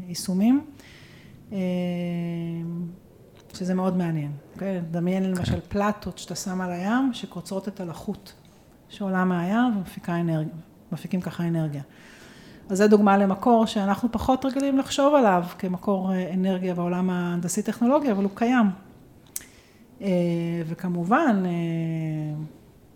יישומים, 0.09 0.65
אה, 1.53 1.59
שזה 3.57 3.75
מאוד 3.75 3.97
מעניין. 3.97 4.33
אוקיי? 4.55 4.81
דמיין 4.91 5.31
למשל 5.31 5.61
פלטות 5.69 6.19
שאתה 6.19 6.35
שם 6.35 6.61
על 6.61 6.73
הים, 6.73 7.11
שקוצרות 7.13 7.69
את 7.69 7.81
הלחות 7.81 8.33
שעולה 8.89 9.25
מהים 9.25 9.77
ומפיקים 9.77 10.15
אנרגיה, 10.15 10.55
מפיקים 10.93 11.21
ככה 11.21 11.49
אנרגיה. 11.49 11.83
אז 12.71 12.79
זו 12.79 12.89
דוגמה 12.89 13.17
למקור 13.19 13.67
שאנחנו 13.67 14.13
פחות 14.13 14.45
רגילים 14.45 14.79
לחשוב 14.79 15.15
עליו 15.15 15.45
כמקור 15.59 16.13
אה, 16.13 16.35
אנרגיה 16.35 16.75
בעולם 16.75 17.11
ההנדסי-טכנולוגי, 17.11 18.13
אבל 18.13 18.25
הוא 18.25 18.31
קיים. 18.35 18.67
אה, 20.01 20.09
וכמובן, 20.67 21.43
אה, 21.47 21.51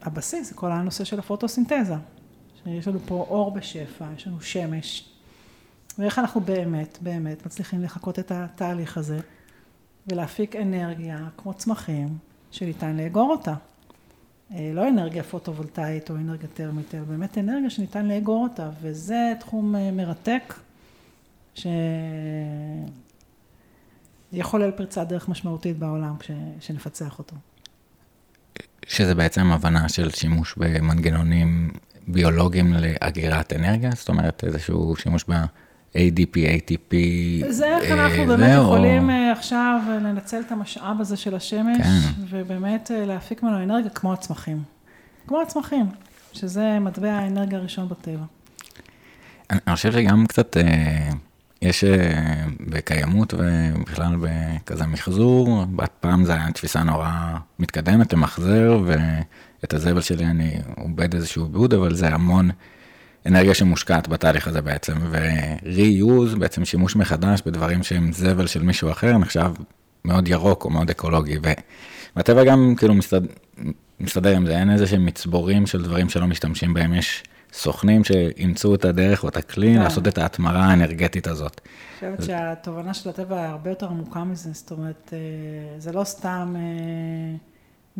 הבסיס 0.02 0.48
זה 0.48 0.54
כל 0.54 0.72
הנושא 0.72 1.04
של 1.04 1.18
הפוטוסינתזה. 1.18 1.94
שיש 2.64 2.88
לנו 2.88 2.98
פה 3.06 3.14
אור 3.14 3.50
בשפע, 3.50 4.04
יש 4.16 4.26
לנו 4.26 4.40
שמש, 4.40 5.11
ואיך 5.98 6.18
אנחנו 6.18 6.40
באמת, 6.40 6.98
באמת 7.00 7.46
מצליחים 7.46 7.82
לחקות 7.82 8.18
את 8.18 8.32
התהליך 8.34 8.98
הזה 8.98 9.20
ולהפיק 10.07 10.57
אנרגיה 10.57 11.18
כמו 11.36 11.55
צמחים 11.55 12.18
שניתן 12.51 12.96
לאגור 12.96 13.30
אותה. 13.30 13.55
אה, 14.55 14.70
לא 14.74 14.88
אנרגיה 14.88 15.22
פוטו-וולטאית 15.22 16.11
או 16.11 16.16
אנרגיה 16.16 16.48
טרמית, 16.55 16.94
אלא 16.94 17.05
באמת 17.05 17.38
אנרגיה 17.38 17.70
שניתן 17.70 18.07
לאגור 18.07 18.42
אותה, 18.42 18.70
וזה 18.82 19.32
תחום 19.40 19.76
אה, 19.76 19.90
מרתק, 19.90 20.55
שיכול 21.55 21.70
להיות 24.61 24.76
פריצת 24.76 25.09
דרך 25.09 25.28
משמעותית 25.28 25.78
בעולם 25.78 26.16
כש... 26.18 26.30
שנפצח 26.61 27.18
אותו. 27.18 27.36
שזה 28.86 29.14
בעצם 29.14 29.53
הבנה 29.53 29.88
של 29.88 30.11
שימוש 30.11 30.55
במנגנונים 30.57 31.70
ביולוגיים 32.09 32.72
לאגירת 32.72 33.53
אנרגיה, 33.53 33.90
זאת 33.90 34.09
אומרת 34.09 34.44
איזשהו 34.44 34.96
שימוש 34.96 35.24
ב-ADP, 35.95 36.34
ATP. 36.36 36.95
זה 37.49 37.66
איך 37.76 37.91
אה, 37.91 38.07
אנחנו 38.07 38.26
באמת 38.26 38.57
או- 38.59 38.62
יכולים 38.62 39.11
אה, 39.11 39.32
עכשיו 39.32 39.80
אה, 39.88 39.95
לנצל 39.95 40.41
את 40.47 40.53
המשאב 40.53 40.97
הזה 41.01 41.16
של 41.16 41.34
השמש, 41.34 41.76
כן. 41.76 42.22
ובאמת 42.30 42.91
אה, 42.91 43.07
להפיק 43.07 43.43
ממנו 43.43 43.62
אנרגיה 43.62 43.91
כמו 43.91 44.12
הצמחים. 44.12 44.62
כמו 45.26 45.41
הצמחים, 45.43 45.86
שזה 46.32 46.78
מטבע 46.80 47.12
האנרגיה 47.12 47.59
הראשון 47.59 47.88
בטבע. 47.88 48.24
אני 49.51 49.59
אני 49.66 49.76
חושב 49.76 49.93
שגם 49.93 50.26
קצת 50.26 50.57
אה, 50.57 51.11
יש 51.62 51.84
אה, 51.84 52.12
בקיימות 52.61 53.34
ובכלל 53.34 54.16
בכזה 54.20 54.86
מחזור, 54.86 55.64
פעם 56.01 56.24
זו 56.24 56.32
הייתה 56.32 56.53
תפיסה 56.53 56.82
נורא 56.82 57.11
מתקדמת 57.59 58.12
למחזר, 58.12 58.82
ואת 58.86 59.74
הזבל 59.74 60.01
שלי 60.01 60.26
אני 60.26 60.51
עובד 60.76 61.14
איזשהו 61.14 61.45
עיבוד, 61.45 61.74
אבל 61.74 61.95
זה 61.95 62.09
המון 62.09 62.51
אנרגיה 63.26 63.54
שמושקעת 63.54 64.08
בתהליך 64.08 64.48
הזה 64.48 64.62
בעצם, 64.62 64.94
ו-reuse, 65.10 66.38
בעצם 66.38 66.64
שימוש 66.64 66.96
מחדש 66.96 67.42
בדברים 67.46 67.82
שהם 67.82 68.12
זבל 68.12 68.46
של 68.46 68.62
מישהו 68.62 68.90
אחר, 68.90 69.18
נחשב 69.18 69.52
מאוד 70.04 70.28
ירוק 70.28 70.64
או 70.64 70.70
מאוד 70.70 70.90
אקולוגי, 70.90 71.38
והטבע 72.16 72.44
גם 72.44 72.74
כאילו 72.76 72.94
מסתד... 72.94 73.20
מסתדר 74.00 74.36
עם 74.36 74.46
זה, 74.46 74.58
אין 74.58 74.70
איזה 74.70 74.86
שהם 74.86 75.06
מצבורים 75.06 75.66
של 75.66 75.82
דברים 75.82 76.08
שלא 76.08 76.26
משתמשים 76.26 76.74
בהם, 76.74 76.94
יש 76.94 77.24
סוכנים 77.52 78.04
שאימצו 78.04 78.74
את 78.74 78.84
הדרך 78.84 79.22
או 79.22 79.28
את 79.28 79.36
הכלי 79.36 79.74
כן. 79.74 79.82
לעשות 79.82 80.08
את 80.08 80.18
ההתמרה 80.18 80.64
האנרגטית 80.64 81.26
הזאת. 81.26 81.60
אני 82.02 82.16
חושבת 82.16 82.26
שהתובנה 82.26 82.94
של 82.94 83.08
הטבע 83.08 83.48
הרבה 83.48 83.70
יותר 83.70 83.86
עמוקה 83.86 84.24
מזה, 84.24 84.50
זאת 84.52 84.70
אומרת, 84.70 85.12
אה, 85.12 85.18
זה 85.78 85.92
לא 85.92 86.04
סתם 86.04 86.54
אה, 86.56 87.36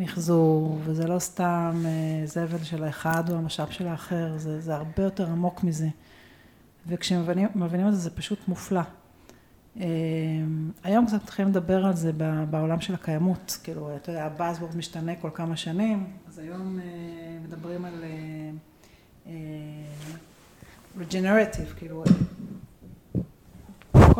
מחזור, 0.01 0.79
וזה 0.83 1.07
לא 1.07 1.19
סתם 1.19 1.83
אה, 1.85 2.25
זבל 2.25 2.63
של 2.63 2.83
האחד 2.83 3.29
או 3.29 3.35
המשאב 3.35 3.69
של 3.69 3.87
האחר, 3.87 4.37
זה, 4.37 4.59
זה 4.59 4.75
הרבה 4.75 5.03
יותר 5.03 5.27
עמוק 5.27 5.63
מזה. 5.63 5.87
וכשמבינים 6.87 7.47
מבינים 7.55 7.87
את 7.87 7.93
זה, 7.93 7.99
זה 7.99 8.09
פשוט 8.09 8.39
מופלא. 8.47 8.81
אה, 9.79 9.85
היום 10.83 11.05
קצת 11.05 11.23
מתחילים 11.23 11.51
לדבר 11.51 11.85
על 11.85 11.95
זה 11.95 12.11
בעולם 12.49 12.81
של 12.81 12.93
הקיימות, 12.93 13.57
כאילו, 13.63 13.95
אתה 13.95 14.11
יודע, 14.11 14.25
הבאזוורד 14.25 14.75
משתנה 14.75 15.15
כל 15.15 15.29
כמה 15.33 15.57
שנים, 15.57 16.07
אז 16.27 16.39
היום 16.39 16.79
אה, 16.79 17.37
מדברים 17.43 17.85
על 17.85 18.03
regenerative, 20.99 21.75
כאילו, 21.77 22.03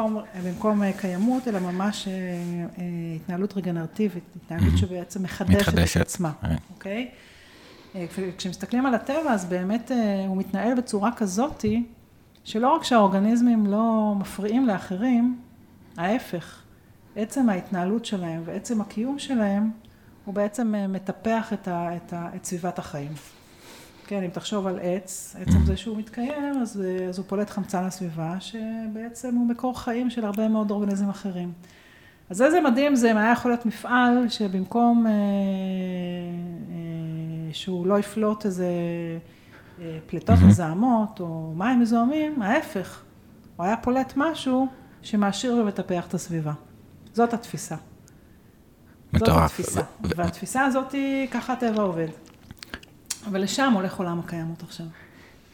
במקום, 0.01 0.23
במקום 0.45 0.83
אה, 0.83 0.91
קיימות, 0.93 1.47
אלא 1.47 1.59
ממש 1.59 2.07
אה, 2.07 2.13
אה, 2.13 2.83
התנהלות 3.15 3.57
רגנרטיבית, 3.57 4.23
התנהלות 4.35 4.77
שבעצם 4.77 5.23
מחדשת. 5.23 5.97
את 5.97 6.01
עצמה. 6.01 6.31
אוקיי? 6.73 7.11
כשמסתכלים 8.37 8.85
על 8.85 8.93
הטבע, 8.93 9.33
אז 9.33 9.45
באמת 9.45 9.91
הוא 10.27 10.37
מתנהל 10.37 10.75
בצורה 10.75 11.11
כזאתי, 11.11 11.83
שלא 12.43 12.75
רק 12.75 12.83
שהאורגניזמים 12.83 13.65
לא 13.65 14.13
מפריעים 14.19 14.67
לאחרים, 14.67 15.39
ההפך, 15.97 16.61
עצם 17.15 17.49
ההתנהלות 17.49 18.05
שלהם 18.05 18.41
ועצם 18.45 18.81
הקיום 18.81 19.19
שלהם, 19.19 19.71
הוא 20.25 20.33
בעצם 20.33 20.75
מטפח 20.89 21.53
את, 21.53 21.67
ה, 21.67 21.95
את, 21.95 22.13
ה, 22.13 22.29
את 22.35 22.45
סביבת 22.45 22.79
החיים. 22.79 23.11
כן, 24.07 24.23
אם 24.23 24.29
תחשוב 24.29 24.67
על 24.67 24.79
עץ, 24.81 25.35
עצם 25.41 25.65
זה 25.65 25.77
שהוא 25.77 25.97
מתקיים, 25.97 26.61
אז, 26.61 26.81
אה, 26.85 27.05
אז 27.05 27.17
הוא 27.17 27.25
פולט 27.27 27.49
חמצן 27.49 27.85
לסביבה, 27.85 28.35
שבעצם 28.39 29.35
הוא 29.35 29.47
מקור 29.47 29.79
חיים 29.79 30.09
של 30.09 30.25
הרבה 30.25 30.47
מאוד 30.47 30.71
אורגניזמים 30.71 31.09
אחרים. 31.09 31.51
אז 32.29 32.41
איזה 32.41 32.61
מדהים 32.61 32.95
זה 32.95 33.11
אם 33.11 33.17
היה 33.17 33.31
יכול 33.31 33.51
להיות 33.51 33.65
מפעל 33.65 34.29
שבמקום 34.29 35.07
אה, 35.07 35.11
אה, 35.11 35.17
שהוא 37.53 37.87
לא 37.87 37.99
יפלוט 37.99 38.45
איזה 38.45 38.67
אה, 39.81 39.97
פליטות. 40.07 40.35
מזהמות 40.47 41.19
או 41.19 41.53
מים 41.55 41.79
מזוהמים, 41.79 42.41
ההפך, 42.41 43.01
הוא 43.55 43.65
היה 43.65 43.77
פולט 43.77 44.13
משהו 44.15 44.67
שמעשיר 45.01 45.55
ומטפח 45.55 46.07
את 46.07 46.13
הסביבה. 46.13 46.53
זאת 47.13 47.33
התפיסה. 47.33 47.75
זאת 49.13 49.21
מטורף. 49.21 49.59
התפיסה. 49.59 49.81
ו- 49.81 50.07
ו- 50.07 50.11
והתפיסה 50.15 50.65
הזאת, 50.65 50.91
היא, 50.91 51.27
ככה 51.27 51.53
הטבע 51.53 51.81
עובד. 51.81 52.07
אבל 53.27 53.41
לשם 53.41 53.73
הולך 53.75 53.95
עולם 53.95 54.19
הקיימות 54.19 54.63
עכשיו. 54.63 54.85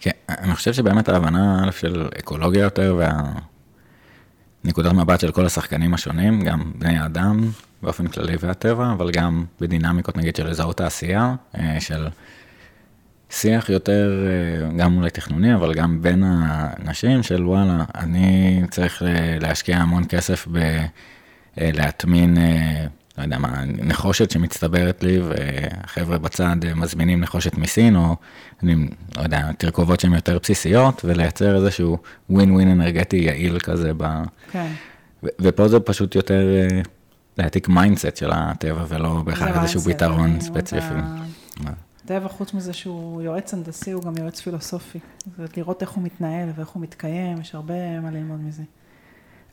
כן, 0.02 0.12
אני 0.30 0.56
חושב 0.56 0.74
שבאמת 0.74 1.10
ההבנה 1.10 1.72
של 1.72 2.10
אקולוגיה 2.20 2.64
יותר 2.64 3.00
והנקודת 4.64 4.92
מבט 4.92 5.20
של 5.20 5.32
כל 5.32 5.46
השחקנים 5.46 5.94
השונים, 5.94 6.42
גם 6.42 6.72
בני 6.76 6.98
האדם 6.98 7.52
באופן 7.82 8.08
כללי 8.08 8.36
והטבע, 8.40 8.92
אבל 8.92 9.12
גם 9.12 9.46
בדינמיקות 9.62 10.18
נגיד 10.18 10.36
של 10.36 10.48
אזור 10.48 10.74
תעשייה, 10.74 11.36
אה, 11.58 11.80
של 11.80 12.08
שיח 13.30 13.70
יותר, 13.70 14.26
אה, 14.28 14.78
גם 14.78 14.98
אולי 14.98 15.10
תכנוני, 15.10 15.56
אבל 15.56 15.74
גם 15.74 16.02
בין 16.02 16.24
האנשים 16.24 17.24
של 17.24 17.46
וואלה, 17.46 17.84
אני 17.96 18.62
צריך 18.70 19.04
אה, 19.04 19.38
להשקיע 19.42 19.78
המון 19.78 20.04
כסף 20.10 20.48
בלהטמין, 21.58 22.38
לא 23.18 23.24
יודע 23.24 23.38
מה, 23.38 23.64
נחושת 23.66 24.32
שמצטברת 24.32 25.04
לי, 25.04 25.20
וחבר'ה 25.22 26.18
בצד 26.18 26.56
מזמינים 26.76 27.22
נחושת 27.22 27.58
מסין, 27.58 27.96
או 27.96 28.16
אני 28.64 28.76
לא 29.18 29.22
יודע, 29.22 29.52
תרכובות 29.58 30.00
שהן 30.00 30.14
יותר 30.14 30.40
בסיסיות, 30.44 31.02
ולייצר 31.06 31.56
איזשהו 31.56 31.98
ווין 32.30 32.52
ווין 32.52 32.68
אנרגטי 32.72 33.18
יעיל 33.18 33.60
כזה 33.60 33.92
ב... 33.98 34.04
כן. 34.52 34.72
ו- 35.24 35.28
ופה 35.42 35.68
זה 35.68 35.80
פשוט 35.80 36.16
יותר 36.16 36.42
אה, 36.56 36.82
להעתיק 37.38 37.68
mindset 37.70 38.18
של 38.18 38.30
הטבע, 38.34 38.86
ולא 38.88 39.22
בהכרח 39.26 39.62
איזשהו 39.62 39.82
פתרון 39.82 40.40
ספציפי. 40.42 40.86
אתה- 41.62 41.72
טבע, 42.06 42.28
חוץ 42.28 42.54
מזה 42.54 42.74
שהוא 42.74 43.22
יועץ 43.22 43.54
הנדסי, 43.54 43.92
הוא 43.92 44.04
גם 44.04 44.14
יועץ 44.20 44.42
פילוסופי. 44.42 45.00
לראות 45.58 45.82
איך 45.82 45.90
הוא 45.90 46.04
מתנהל 46.04 46.50
ואיך 46.56 46.70
הוא 46.70 46.84
מתקיים, 46.84 47.42
יש 47.42 47.56
הרבה 47.56 48.00
מה 48.00 48.12
ללמוד 48.12 48.40
מזה. 48.42 48.64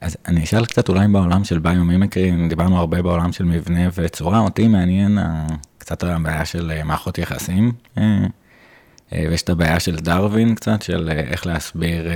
אז 0.00 0.16
אני 0.28 0.44
אשאל 0.44 0.66
קצת 0.66 0.88
אולי 0.88 1.08
בעולם 1.08 1.44
של 1.44 1.58
ביומימיקרי, 1.58 2.48
דיברנו 2.48 2.78
הרבה 2.78 3.02
בעולם 3.02 3.32
של 3.32 3.44
מבנה 3.44 3.88
וצורה, 3.94 4.38
אותי 4.38 4.68
מעניין 4.68 5.18
קצת 5.84 6.02
הבעיה 6.02 6.44
של 6.44 6.70
אה, 6.70 6.84
מערכות 6.84 7.18
יחסים, 7.18 7.72
אה, 7.98 8.02
אה, 9.12 9.26
ויש 9.30 9.42
את 9.42 9.50
הבעיה 9.50 9.80
של 9.80 9.96
דרווין 9.96 10.54
קצת, 10.54 10.82
של 10.82 11.10
איך 11.10 11.46
להסביר 11.46 12.06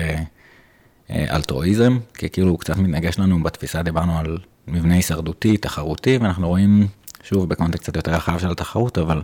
אלטרואיזם, 1.11 1.99
כי 2.15 2.29
כאילו 2.29 2.49
הוא 2.49 2.59
קצת 2.59 2.77
מתנגש 2.77 3.19
לנו 3.19 3.43
בתפיסה, 3.43 3.83
דיברנו 3.83 4.19
על 4.19 4.39
מבנה 4.69 4.95
הישרדותי, 4.95 5.57
תחרותי, 5.57 6.19
ואנחנו 6.19 6.49
רואים, 6.49 6.87
שוב, 7.23 7.49
בקונטקסט 7.49 7.83
קצת 7.83 7.97
יותר 7.97 8.13
רחב 8.15 8.39
של 8.39 8.51
התחרות, 8.51 8.99
אבל 8.99 9.23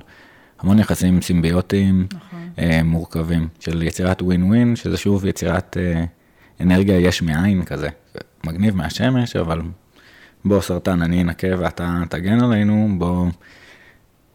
המון 0.60 0.78
יחסים 0.78 1.22
סימביוטיים, 1.22 2.06
נכון. 2.12 2.48
מורכבים, 2.84 3.48
של 3.60 3.82
יצירת 3.82 4.22
ווין 4.22 4.42
ווין, 4.42 4.76
שזה 4.76 4.96
שוב 4.96 5.24
יצירת 5.24 5.76
אנרגיה 6.60 6.98
יש 6.98 7.22
מאין 7.22 7.64
כזה. 7.64 7.88
מגניב 8.44 8.76
מהשמש, 8.76 9.36
אבל 9.36 9.62
בוא 10.44 10.60
סרטן, 10.60 11.02
אני 11.02 11.22
אנקה 11.22 11.48
ואתה 11.58 12.02
תגן 12.08 12.44
עלינו, 12.44 12.88
בוא, 12.98 13.26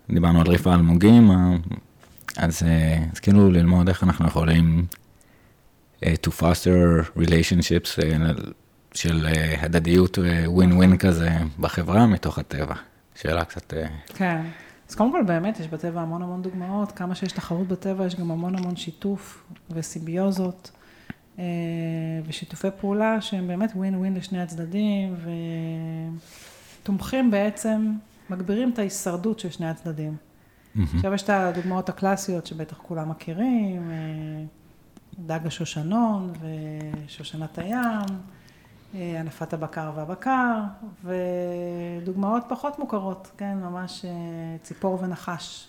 דיברנו 0.10 0.42
על 0.42 0.48
ריף 0.48 0.68
האלמוגים, 0.68 1.32
אז, 2.38 2.64
אה, 2.64 3.04
אז 3.12 3.20
כאילו 3.20 3.52
ללמוד 3.52 3.88
איך 3.88 4.04
אנחנו 4.04 4.28
יכולים 4.28 4.86
אה, 6.06 6.14
to 6.28 6.30
foster 6.30 7.18
relationships 7.18 8.04
אה, 8.04 8.32
של 8.94 9.28
הדדיות 9.60 10.18
ווין 10.46 10.72
ווין 10.72 10.98
כזה 10.98 11.30
בחברה 11.60 12.08
מתוך 12.08 12.40
הטבע. 12.40 12.76
שאלה 13.16 13.46
קצת... 13.46 13.74
כן. 14.08 14.42
אז 14.90 14.96
קודם 14.96 15.12
כל, 15.12 15.24
באמת, 15.28 15.60
יש 15.60 15.68
בטבע 15.68 16.02
המון 16.02 16.22
המון 16.22 16.42
דוגמאות. 16.42 16.92
כמה 16.92 17.16
שיש 17.16 17.32
תחרות 17.32 17.68
בטבע, 17.68 18.06
יש 18.06 18.16
גם 18.16 18.32
המון 18.32 18.56
המון 18.56 18.76
שיתוף 18.76 19.44
וסימביוזות 19.72 20.72
ושיתופי 22.26 22.68
פעולה 22.82 23.22
שהם 23.22 23.48
באמת 23.48 23.72
ווין 23.76 23.96
ווין 23.96 24.14
לשני 24.14 24.42
הצדדים, 24.42 25.16
ותומכים 26.84 27.32
בעצם, 27.32 27.94
מגבירים 28.30 28.70
את 28.70 28.80
ההישרדות 28.80 29.40
של 29.40 29.50
שני 29.50 29.70
הצדדים. 29.70 30.16
עכשיו 30.96 31.14
יש 31.14 31.24
את 31.24 31.30
הדוגמאות 31.30 31.90
הקלאסיות 31.90 32.46
שבטח 32.46 32.78
כולם 32.78 33.10
מכירים, 33.10 33.92
אה, 33.92 33.96
דג 35.20 35.48
השושנון 35.48 36.34
ושושנת 36.40 37.58
הים, 37.58 38.06
אה, 38.96 39.20
הנפת 39.20 39.54
הבקר 39.54 39.92
והבקר, 39.96 40.62
ודוגמאות 41.04 42.44
פחות 42.50 42.80
מוכרות, 42.80 43.32
כן, 43.38 43.58
ממש 43.58 44.06
אה, 44.06 44.12
ציפור 44.64 45.00
ונחש. 45.02 45.69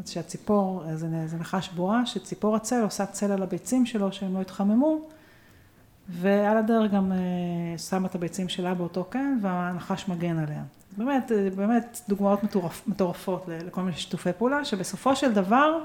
אז 0.00 0.10
שהציפור, 0.10 0.82
זה, 0.94 1.26
זה 1.26 1.36
נחש 1.36 1.68
בועה, 1.68 2.06
שציפור 2.06 2.56
הצל 2.56 2.82
עושה 2.82 3.06
צל 3.06 3.32
על 3.32 3.42
הביצים 3.42 3.86
שלו 3.86 4.12
שהם 4.12 4.34
לא 4.34 4.40
יתחממו, 4.40 5.00
ועל 6.08 6.56
הדרך 6.56 6.92
גם 6.92 7.12
אה, 7.12 7.78
שמה 7.78 8.08
את 8.08 8.14
הביצים 8.14 8.48
שלה 8.48 8.74
באותו 8.74 9.04
קן, 9.04 9.38
והנחש 9.42 10.08
מגן 10.08 10.38
עליה. 10.38 10.62
באמת, 10.96 11.32
אה, 11.32 11.48
באמת 11.56 12.00
דוגמאות 12.08 12.44
מטורפ, 12.44 12.82
מטורפות 12.86 13.44
לכל 13.48 13.82
מיני 13.82 13.96
שיתופי 13.96 14.30
פעולה, 14.38 14.64
שבסופו 14.64 15.16
של 15.16 15.32
דבר 15.32 15.78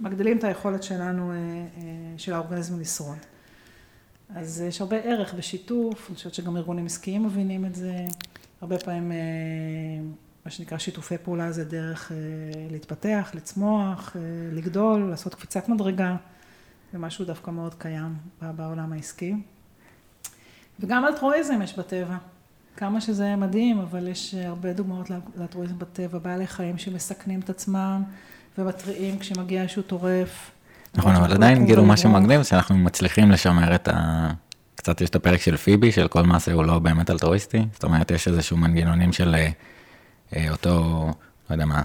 מגדילים 0.00 0.38
את 0.38 0.44
היכולת 0.44 0.82
שלנו, 0.82 1.32
אה, 1.32 1.36
של 2.16 2.32
האורגניזם 2.32 2.80
לשרוד. 2.80 3.18
אז 4.34 4.60
יש 4.60 4.80
הרבה 4.80 4.96
ערך 4.96 5.34
בשיתוף, 5.34 6.08
אני 6.08 6.16
חושבת 6.16 6.34
שגם 6.34 6.56
ארגונים 6.56 6.86
עסקיים 6.86 7.22
מבינים 7.22 7.64
את 7.64 7.74
זה. 7.74 8.04
הרבה 8.60 8.78
פעמים, 8.78 9.12
מה 10.50 10.54
שנקרא 10.54 10.78
שיתופי 10.78 11.18
פעולה 11.18 11.52
זה 11.52 11.64
דרך 11.64 12.12
אה, 12.12 12.16
להתפתח, 12.70 13.30
לצמוח, 13.34 14.16
אה, 14.16 14.20
לגדול, 14.52 15.00
לעשות 15.10 15.34
קפיצת 15.34 15.68
מדרגה. 15.68 16.16
זה 16.92 16.98
משהו 16.98 17.24
דווקא 17.24 17.50
מאוד 17.50 17.74
קיים 17.74 18.14
בעולם 18.42 18.92
העסקי. 18.92 19.34
וגם 20.80 21.04
אלטרואיזם 21.04 21.62
יש 21.62 21.78
בטבע. 21.78 22.16
כמה 22.76 23.00
שזה 23.00 23.36
מדהים, 23.36 23.78
אבל 23.80 24.08
יש 24.08 24.34
הרבה 24.34 24.72
דוגמאות 24.72 25.10
לאל- 25.10 25.20
לאלטרואיזם 25.36 25.78
בטבע, 25.78 26.18
בעלי 26.18 26.46
חיים 26.46 26.78
שמסכנים 26.78 27.40
את 27.40 27.50
עצמם 27.50 28.02
ומתריעים 28.58 29.18
כשמגיע 29.18 29.62
איזשהו 29.62 29.82
טורף. 29.82 30.50
נכון, 30.94 31.14
אבל 31.14 31.32
עדיין 31.32 31.66
כאילו 31.66 31.84
מה 31.84 31.96
שמגניב 31.96 32.42
שאנחנו 32.42 32.78
מצליחים 32.78 33.30
לשמר 33.30 33.74
את 33.74 33.88
ה... 33.88 34.30
קצת 34.74 35.00
יש 35.00 35.10
את 35.10 35.14
הפרק 35.16 35.40
של 35.40 35.56
פיבי, 35.56 35.92
של 35.92 36.08
כל 36.08 36.22
מעשה 36.22 36.52
הוא 36.52 36.64
לא 36.64 36.78
באמת 36.78 37.10
אלטרואיסטי, 37.10 37.66
זאת 37.72 37.84
אומרת 37.84 38.10
יש 38.10 38.28
איזשהו 38.28 38.56
מנגנונים 38.56 39.12
של 39.12 39.34
אה, 39.34 39.48
אותו, 40.50 41.06
לא 41.50 41.54
יודע 41.54 41.66
מה, 41.66 41.82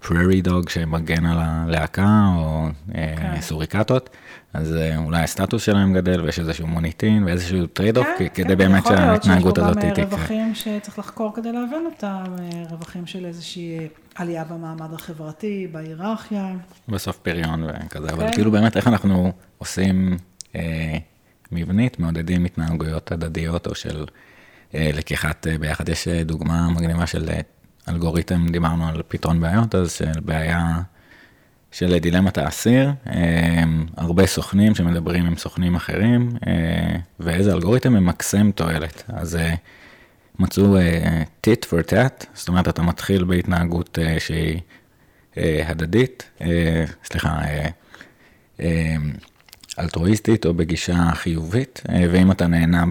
prairie 0.00 0.42
dog 0.42 0.68
שמגן 0.68 1.26
על 1.26 1.38
הלהקה, 1.40 2.26
או 2.36 2.68
אה, 2.94 3.14
כן. 3.16 3.40
סוריקטות, 3.40 4.10
אז 4.56 4.76
אה, 4.76 4.96
אולי 4.96 5.22
הסטטוס 5.22 5.62
שלהם 5.62 5.94
גדל 5.94 6.20
ויש 6.20 6.38
איזשהו 6.38 6.66
מוניטין 6.66 7.24
ואיזשהו 7.24 7.66
trade 7.66 7.96
off, 7.98 8.06
כן, 8.18 8.28
כדי 8.34 8.48
כן, 8.48 8.58
באמת 8.58 8.82
יכול 8.84 8.96
להיות 8.96 9.22
שההתנהגות 9.22 9.58
הזאת 9.58 9.80
שיש 9.80 9.84
פה 9.84 10.00
גם 10.00 10.06
תקרה. 10.06 10.18
רווחים 10.18 10.54
שצריך 10.54 10.98
לחקור 10.98 11.34
כדי 11.34 11.52
להבין 11.52 11.86
אותם, 11.86 12.24
אה, 12.38 12.62
רווחים 12.70 13.06
של 13.06 13.24
איזושהי 13.24 13.88
עלייה 14.14 14.44
במעמד 14.44 14.94
החברתי, 14.94 15.68
בהיררכיה. 15.72 16.54
בסוף 16.88 17.16
פריון 17.16 17.64
וכזה, 17.64 18.08
אבל 18.12 18.26
כן. 18.26 18.34
כאילו 18.34 18.50
באמת 18.50 18.76
איך 18.76 18.86
אנחנו 18.86 19.32
עושים 19.58 20.16
אה, 20.56 20.98
מבנית, 21.52 22.00
מעודדים 22.00 22.44
התנהגויות 22.44 23.12
הדדיות 23.12 23.66
או 23.66 23.74
של 23.74 24.04
אה, 24.74 24.90
לקיחת 24.94 25.46
אה, 25.46 25.58
ביחד. 25.58 25.88
יש 25.88 26.08
אה, 26.08 26.24
דוגמה 26.24 26.70
מגניבה 26.70 27.06
של 27.06 27.28
אה, 27.28 27.40
אלגוריתם, 27.88 28.46
דיברנו 28.48 28.88
על 28.88 29.02
פתרון 29.08 29.40
בעיות, 29.40 29.74
אז 29.74 29.92
של 29.92 30.20
בעיה 30.20 30.80
של 31.72 31.98
דילמת 31.98 32.38
האסיר, 32.38 32.92
אה, 33.06 33.64
הרבה 33.96 34.26
סוכנים 34.26 34.74
שמדברים 34.74 35.26
עם 35.26 35.36
סוכנים 35.36 35.74
אחרים, 35.74 36.30
אה, 36.46 36.96
ואיזה 37.20 37.52
אלגוריתם 37.52 37.92
ממקסם 37.92 38.50
תועלת. 38.50 39.02
אז 39.08 39.36
אה, 39.36 39.54
מצאו 40.38 40.76
אה, 40.76 41.22
tit 41.46 41.64
for 41.64 41.90
tat, 41.90 42.26
זאת 42.34 42.48
אומרת, 42.48 42.68
אתה 42.68 42.82
מתחיל 42.82 43.24
בהתנהגות 43.24 43.98
שהיא 44.18 44.60
הדדית, 45.64 46.30
סליחה, 47.04 47.40
אלטרואיסטית 49.78 50.46
או 50.46 50.54
בגישה 50.54 51.10
חיובית, 51.14 51.82
ואם 52.10 52.32
אתה 52.32 52.46
נהנה 52.46 52.84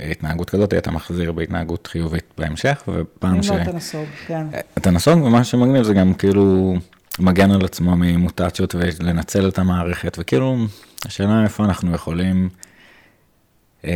התנהגות 0.00 0.50
כזאת, 0.50 0.74
אתה 0.74 0.90
מחזיר 0.90 1.32
בהתנהגות 1.32 1.86
חיובית 1.86 2.24
בהמשך, 2.38 2.82
ופעם 2.88 3.42
ש... 3.42 3.50
אתה 3.50 3.72
נסוג, 3.72 4.04
כן. 4.26 4.46
אתה 4.78 4.90
נסוג, 4.90 5.22
ומה 5.22 5.44
שמגניב 5.44 5.82
זה 5.82 5.94
גם 5.94 6.14
כאילו 6.14 6.74
מגן 7.18 7.50
על 7.50 7.64
עצמו 7.64 7.96
ממוטציות 7.96 8.74
ולנצל 8.74 9.48
את 9.48 9.58
המערכת, 9.58 10.16
וכאילו, 10.20 10.56
השאלה 11.06 11.42
איפה 11.44 11.64
אנחנו 11.64 11.94
יכולים, 11.94 12.48
אה, 13.84 13.92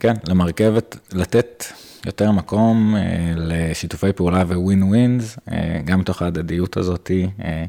כן, 0.00 0.14
למרכב, 0.28 0.74
את- 0.78 0.96
לתת 1.12 1.64
יותר 2.06 2.30
מקום 2.32 2.96
אה, 2.96 3.02
לשיתופי 3.36 4.12
פעולה 4.12 4.38
וווין 4.38 4.82
ווינס, 4.82 5.38
אה, 5.52 5.80
גם 5.84 6.00
מתוך 6.00 6.22
ההדדיות 6.22 6.76
הזאת, 6.76 7.10
אה, 7.44 7.64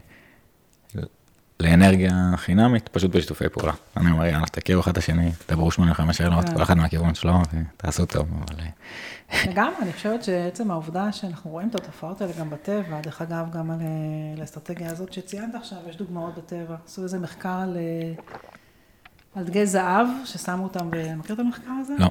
לאנרגיה 1.60 2.32
חינמית, 2.36 2.90
פשוט 2.90 3.16
בשיתופי 3.16 3.50
פעולה. 3.50 3.74
אני 3.98 4.12
אומר, 4.12 4.26
יאללה, 4.26 4.46
תכירו 4.46 4.82
אחד 4.82 4.92
את 4.92 4.98
השני, 4.98 5.32
דברו 5.50 5.72
85 5.72 6.18
שאלות, 6.18 6.46
כן. 6.46 6.56
כל 6.56 6.64
אחד 6.64 6.78
מהכיוון 6.78 7.16
שלו, 7.16 7.34
ותעשו 7.54 8.06
טוב, 8.06 8.28
אבל... 8.38 8.60
אה, 8.60 8.70
לגמרי, 9.52 9.76
אני 9.82 9.94
חושבת 9.94 10.24
שעצם 10.24 10.72
העובדה 10.72 11.12
שאנחנו 11.12 11.52
רואים 11.52 11.70
את 11.70 11.76
התופעות 11.76 12.22
האלה 12.22 12.34
גם 12.40 12.50
בטבע, 12.50 13.02
דרך 13.02 13.22
אגב, 13.22 13.52
גם 13.52 13.72
על, 13.72 13.80
אה, 13.82 13.86
לאסטרטגיה 14.42 14.92
הזאת 14.92 15.14
שציינת 15.14 15.56
עכשיו, 15.56 15.78
יש 15.90 15.98
דוגמאות 15.98 16.38
בטבע. 16.38 16.76
עשו 16.86 17.04
איזה 17.04 17.20
מחקר 17.20 17.50
על, 17.50 17.78
אה, 17.78 18.14
על 19.36 19.44
דגי 19.44 19.66
זהב, 19.66 20.08
ששמו 20.26 20.64
אותם, 20.64 20.92
ב... 20.92 21.16
מכיר 21.16 21.36
את 21.36 21.40
המחקר 21.40 21.72
הזה? 21.82 21.94
לא. 22.00 22.08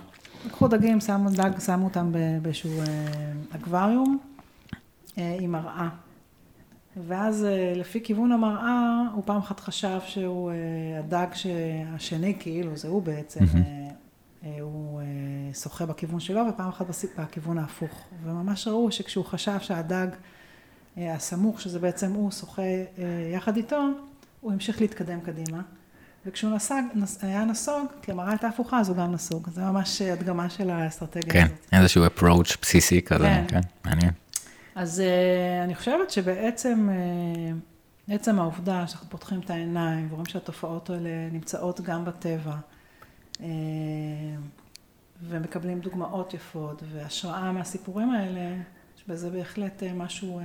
לקחו 0.47 0.69
דגים, 0.69 1.01
שמו 1.01 1.31
דג, 1.31 1.51
שמו 1.59 1.85
אותם 1.85 2.13
באיזשהו 2.43 2.81
אה, 2.81 2.87
אקווריום 3.55 4.19
אה, 5.19 5.37
עם 5.41 5.53
מראה. 5.53 5.89
ואז 6.97 7.45
אה, 7.45 7.73
לפי 7.77 8.01
כיוון 8.05 8.33
המראה, 8.33 9.03
הוא 9.15 9.23
פעם 9.27 9.37
אחת 9.37 9.61
חשב 9.61 9.99
שהוא 10.07 10.51
אה, 10.51 10.57
הדג 10.99 11.27
השני, 11.95 12.37
כאילו, 12.39 12.77
זה 12.77 12.89
הוא 12.89 13.03
בעצם, 13.03 13.45
אה, 14.45 14.51
הוא 14.61 15.01
שוחה 15.63 15.87
בכיוון 15.87 16.21
שלו, 16.21 16.41
ופעם 16.49 16.69
אחת 16.69 16.87
בכיוון 17.19 17.59
ההפוך. 17.59 18.05
וממש 18.25 18.69
ראו 18.69 18.93
שכשהוא 18.93 19.25
חשב 19.25 19.61
שהדג 19.61 20.07
הסמוך, 20.97 21.61
שזה 21.61 21.79
בעצם 21.79 22.13
הוא 22.13 22.31
שוחה 22.31 22.63
יחד 23.35 23.57
איתו, 23.57 23.83
הוא 24.41 24.53
המשיך 24.53 24.81
להתקדם 24.81 25.21
קדימה. 25.21 25.63
וכשהוא 26.27 26.55
נסג, 26.55 26.83
נס, 26.95 27.25
היה 27.25 27.45
נסוג, 27.45 27.87
כי 28.03 28.13
המראה 28.13 28.31
הייתה 28.31 28.49
הפוכה, 28.49 28.81
אז 28.81 28.89
הוא 28.89 28.97
גם 28.97 29.13
נסוג. 29.13 29.49
זה 29.51 29.61
ממש 29.61 30.03
הדגמה 30.03 30.51
של 30.51 30.71
האסטרטגיה 30.71 31.33
כן, 31.33 31.45
הזאת. 31.45 31.73
איזשהו 31.73 32.07
approach 32.07 32.57
בסיסי 32.63 33.03
כזה, 33.03 33.25
כן. 33.25 33.45
כן, 33.49 33.61
מעניין. 33.85 34.11
אז 34.75 35.01
אה, 35.01 35.65
אני 35.65 35.75
חושבת 35.75 36.11
שבעצם, 36.11 36.89
אה, 36.91 38.15
עצם 38.15 38.39
העובדה 38.39 38.87
שאנחנו 38.87 39.09
פותחים 39.11 39.41
את 39.41 39.51
העיניים 39.51 40.07
ורואים 40.09 40.27
שהתופעות 40.27 40.91
האלה 40.91 41.29
נמצאות 41.33 41.81
גם 41.81 42.05
בטבע, 42.05 42.57
אה, 43.41 43.47
ומקבלים 45.23 45.81
דוגמאות 45.81 46.35
יפות 46.35 46.83
והשראה 46.93 47.53
מהסיפורים 47.53 48.11
האלה, 48.11 48.57
בזה 49.09 49.31
בהחלט 49.31 49.83
משהו, 49.95 50.41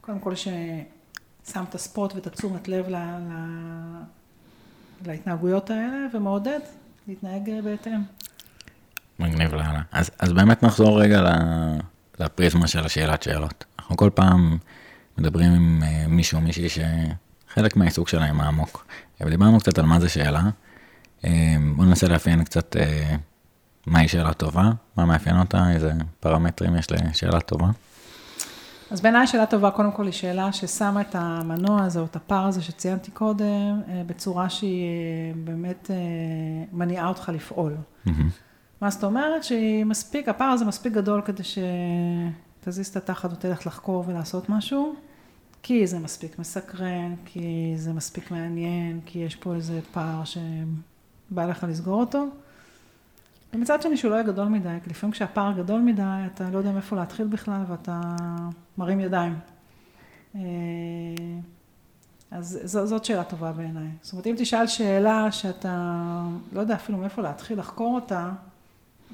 קודם 0.00 0.18
כל 0.18 0.34
ששם 0.34 1.64
את 1.68 1.74
הספוט 1.74 2.14
ואת 2.14 2.26
התשומת 2.26 2.68
לב 2.68 2.88
ל, 2.88 2.94
ל, 2.96 3.34
להתנהגויות 5.06 5.70
האלה 5.70 6.06
ומעודד 6.12 6.60
להתנהג 7.08 7.50
בהתאם. 7.64 8.00
מגניב 9.18 9.54
לאללה. 9.54 9.82
אז, 9.92 10.10
אז 10.18 10.32
באמת 10.32 10.62
נחזור 10.62 11.00
רגע 11.02 11.20
ל- 11.22 11.80
לפריזמה 12.20 12.66
של 12.66 12.86
השאלת 12.86 13.22
שאלות. 13.22 13.64
אנחנו 13.78 13.96
כל 13.96 14.10
פעם 14.14 14.58
מדברים 15.18 15.52
עם 15.52 15.82
אה, 15.82 16.04
מישהו 16.08 16.38
או 16.38 16.42
מישהי 16.42 16.68
שחלק 16.68 17.76
מהעיסוק 17.76 18.08
שלהם 18.08 18.40
העמוק. 18.40 18.86
ודיברנו 19.20 19.60
קצת 19.60 19.78
על 19.78 19.86
מה 19.86 20.00
זה 20.00 20.08
שאלה. 20.08 20.42
אה, 21.24 21.56
בואו 21.76 21.86
ננסה 21.86 22.08
לאפיין 22.08 22.44
קצת 22.44 22.76
אה, 22.76 23.16
מהי 23.86 24.08
שאלה 24.08 24.32
טובה, 24.32 24.70
מה 24.96 25.04
מאפיין 25.04 25.38
אותה, 25.38 25.70
איזה 25.70 25.92
פרמטרים 26.20 26.76
יש 26.76 26.86
לשאלה 26.92 27.40
טובה. 27.40 27.68
אז 28.90 29.00
בעיניי 29.00 29.26
שאלה 29.26 29.46
טובה, 29.46 29.70
קודם 29.70 29.92
כל 29.92 30.04
היא 30.04 30.12
שאלה 30.12 30.52
ששמה 30.52 31.00
את 31.00 31.14
המנוע 31.14 31.84
הזה 31.84 32.00
או 32.00 32.04
את 32.04 32.16
הפער 32.16 32.46
הזה 32.46 32.62
שציינתי 32.62 33.10
קודם, 33.10 33.80
בצורה 34.06 34.48
שהיא 34.48 35.34
באמת 35.44 35.90
מניעה 36.72 37.08
אותך 37.08 37.28
לפעול. 37.34 37.76
מהמם. 38.04 38.30
מה 38.80 38.90
זאת 38.90 39.04
אומרת? 39.04 39.44
שהיא 39.44 39.84
מספיק, 39.84 40.28
הפער 40.28 40.48
הזה 40.48 40.64
מספיק 40.64 40.92
גדול 40.92 41.22
כדי 41.22 41.42
שתזיז 42.62 42.86
את 42.88 42.96
התחת 42.96 43.32
ותלך 43.32 43.66
לחקור 43.66 44.04
ולעשות 44.06 44.48
משהו, 44.48 44.94
כי 45.62 45.86
זה 45.86 45.98
מספיק 45.98 46.38
מסקרן, 46.38 47.14
כי 47.24 47.72
זה 47.76 47.92
מספיק 47.92 48.30
מעניין, 48.30 49.00
כי 49.06 49.18
יש 49.18 49.36
פה 49.36 49.54
איזה 49.54 49.80
פער 49.92 50.22
שבא 50.24 51.44
לך 51.46 51.66
לסגור 51.68 52.00
אותו. 52.00 52.26
ומצד 53.54 53.82
שני 53.82 53.96
שהוא 53.96 54.10
לא 54.10 54.14
יהיה 54.14 54.26
גדול 54.26 54.48
מדי, 54.48 54.76
כי 54.84 54.90
לפעמים 54.90 55.12
כשהפער 55.12 55.52
גדול 55.52 55.80
מדי, 55.80 56.02
אתה 56.34 56.50
לא 56.50 56.58
יודע 56.58 56.72
מאיפה 56.72 56.96
להתחיל 56.96 57.26
בכלל 57.26 57.62
ואתה 57.68 58.00
מרים 58.78 59.00
ידיים. 59.00 59.38
אה, 60.34 60.40
אז 62.30 62.60
ז- 62.64 62.84
זאת 62.88 63.04
שאלה 63.04 63.24
טובה 63.24 63.52
בעיניי. 63.52 63.88
זאת 64.02 64.12
אומרת, 64.12 64.26
אם 64.26 64.34
תשאל 64.38 64.66
שאלה 64.66 65.32
שאתה 65.32 65.92
לא 66.52 66.60
יודע 66.60 66.74
אפילו 66.74 66.98
מאיפה 66.98 67.22
להתחיל 67.22 67.58
לחקור 67.58 67.94
אותה, 67.94 68.30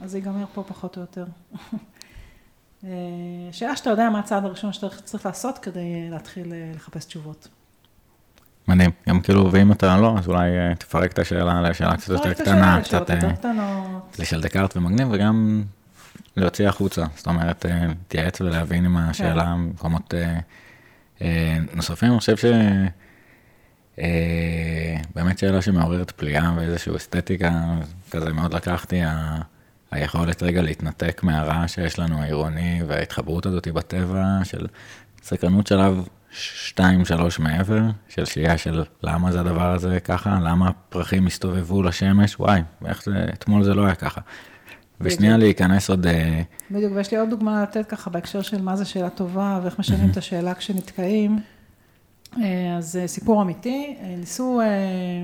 אז 0.00 0.10
זה 0.10 0.18
ייגמר 0.18 0.44
פה 0.54 0.64
פחות 0.66 0.96
או 0.96 1.00
יותר. 1.00 1.24
אה, 2.84 2.90
שאלה 3.52 3.76
שאתה 3.76 3.90
יודע 3.90 4.10
מה 4.10 4.18
הצעד 4.18 4.44
הראשון 4.44 4.72
שאתה 4.72 4.88
צריך 4.88 5.26
לעשות 5.26 5.58
כדי 5.58 5.80
אה, 5.80 6.08
להתחיל 6.10 6.52
אה, 6.52 6.70
לחפש 6.74 7.04
תשובות. 7.04 7.48
מדהים. 8.68 8.90
גם 9.08 9.20
כאילו, 9.20 9.52
ואם 9.52 9.72
אתה 9.72 9.96
לא, 9.96 10.14
אז 10.18 10.28
אולי 10.28 10.50
תפרק 10.78 11.12
את 11.12 11.18
השאלה 11.18 11.60
לשאלה 11.60 11.96
קצת 11.96 12.08
יותר 12.08 12.32
קטנה, 12.32 12.80
קצת... 12.84 13.10
לשאול 14.18 14.40
דקארט 14.40 14.76
ומגניב, 14.76 15.08
וגם 15.10 15.64
להוציא 16.36 16.68
החוצה. 16.68 17.04
זאת 17.16 17.26
אומרת, 17.26 17.66
להתייעץ 17.68 18.40
ולהבין 18.40 18.84
עם 18.84 18.96
השאלה 18.96 19.44
כן. 19.44 19.52
במקומות 19.52 20.14
נוספים. 21.74 22.10
אני 22.10 22.18
חושב 22.18 22.36
ש... 22.36 22.44
אה, 23.98 24.96
באמת 25.14 25.38
שאלה 25.38 25.62
שמעוררת 25.62 26.10
פליאה 26.10 26.52
ואיזושהי 26.56 26.96
אסתטיקה, 26.96 27.50
כזה 28.10 28.32
מאוד 28.32 28.54
לקחתי. 28.54 29.00
היכולת 29.90 30.42
רגע 30.42 30.62
להתנתק 30.62 31.22
מהרעש 31.22 31.74
שיש 31.74 31.98
לנו 31.98 32.22
העירוני 32.22 32.80
וההתחברות 32.86 33.46
הזאת 33.46 33.68
בטבע 33.68 34.38
של 34.44 34.66
סקרנות 35.22 35.66
שלב 35.66 36.06
שתיים, 36.30 37.04
שלוש 37.04 37.38
מעבר, 37.38 37.82
של 38.08 38.24
שהייה 38.24 38.58
של 38.58 38.84
למה 39.02 39.32
זה 39.32 39.40
הדבר 39.40 39.72
הזה 39.72 40.00
ככה, 40.00 40.38
למה 40.42 40.68
הפרחים 40.68 41.26
הסתובבו 41.26 41.82
לשמש, 41.82 42.40
וואי, 42.40 42.60
ואיך 42.82 43.02
זה, 43.04 43.26
אתמול 43.32 43.64
זה 43.64 43.74
לא 43.74 43.84
היה 43.84 43.94
ככה. 43.94 44.20
ושנייה. 45.00 45.36
להיכנס 45.36 45.90
עוד, 45.90 46.06
אה, 46.06 46.42
בדיוק, 46.70 46.92
ויש 46.94 47.10
לי 47.10 47.18
עוד 47.18 47.30
דוגמה 47.30 47.62
לתת 47.62 47.86
ככה 47.86 48.10
בהקשר 48.10 48.42
של 48.42 48.62
מה 48.62 48.76
זה 48.76 48.84
שאלה 48.84 49.10
טובה 49.10 49.60
ואיך 49.62 49.78
משנים 49.78 50.10
את 50.10 50.16
השאלה 50.16 50.54
כשנתקעים. 50.54 51.38
אה, 52.42 52.76
אז 52.76 52.96
אה, 52.96 53.06
סיפור 53.06 53.42
אמיתי, 53.42 53.96
ניסו 54.18 54.60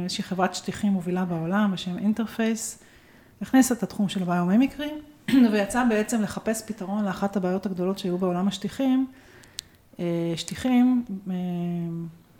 איזושהי 0.03 0.25
חברת 0.25 0.55
שטיחים 0.55 0.93
מובילה 0.93 1.25
בעולם 1.25 1.71
בשם 1.73 1.99
אינטרפייס, 1.99 2.83
הכניסה 3.43 3.74
את 3.74 3.82
התחום 3.82 4.09
של 4.09 4.24
ביומימיקרי, 4.24 4.90
ויצא 5.53 5.84
בעצם 5.88 6.22
לחפש 6.22 6.62
פתרון 6.66 7.05
לאחת 7.05 7.36
הבעיות 7.36 7.66
הגדולות 7.66 7.99
שהיו 7.99 8.18
בעולם 8.18 8.49
השטיחים. 8.49 9.07
אה, 10.01 10.32
שטיחים 10.36 11.05
אה, 11.30 11.34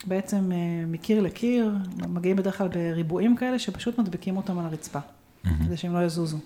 בעצם 0.07 0.53
אה, 0.53 0.87
מקיר 0.87 1.23
לקיר, 1.23 1.77
מגיעים 2.09 2.37
בדרך 2.37 2.59
כלל 2.59 2.69
בריבועים 2.69 3.37
כאלה, 3.37 3.59
שפשוט 3.59 3.99
מדביקים 3.99 4.37
אותם 4.37 4.59
על 4.59 4.65
הרצפה, 4.65 4.99
כדי 5.65 5.77
שהם 5.77 5.95
לא 5.95 6.05
יזוזו. 6.05 6.39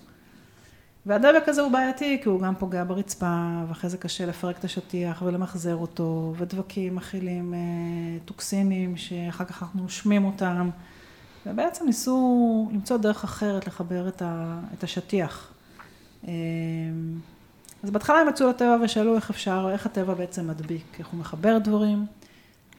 והדבק 1.05 1.43
הזה 1.49 1.61
הוא 1.61 1.71
בעייתי, 1.71 2.19
כי 2.23 2.29
הוא 2.29 2.41
גם 2.41 2.55
פוגע 2.55 2.83
ברצפה, 2.83 3.63
ואחרי 3.67 3.89
זה 3.89 3.97
קשה 3.97 4.25
לפרק 4.25 4.59
את 4.59 4.63
השטיח 4.63 5.21
ולמחזר 5.25 5.75
אותו, 5.75 6.33
ודבקים 6.37 6.95
מכילים 6.95 7.53
טוקסינים, 8.25 8.97
שאחר 8.97 9.45
כך 9.45 9.63
אנחנו 9.63 9.81
נושמים 9.81 10.25
אותם, 10.25 10.69
ובעצם 11.47 11.85
ניסו 11.85 12.69
למצוא 12.73 12.97
דרך 12.97 13.23
אחרת 13.23 13.67
לחבר 13.67 14.07
את, 14.07 14.21
ה, 14.21 14.59
את 14.73 14.83
השטיח. 14.83 15.53
אה, 16.27 16.33
אז 17.83 17.89
בהתחלה 17.89 18.19
הם 18.19 18.29
יצאו 18.29 18.49
לטבע 18.49 18.77
ושאלו 18.83 19.15
איך 19.15 19.29
אפשר, 19.29 19.69
איך 19.71 19.85
הטבע 19.85 20.13
בעצם 20.13 20.47
מדביק, 20.47 20.95
איך 20.99 21.07
הוא 21.07 21.19
מחבר 21.19 21.57
דברים, 21.57 22.05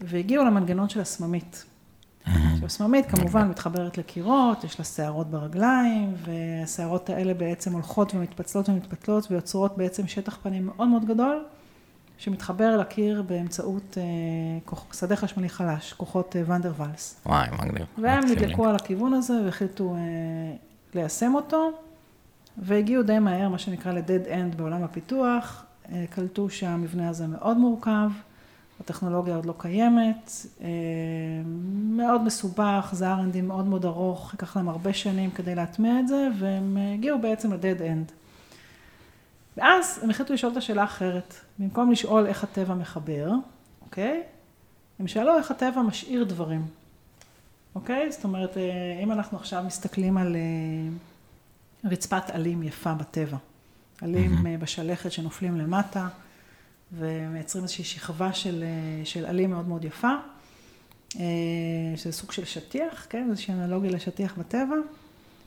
והגיעו 0.01 0.45
למנגנון 0.45 0.89
של 0.89 1.01
הסממית. 1.01 1.65
עכשיו, 2.25 2.67
הסממית 2.67 3.07
כמובן 3.07 3.49
מתחברת 3.49 3.99
לקירות, 3.99 4.65
יש 4.65 4.79
לה 4.79 4.85
שערות 4.85 5.31
ברגליים, 5.31 6.15
והשערות 6.25 7.11
האלה 7.11 7.35
בעצם 7.35 7.73
הולכות 7.73 8.15
ומתפצלות 8.15 8.69
ומתפתלות 8.69 9.31
ויוצרות 9.31 9.77
בעצם 9.79 10.07
שטח 10.07 10.39
פנים 10.43 10.67
מאוד 10.67 10.89
מאוד 10.89 11.05
גדול, 11.05 11.45
שמתחבר 12.19 12.77
לקיר 12.77 13.23
באמצעות 13.23 13.99
אה, 13.99 14.03
כוח, 14.65 14.95
שדה 14.95 15.17
חשמלי 15.17 15.49
חלש, 15.49 15.93
כוחות 15.93 16.37
אה, 16.37 16.43
ונדר 16.47 16.73
ואלס. 16.77 17.21
וואי, 17.27 17.49
מגניב. 17.53 17.87
והם 17.99 18.25
נדלקו 18.25 18.67
על 18.67 18.77
הכיוון 18.77 19.15
הזה 19.15 19.35
והחליטו 19.45 19.95
אה, 19.95 20.01
ליישם 20.95 21.35
אותו, 21.35 21.71
והגיעו 22.63 23.03
די 23.03 23.19
מהר, 23.19 23.49
מה 23.49 23.59
שנקרא 23.59 23.93
ל-dead 23.93 24.27
end 24.29 24.57
בעולם 24.57 24.83
הפיתוח, 24.83 25.65
אה, 25.93 26.05
קלטו 26.11 26.51
שהמבנה 26.51 27.09
הזה 27.09 27.27
מאוד 27.27 27.57
מורכב, 27.57 28.11
הטכנולוגיה 28.81 29.37
עוד 29.37 29.47
לא 29.47 29.55
קיימת, 29.59 30.31
אה, 30.61 30.69
מאוד 31.91 32.23
מסובך, 32.23 32.91
זה 32.93 33.15
R&D 33.15 33.43
מאוד 33.43 33.67
מאוד 33.67 33.85
ארוך, 33.85 34.33
ייקח 34.33 34.57
להם 34.57 34.69
הרבה 34.69 34.93
שנים 34.93 35.31
כדי 35.31 35.55
להטמיע 35.55 36.01
את 36.01 36.09
זה, 36.09 36.29
והם 36.39 36.79
הגיעו 36.95 37.19
בעצם 37.19 37.53
ל-dead 37.53 37.81
end. 37.81 38.13
ואז 39.59 40.01
הם 40.03 40.11
החליטו 40.11 40.35
לשאול 40.35 40.53
את 40.53 40.57
השאלה 40.57 40.85
אחרת, 40.85 41.35
במקום 41.59 41.91
לשאול 41.91 42.27
איך 42.27 42.45
הטבע 42.45 42.75
מחבר, 42.75 43.31
אוקיי? 43.83 44.23
הם 44.99 45.09
שאלו 45.09 45.39
איך 45.39 45.51
הטבע 45.51 45.83
משאיר 45.83 46.25
דברים, 46.25 46.67
אוקיי? 47.75 48.13
זאת 48.13 48.25
אומרת, 48.25 48.57
אה, 48.57 49.01
אם 49.03 49.13
אנחנו 49.13 49.39
עכשיו 49.39 49.65
מסתכלים 49.67 50.17
על 50.17 50.37
אה, 50.37 51.91
רצפת 51.91 52.31
עלים 52.31 52.63
יפה 52.63 52.95
בטבע, 52.95 53.37
עלים 54.03 54.39
mm-hmm. 54.39 54.61
בשלכת 54.61 55.13
שנופלים 55.13 55.57
למטה, 55.57 56.09
ומייצרים 56.93 57.65
איזושהי 57.65 57.85
שכבה 57.85 58.33
של, 58.33 58.65
של 59.05 59.27
עלים 59.27 59.51
מאוד 59.51 59.69
מאוד 59.69 59.85
יפה, 59.85 60.13
שזה 61.97 62.13
סוג 62.13 62.33
של 62.33 62.45
שטיח, 62.45 63.07
כן? 63.11 63.29
איזושהי 63.31 63.55
אנלוגיה 63.55 63.91
לשטיח 63.91 64.35
בטבע. 64.39 64.77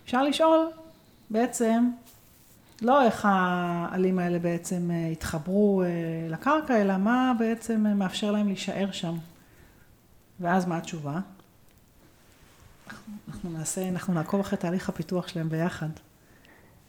אפשר 0.05 0.23
לשאול 0.23 0.69
בעצם 1.29 1.89
לא 2.81 3.05
איך 3.05 3.27
העלים 3.29 4.19
האלה 4.19 4.39
בעצם 4.39 4.91
אה, 4.91 5.07
התחברו 5.07 5.83
אה, 5.83 5.87
לקרקע, 6.29 6.81
אלא 6.81 6.97
מה 6.97 7.33
בעצם 7.39 7.85
אה, 7.87 7.93
מאפשר 7.93 8.31
להם 8.31 8.47
להישאר 8.47 8.91
שם. 8.91 9.17
ואז 10.39 10.65
מה 10.65 10.77
התשובה? 10.77 11.19
אנחנו 13.27 13.49
נעשה, 13.49 13.89
אנחנו 13.89 14.13
נעקוב 14.13 14.39
אחרי 14.39 14.57
תהליך 14.57 14.89
הפיתוח 14.89 15.27
שלהם 15.27 15.49
ביחד. 15.49 15.89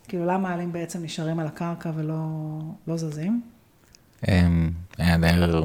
כאילו, 0.09 0.26
למה 0.26 0.49
העלים 0.49 0.72
בעצם 0.72 1.03
נשארים 1.03 1.38
על 1.38 1.47
הקרקע 1.47 1.90
ולא 1.95 2.18
לא 2.86 2.97
זזים? 2.97 3.43
היעדר 4.99 5.62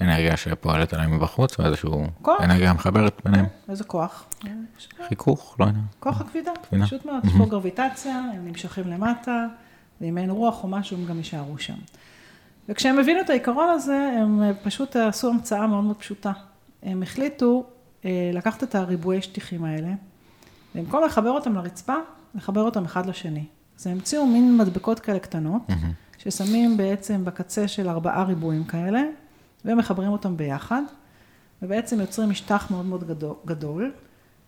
אנרגיה 0.00 0.36
שפועלת 0.36 0.94
עליהם 0.94 1.16
מבחוץ, 1.16 1.58
ואיזשהו 1.58 2.06
אנרגיה 2.40 2.72
מחברת 2.72 3.20
ביניהם. 3.24 3.46
איזה 3.68 3.84
כוח? 3.84 4.26
חיכוך, 5.08 5.56
לא 5.60 5.64
יודע. 5.64 5.78
כוח 6.00 6.20
הכבידה, 6.20 6.52
פשוט 6.82 7.04
מאוד, 7.04 7.24
יש 7.24 7.32
פה 7.38 7.46
גרביטציה, 7.46 8.16
הם 8.34 8.48
נמשכים 8.48 8.88
למטה, 8.88 9.46
ואם 10.00 10.18
אין 10.18 10.30
רוח 10.30 10.64
או 10.64 10.68
משהו, 10.68 10.96
הם 10.96 11.04
גם 11.04 11.18
יישארו 11.18 11.58
שם. 11.58 11.74
וכשהם 12.68 12.98
הבינו 12.98 13.20
את 13.20 13.30
העיקרון 13.30 13.68
הזה, 13.70 14.10
הם 14.20 14.42
פשוט 14.62 14.96
עשו 14.96 15.30
המצאה 15.30 15.66
מאוד 15.66 15.84
מאוד 15.84 15.96
פשוטה. 15.96 16.32
הם 16.82 17.02
החליטו 17.02 17.64
אה, 18.04 18.30
לקחת 18.32 18.62
את 18.62 18.74
הריבועי 18.74 19.22
שטיחים 19.22 19.64
האלה, 19.64 19.88
במקום 20.74 21.04
לחבר 21.04 21.30
אותם 21.30 21.54
לרצפה, 21.54 21.94
לחבר 22.34 22.60
אותם 22.60 22.84
אחד 22.84 23.06
לשני. 23.06 23.44
אז 23.78 23.86
הם 23.86 23.92
המציאו 23.92 24.26
מין 24.26 24.56
מדבקות 24.56 25.00
כאלה 25.00 25.18
קטנות, 25.18 25.62
ששמים 26.18 26.76
בעצם 26.76 27.24
בקצה 27.24 27.68
של 27.68 27.88
ארבעה 27.88 28.24
ריבועים 28.24 28.64
כאלה, 28.64 29.02
ומחברים 29.64 30.08
אותם 30.08 30.36
ביחד, 30.36 30.82
ובעצם 31.62 32.00
יוצרים 32.00 32.30
משטח 32.30 32.66
מאוד 32.70 32.86
מאוד 32.86 33.04
גדול, 33.46 33.92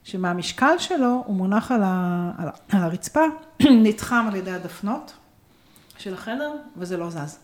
שמהמשקל 0.04 0.78
שלו 0.78 1.22
הוא 1.26 1.36
מונח 1.36 1.72
על, 1.72 1.82
ה, 1.84 2.30
על, 2.38 2.48
על 2.68 2.82
הרצפה, 2.82 3.24
נתחם 3.84 4.26
על 4.28 4.36
ידי 4.36 4.50
הדפנות 4.50 5.12
של 5.98 6.14
החדר, 6.14 6.52
וזה 6.76 6.96
לא 6.96 7.10
זז. 7.10 7.38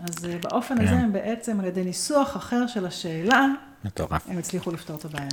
אז 0.00 0.24
אה, 0.24 0.38
באופן. 0.42 0.78
הזה 0.78 0.86
כן. 0.86 0.94
הם 0.94 1.12
בעצם 1.12 1.60
על 1.60 1.66
ידי 1.66 1.84
ניסוח 1.84 2.36
אחר 2.36 2.66
של 2.66 2.86
השאלה, 2.86 3.46
מטורף. 3.84 4.26
הם 4.28 4.38
הצליחו 4.38 4.70
לפתור 4.70 4.96
את 4.96 5.04
הבעיה. 5.04 5.28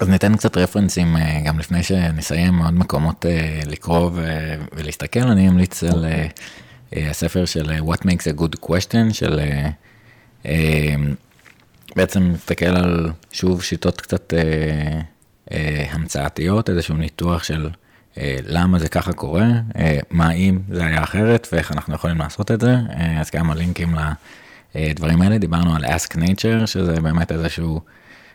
אז 0.00 0.08
ניתן 0.08 0.36
קצת 0.36 0.56
רפרנסים 0.56 1.16
אה, 1.16 1.42
גם 1.46 1.58
לפני 1.58 1.82
שנסיים 1.82 2.58
עוד 2.58 2.74
מקומות 2.74 3.26
אה, 3.26 3.60
לקרוא 3.66 4.10
ולהסתכל, 4.72 5.20
אני 5.20 5.48
אמליץ 5.48 5.84
על 5.84 6.06
הספר 6.92 7.44
של 7.44 7.72
What 7.78 8.00
Makes 8.00 8.36
a 8.36 8.40
Good 8.40 8.66
Question 8.66 9.12
של 9.12 9.40
בעצם 11.96 12.32
מסתכל 12.32 12.66
על 12.66 13.10
שוב 13.32 13.62
שיטות 13.62 14.00
קצת 14.00 14.34
אה, 14.34 15.00
אה, 15.52 15.86
המצאתיות, 15.90 16.70
איזשהו 16.70 16.96
ניתוח 16.96 17.42
של 17.42 17.68
אה, 18.18 18.36
למה 18.46 18.78
זה 18.78 18.88
ככה 18.88 19.12
קורה, 19.12 19.48
אה, 19.78 19.98
מה 20.10 20.32
אם 20.32 20.58
זה 20.68 20.86
היה 20.86 21.02
אחרת 21.02 21.48
ואיך 21.52 21.72
אנחנו 21.72 21.94
יכולים 21.94 22.18
לעשות 22.18 22.50
את 22.50 22.60
זה, 22.60 22.76
אה, 22.90 23.20
אז 23.20 23.30
כמה 23.30 23.54
לינקים 23.54 23.94
לדברים 24.74 25.22
האלה, 25.22 25.38
דיברנו 25.38 25.76
על 25.76 25.84
Ask 25.84 26.16
Nature, 26.16 26.66
שזה 26.66 27.00
באמת 27.00 27.32
איזשהו 27.32 27.80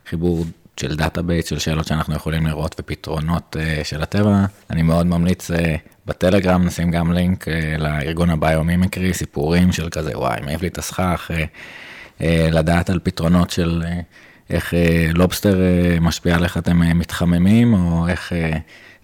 חיבור 0.10 0.45
של 0.78 0.95
database, 0.95 1.45
של 1.45 1.60
שאלות 1.60 1.88
שאנחנו 1.88 2.16
יכולים 2.16 2.47
לראות 2.47 2.76
ופתרונות 2.80 3.56
אה, 3.55 3.84
של 3.84 4.03
הטבע. 4.03 4.45
אני 4.70 4.82
מאוד 4.82 5.06
ממליץ 5.06 5.51
אה, 5.51 5.55
בטלגרם, 6.06 6.66
נשים 6.66 6.91
גם 6.91 7.14
לינק 7.14 7.47
אה, 7.47 7.51
לארגון 7.78 8.30
הביומימיקרי, 8.30 9.14
סיפורים 9.14 9.72
של 9.72 9.89
כזה, 9.89 10.18
וואי, 10.18 10.41
מעיף 10.41 10.62
לי 10.62 10.68
את 10.68 10.78
הסכך, 10.78 11.32
אה, 11.34 11.45
לדעת 12.22 12.89
על 12.89 12.99
פתרונות 13.03 13.49
של 13.49 13.84
אה, 13.86 13.99
איך 14.49 14.74
אה, 14.74 15.09
לובסטר 15.13 15.59
משפיע 16.01 16.36
על 16.36 16.43
איך 16.43 16.57
אתם 16.57 16.97
מתחממים, 16.99 17.74
או 17.74 18.07
איך 18.07 18.34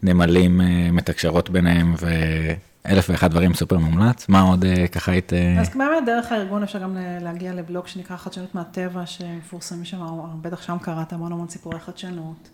נמלים 0.04 0.62
מתקשרות 0.92 1.50
ביניהם, 1.50 1.96
ואלף 1.98 3.10
ואחד 3.10 3.32
דברים 3.32 3.54
סופר 3.54 3.78
מומלץ. 3.78 4.30
מה 4.30 4.42
עוד 4.42 4.66
ככה 4.92 5.12
היית... 5.12 5.34
אז 5.60 5.70
באמת 5.76 6.06
דרך 6.06 6.32
הארגון 6.32 6.64
אפשר 6.64 6.80
גם 6.80 6.98
להגיע 7.22 7.54
לבלוג 7.54 7.88
שנקרא 7.88 8.18
חדשנות 8.18 8.56
מהטבע, 8.56 9.06
שמפורסמים 9.06 9.86
שם, 9.86 10.20
בטח 10.42 10.62
שם 10.62 10.78
קראת 10.82 11.14
המון 11.14 11.32
המון 11.32 11.48
סיפורי 11.48 11.80
חדשנות. 11.80 12.50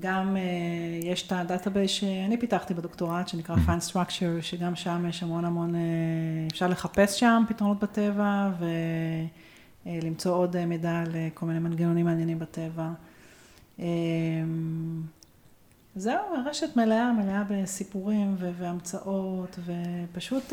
גם 0.00 0.36
אה, 0.36 1.06
יש 1.06 1.26
את 1.26 1.32
ה 1.32 1.38
database 1.38 1.90
שאני 1.90 2.36
פיתחתי 2.36 2.74
בדוקטורט, 2.74 3.28
שנקרא 3.28 3.56
אמ-המ. 3.56 3.68
Find 3.68 3.92
Structure, 3.92 4.42
שגם 4.42 4.76
שם 4.76 5.06
יש 5.08 5.22
המון 5.22 5.44
המון, 5.44 5.74
אה, 5.74 5.78
אפשר 6.52 6.68
לחפש 6.68 7.20
שם 7.20 7.42
פתרונות 7.48 7.80
בטבע, 7.82 8.50
ולמצוא 9.86 10.32
uh, 10.32 10.34
עוד 10.34 10.64
מידע 10.64 10.90
על 10.90 11.12
כל 11.34 11.46
מיני 11.46 11.58
מנגנונים 11.58 12.06
מעניינים 12.06 12.38
בטבע. 12.38 12.90
זהו, 15.96 16.20
הרשת 16.36 16.76
מלאה, 16.76 17.12
מלאה 17.12 17.42
בסיפורים 17.48 18.36
והמצאות, 18.38 19.58
ופשוט 19.64 20.52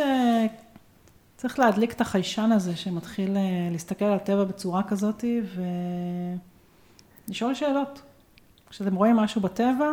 צריך 1.37 1.59
להדליק 1.59 1.93
את 1.93 2.01
החיישן 2.01 2.51
הזה 2.51 2.75
שמתחיל 2.75 3.37
להסתכל 3.71 4.05
על 4.05 4.13
הטבע 4.13 4.43
בצורה 4.43 4.83
כזאת, 4.83 5.23
ולשאול 7.27 7.53
שאלות. 7.53 8.01
כשאתם 8.69 8.95
רואים 8.95 9.15
משהו 9.15 9.41
בטבע, 9.41 9.89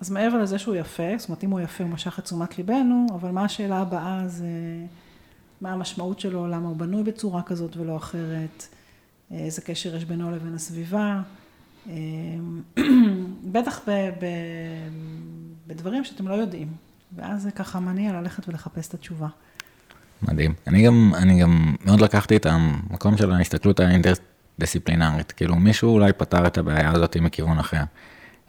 אז 0.00 0.10
מעבר 0.10 0.38
לזה 0.38 0.58
שהוא 0.58 0.76
יפה, 0.76 1.18
זאת 1.18 1.28
אומרת 1.28 1.44
אם 1.44 1.50
הוא 1.50 1.60
יפה 1.60 1.84
הוא 1.84 1.92
משך 1.92 2.18
את 2.18 2.24
תשומת 2.24 2.58
ליבנו, 2.58 3.06
אבל 3.14 3.30
מה 3.30 3.44
השאלה 3.44 3.78
הבאה 3.78 4.28
זה 4.28 4.46
מה 5.60 5.72
המשמעות 5.72 6.20
שלו, 6.20 6.46
למה 6.46 6.68
הוא 6.68 6.76
בנוי 6.76 7.02
בצורה 7.02 7.42
כזאת 7.42 7.76
ולא 7.76 7.96
אחרת, 7.96 8.66
איזה 9.30 9.62
קשר 9.62 9.96
יש 9.96 10.04
בינו 10.04 10.30
לבין 10.30 10.54
הסביבה, 10.54 11.22
בטח 13.52 13.80
ב, 13.88 13.90
ב, 13.90 14.26
בדברים 15.66 16.04
שאתם 16.04 16.28
לא 16.28 16.34
יודעים, 16.34 16.68
ואז 17.16 17.42
זה 17.42 17.50
ככה 17.50 17.80
מניע 17.80 18.12
ללכת 18.12 18.48
ולחפש 18.48 18.88
את 18.88 18.94
התשובה. 18.94 19.28
מדהים. 20.22 20.54
אני 20.66 20.86
גם, 20.86 21.12
אני 21.14 21.40
גם 21.40 21.74
מאוד 21.84 22.00
לקחתי 22.00 22.36
את 22.36 22.46
המקום 22.46 23.16
של 23.16 23.32
ההסתכלות 23.32 23.80
האינטרס... 23.80 24.18
דיסציפלינרית, 24.58 25.32
כאילו 25.32 25.56
מישהו 25.56 25.94
אולי 25.94 26.12
פתר 26.12 26.46
את 26.46 26.58
הבעיה 26.58 26.90
הזאת 26.90 27.16
מכיוון 27.16 27.58
אחר. 27.58 27.82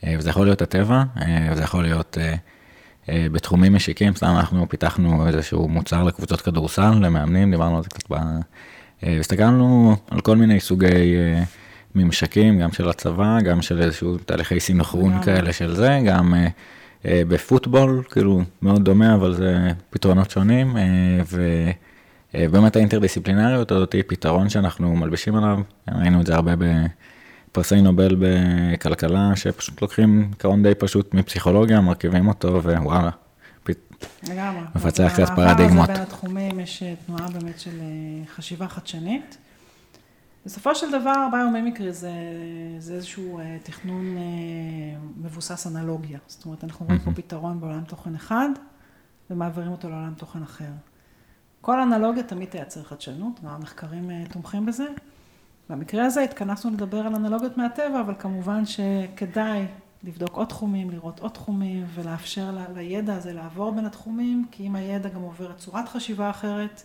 אה, 0.03 0.16
וזה 0.18 0.30
יכול 0.30 0.45
להיות 0.45 0.62
הטבע, 0.62 1.03
אה, 1.22 1.49
וזה 1.51 1.64
יכול 1.64 1.84
להיות 1.84 2.18
אה, 3.10 3.28
בתחומים 3.32 3.74
משיקים, 3.76 4.16
סתם 4.16 4.36
אנחנו 4.38 4.70
פיתחנו 4.70 5.28
איזשהו 5.28 5.68
מוצר 5.68 6.03
לקבוצות 6.03 6.41
כדורסל, 6.41 6.91
למאמנים, 7.01 7.51
דיברנו 7.51 7.78
על 7.78 7.84
זה 7.84 7.89
קצת 7.89 8.12
ב... 8.12 8.16
הסתכלנו 9.03 9.95
על 10.10 10.22
כל 10.22 10.36
מיני 10.36 10.60
סוגי 10.60 11.16
ממשקים, 11.95 12.60
גם 12.60 12.72
של 12.72 12.89
הצבא, 12.89 13.41
גם 13.41 13.62
של 13.62 13.82
איזשהו 13.82 14.18
תהליכי 14.18 14.60
סינכרון 14.60 15.24
כאלה 15.24 15.53
של 15.53 15.76
זה, 15.76 15.99
גם 16.05 16.34
בפוטבול, 17.05 18.03
כאילו 18.12 18.41
מאוד 18.62 18.84
דומה, 18.84 19.16
אבל 19.16 19.34
זה 19.34 19.72
פתרונות 19.89 20.32
שונים, 20.32 20.76
ו... 21.32 21.70
אה, 22.36 22.47
באמת 22.51 22.75
האינטרדיסציפלינריות 22.75 23.71
הזאת 23.71 23.93
היא 23.93 24.03
פתרון 24.07 24.49
שאנחנו 24.49 24.95
מלבישים 24.95 25.36
עליו, 25.36 25.57
ראינו 25.88 26.21
את 26.21 26.25
זה 26.25 26.36
הרבה 26.36 26.51
בפרסי 27.51 27.82
נובל 27.82 28.15
בכלכלה, 28.19 29.36
שפשוט 29.36 29.82
לוקחים 29.82 30.28
עיקרון 30.32 30.63
די 30.63 30.75
פשוט 30.75 31.13
מפסיכולוגיה, 31.13 31.82
מרכיבים 31.82 32.28
אותו 32.28 32.63
ווואלה. 32.63 33.09
לגמרי. 34.23 34.61
מפצח 34.75 35.11
קצת 35.13 35.30
פרדיגמות. 35.36 35.88
בין 35.88 36.01
התחומים 36.01 36.59
יש 36.59 36.84
אה, 36.84 36.93
תנועה 37.05 37.28
באמת 37.30 37.59
של 37.59 37.80
אה, 37.80 38.25
חשיבה 38.36 38.67
חדשנית. 38.67 39.38
בסופו 40.45 40.75
של 40.75 40.91
דבר 40.91 41.28
ביומימיקרי 41.32 41.93
זה, 41.93 42.11
זה 42.80 42.93
איזשהו 42.93 43.39
תכנון 43.63 44.17
מבוסס 45.17 45.67
אנלוגיה. 45.67 46.19
זאת 46.28 46.45
אומרת, 46.45 46.63
אנחנו 46.63 46.86
רואים 46.86 46.99
פה 46.99 47.11
פתרון 47.11 47.59
בעולם 47.59 47.84
תוכן 47.84 48.15
אחד 48.15 48.49
ומעבירים 49.30 49.71
אותו 49.71 49.89
לעולם 49.89 50.13
תוכן 50.17 50.43
אחר. 50.43 50.65
כל 51.62 51.80
אנלוגיה 51.80 52.24
תמיד 52.24 52.49
תייצר 52.49 52.84
חדשנות, 52.84 53.39
והמחקרים 53.43 54.12
אה, 54.12 54.24
תומכים 54.32 54.66
בזה. 54.66 54.86
במקרה 55.70 56.05
הזה 56.05 56.22
התכנסנו 56.22 56.72
לדבר 56.72 56.97
על 56.97 57.16
אנלוגיות 57.16 57.58
מהטבע, 57.58 58.01
אבל 58.01 58.14
כמובן 58.20 58.64
שכדאי 58.66 59.66
לבדוק 60.03 60.36
עוד 60.36 60.47
תחומים, 60.47 60.89
לראות 60.89 61.20
עוד 61.20 61.32
תחומים, 61.32 61.86
ולאפשר 61.93 62.58
לידע 62.76 63.16
הזה 63.16 63.34
לעבור 63.34 63.72
בין 63.72 63.86
התחומים, 63.86 64.45
כי 64.51 64.68
אם 64.68 64.76
הידע 64.76 65.10
גם 65.10 65.22
עובר 65.22 65.53
צורת 65.53 65.89
חשיבה 65.89 66.30
אחרת, 66.30 66.84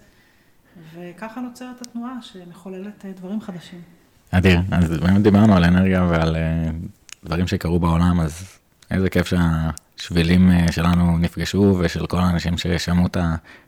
וככה 0.94 1.40
נוצרת 1.40 1.82
התנועה 1.82 2.22
שמחוללת 2.22 3.04
אה, 3.04 3.12
דברים 3.12 3.40
חדשים. 3.40 3.80
אדיר, 4.30 4.60
אז 4.70 4.90
באמת 5.00 5.22
דיברנו 5.22 5.56
על 5.56 5.64
אנרגיה 5.64 6.06
ועל 6.10 6.36
אה, 6.36 6.70
דברים 7.24 7.46
שקרו 7.46 7.78
בעולם, 7.78 8.20
אז 8.20 8.58
איזה 8.92 9.10
כיף 9.10 9.26
שהשבילים 9.26 10.50
אה, 10.50 10.72
שלנו 10.72 11.18
נפגשו 11.18 11.76
ושל 11.80 12.06
כל 12.06 12.18
האנשים 12.18 12.58
ששמעו 12.58 13.06
את 13.06 13.16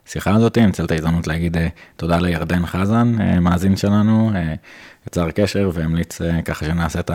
השיחה 0.05 0.35
הזאת. 0.35 0.57
אנצל 0.57 0.85
את 0.85 0.91
ההזדמנות 0.91 1.27
להגיד 1.27 1.57
תודה 1.95 2.17
לירדן 2.17 2.65
חזן, 2.65 3.15
מאזין 3.41 3.75
שלנו, 3.75 4.31
יצר 5.07 5.31
קשר 5.31 5.69
והמליץ 5.73 6.21
ככה 6.45 6.65
שנעשה 6.65 6.99
את 6.99 7.11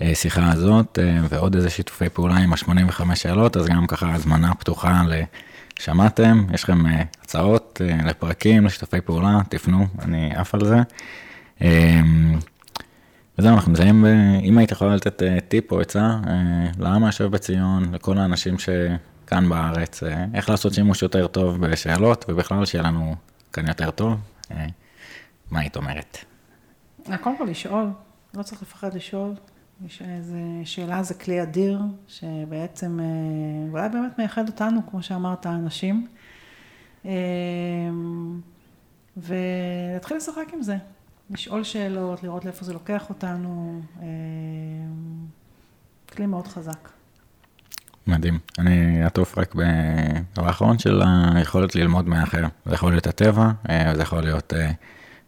השיחה 0.00 0.52
הזאת, 0.52 0.98
ועוד 1.28 1.54
איזה 1.56 1.70
שיתופי 1.70 2.08
פעולה 2.08 2.36
עם 2.36 2.52
ה-85 2.52 3.14
שאלות, 3.14 3.56
אז 3.56 3.66
גם 3.66 3.86
ככה 3.86 4.14
הזמנה 4.14 4.54
פתוחה 4.54 5.02
ל... 5.08 5.22
שמעתם, 5.78 6.46
יש 6.54 6.64
לכם 6.64 6.78
הצעות 7.22 7.80
לפרקים, 8.04 8.66
לשיתופי 8.66 9.00
פעולה, 9.00 9.40
תפנו, 9.48 9.86
אני 10.02 10.30
עף 10.34 10.54
על 10.54 10.60
זה. 10.64 10.76
וזהו, 13.42 13.54
אנחנו 13.54 13.72
נסיים, 13.72 14.04
אם 14.42 14.58
היית 14.58 14.70
יכולה 14.70 14.96
לתת 14.96 15.22
uh, 15.22 15.40
טיפ 15.48 15.72
או 15.72 15.80
עצה, 15.80 16.18
uh, 16.24 16.28
לעם 16.78 17.04
היושב 17.04 17.24
בציון, 17.24 17.94
לכל 17.94 18.18
האנשים 18.18 18.56
שכאן 18.58 19.48
בארץ, 19.48 20.02
איך 20.34 20.50
לעשות 20.50 20.74
שימוש 20.74 21.02
יותר 21.02 21.26
טוב 21.26 21.66
בשאלות, 21.66 22.24
ובכלל 22.28 22.64
שיהיה 22.64 22.84
לנו 22.84 23.14
כאן 23.52 23.68
יותר 23.68 23.90
טוב, 23.90 24.20
מה 25.50 25.60
היית 25.60 25.76
אומרת? 25.76 26.18
קודם 27.20 27.38
כל 27.38 27.44
לשאול, 27.44 27.86
לא 28.34 28.42
צריך 28.42 28.62
לפחד 28.62 28.94
לשאול. 28.94 29.34
איזה 30.00 30.38
שאלה 30.64 31.02
זה 31.02 31.14
כלי 31.14 31.42
אדיר, 31.42 31.80
שבעצם 32.08 33.00
אה, 33.00 33.70
אולי 33.70 33.88
באמת 33.88 34.18
מייחד 34.18 34.48
אותנו, 34.48 34.80
כמו 34.90 35.02
שאמרת, 35.02 35.46
האנשים. 35.46 36.06
אה, 37.04 37.10
ולהתחיל 39.16 40.16
לשחק 40.16 40.46
עם 40.54 40.62
זה, 40.62 40.76
לשאול 41.32 41.64
שאלות, 41.64 42.22
לראות 42.22 42.44
לאיפה 42.44 42.64
זה 42.64 42.72
לוקח 42.72 43.08
אותנו, 43.08 43.80
אה, 44.02 44.06
כלי 46.12 46.26
מאוד 46.26 46.46
חזק. 46.46 46.88
מדהים. 48.06 48.38
אני 48.58 49.04
אעטוף 49.04 49.38
רק 49.38 49.54
בדבר 49.54 50.46
האחרון 50.46 50.78
של 50.78 51.02
היכולת 51.34 51.74
ללמוד 51.74 52.08
מאחר. 52.08 52.44
זה 52.66 52.74
יכול 52.74 52.92
להיות 52.92 53.06
הטבע, 53.06 53.50
זה 53.94 54.02
יכול 54.02 54.20
להיות 54.20 54.52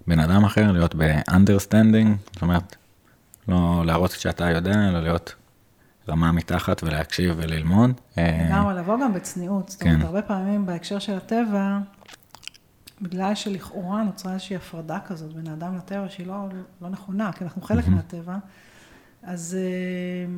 בן 0.07 0.21
אדם 0.21 0.45
אחר, 0.45 0.73
להיות 0.73 0.95
ב-understanding, 0.95 2.09
זאת 2.33 2.43
אומרת, 2.43 2.77
לא 3.49 3.83
להראות 3.87 4.11
שאתה 4.11 4.51
יודע, 4.51 4.89
אלא 4.89 5.01
להיות 5.01 5.35
רמה 6.09 6.33
מתחת 6.33 6.83
ולהקשיב 6.83 7.35
וללמוד. 7.37 8.01
לגמרי, 8.17 8.75
לבוא 8.75 8.99
גם 9.03 9.15
בצניעות. 9.15 9.69
זאת 9.69 9.83
אומרת, 9.83 9.97
כן. 9.97 10.07
הרבה 10.07 10.23
פעמים 10.23 10.67
בהקשר 10.67 10.99
של 10.99 11.17
הטבע, 11.17 11.79
בגלל 13.01 13.35
שלכאורה 13.35 14.03
נוצרה 14.03 14.33
איזושהי 14.33 14.57
הפרדה 14.57 14.99
כזאת 15.07 15.33
בין 15.33 15.47
האדם 15.47 15.77
לטבע, 15.77 16.09
שהיא 16.09 16.27
לא, 16.27 16.49
לא 16.83 16.89
נכונה, 16.89 17.33
כי 17.33 17.45
אנחנו 17.45 17.63
חלק 17.63 17.89
מהטבע, 17.89 18.37
אז 19.23 19.57
אה, 19.61 20.33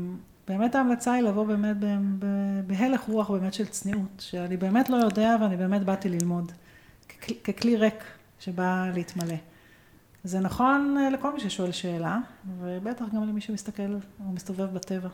באמת 0.48 0.74
ההמלצה 0.74 1.12
היא 1.12 1.22
לבוא 1.22 1.46
באמת 1.46 1.76
בהלך 2.66 3.00
רוח 3.09 3.30
באמת 3.30 3.54
של 3.54 3.66
צניעות, 3.66 4.09
שאני 4.18 4.57
באמת 4.57 4.88
לא 4.88 4.96
יודע 4.96 5.36
ואני 5.40 5.57
באמת 5.57 5.84
באתי 5.84 6.09
ללמוד, 6.09 6.52
ככלי 7.44 7.76
ריק 7.76 8.04
שבא 8.38 8.86
להתמלא. 8.94 9.36
זה 10.24 10.40
נכון 10.40 10.96
אה, 11.00 11.11
לכל 11.11 11.32
מי 11.32 11.40
ששואל 11.40 11.72
שאלה, 11.72 12.18
ובטח 12.61 13.04
גם 13.14 13.28
למי 13.28 13.40
שמסתכל 13.40 13.92
או 14.20 14.32
מסתובב 14.32 14.74
בטבע. 14.74 15.09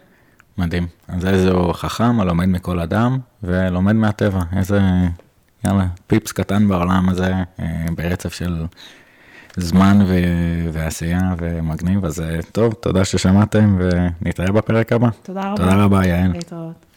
מדהים. 0.59 0.87
אז 1.09 1.27
איזו 1.27 1.73
חכם 1.73 2.21
הלומד 2.21 2.47
מכל 2.47 2.81
אדם 2.81 3.19
ולומד 3.43 3.93
מהטבע. 3.93 4.41
איזה, 4.57 4.81
יאללה, 5.65 5.87
פיפס 6.07 6.33
קטן 6.33 6.69
בעולם 6.69 7.09
הזה, 7.09 7.33
אה, 7.61 7.87
ברצף 7.97 8.35
של 8.35 8.65
זמן 9.57 9.99
ו- 10.07 10.69
ועשייה 10.73 11.35
ומגניב. 11.39 12.05
אז 12.05 12.21
אה, 12.21 12.39
טוב, 12.53 12.73
תודה 12.73 13.05
ששמעתם 13.05 13.79
ונתראה 13.79 14.53
בפרק 14.53 14.93
הבא. 14.93 15.09
תודה 15.23 15.41
רבה. 15.41 15.57
תודה 15.57 15.85
רבה, 15.85 16.07
יעל. 16.07 16.33
להתראות. 16.33 16.92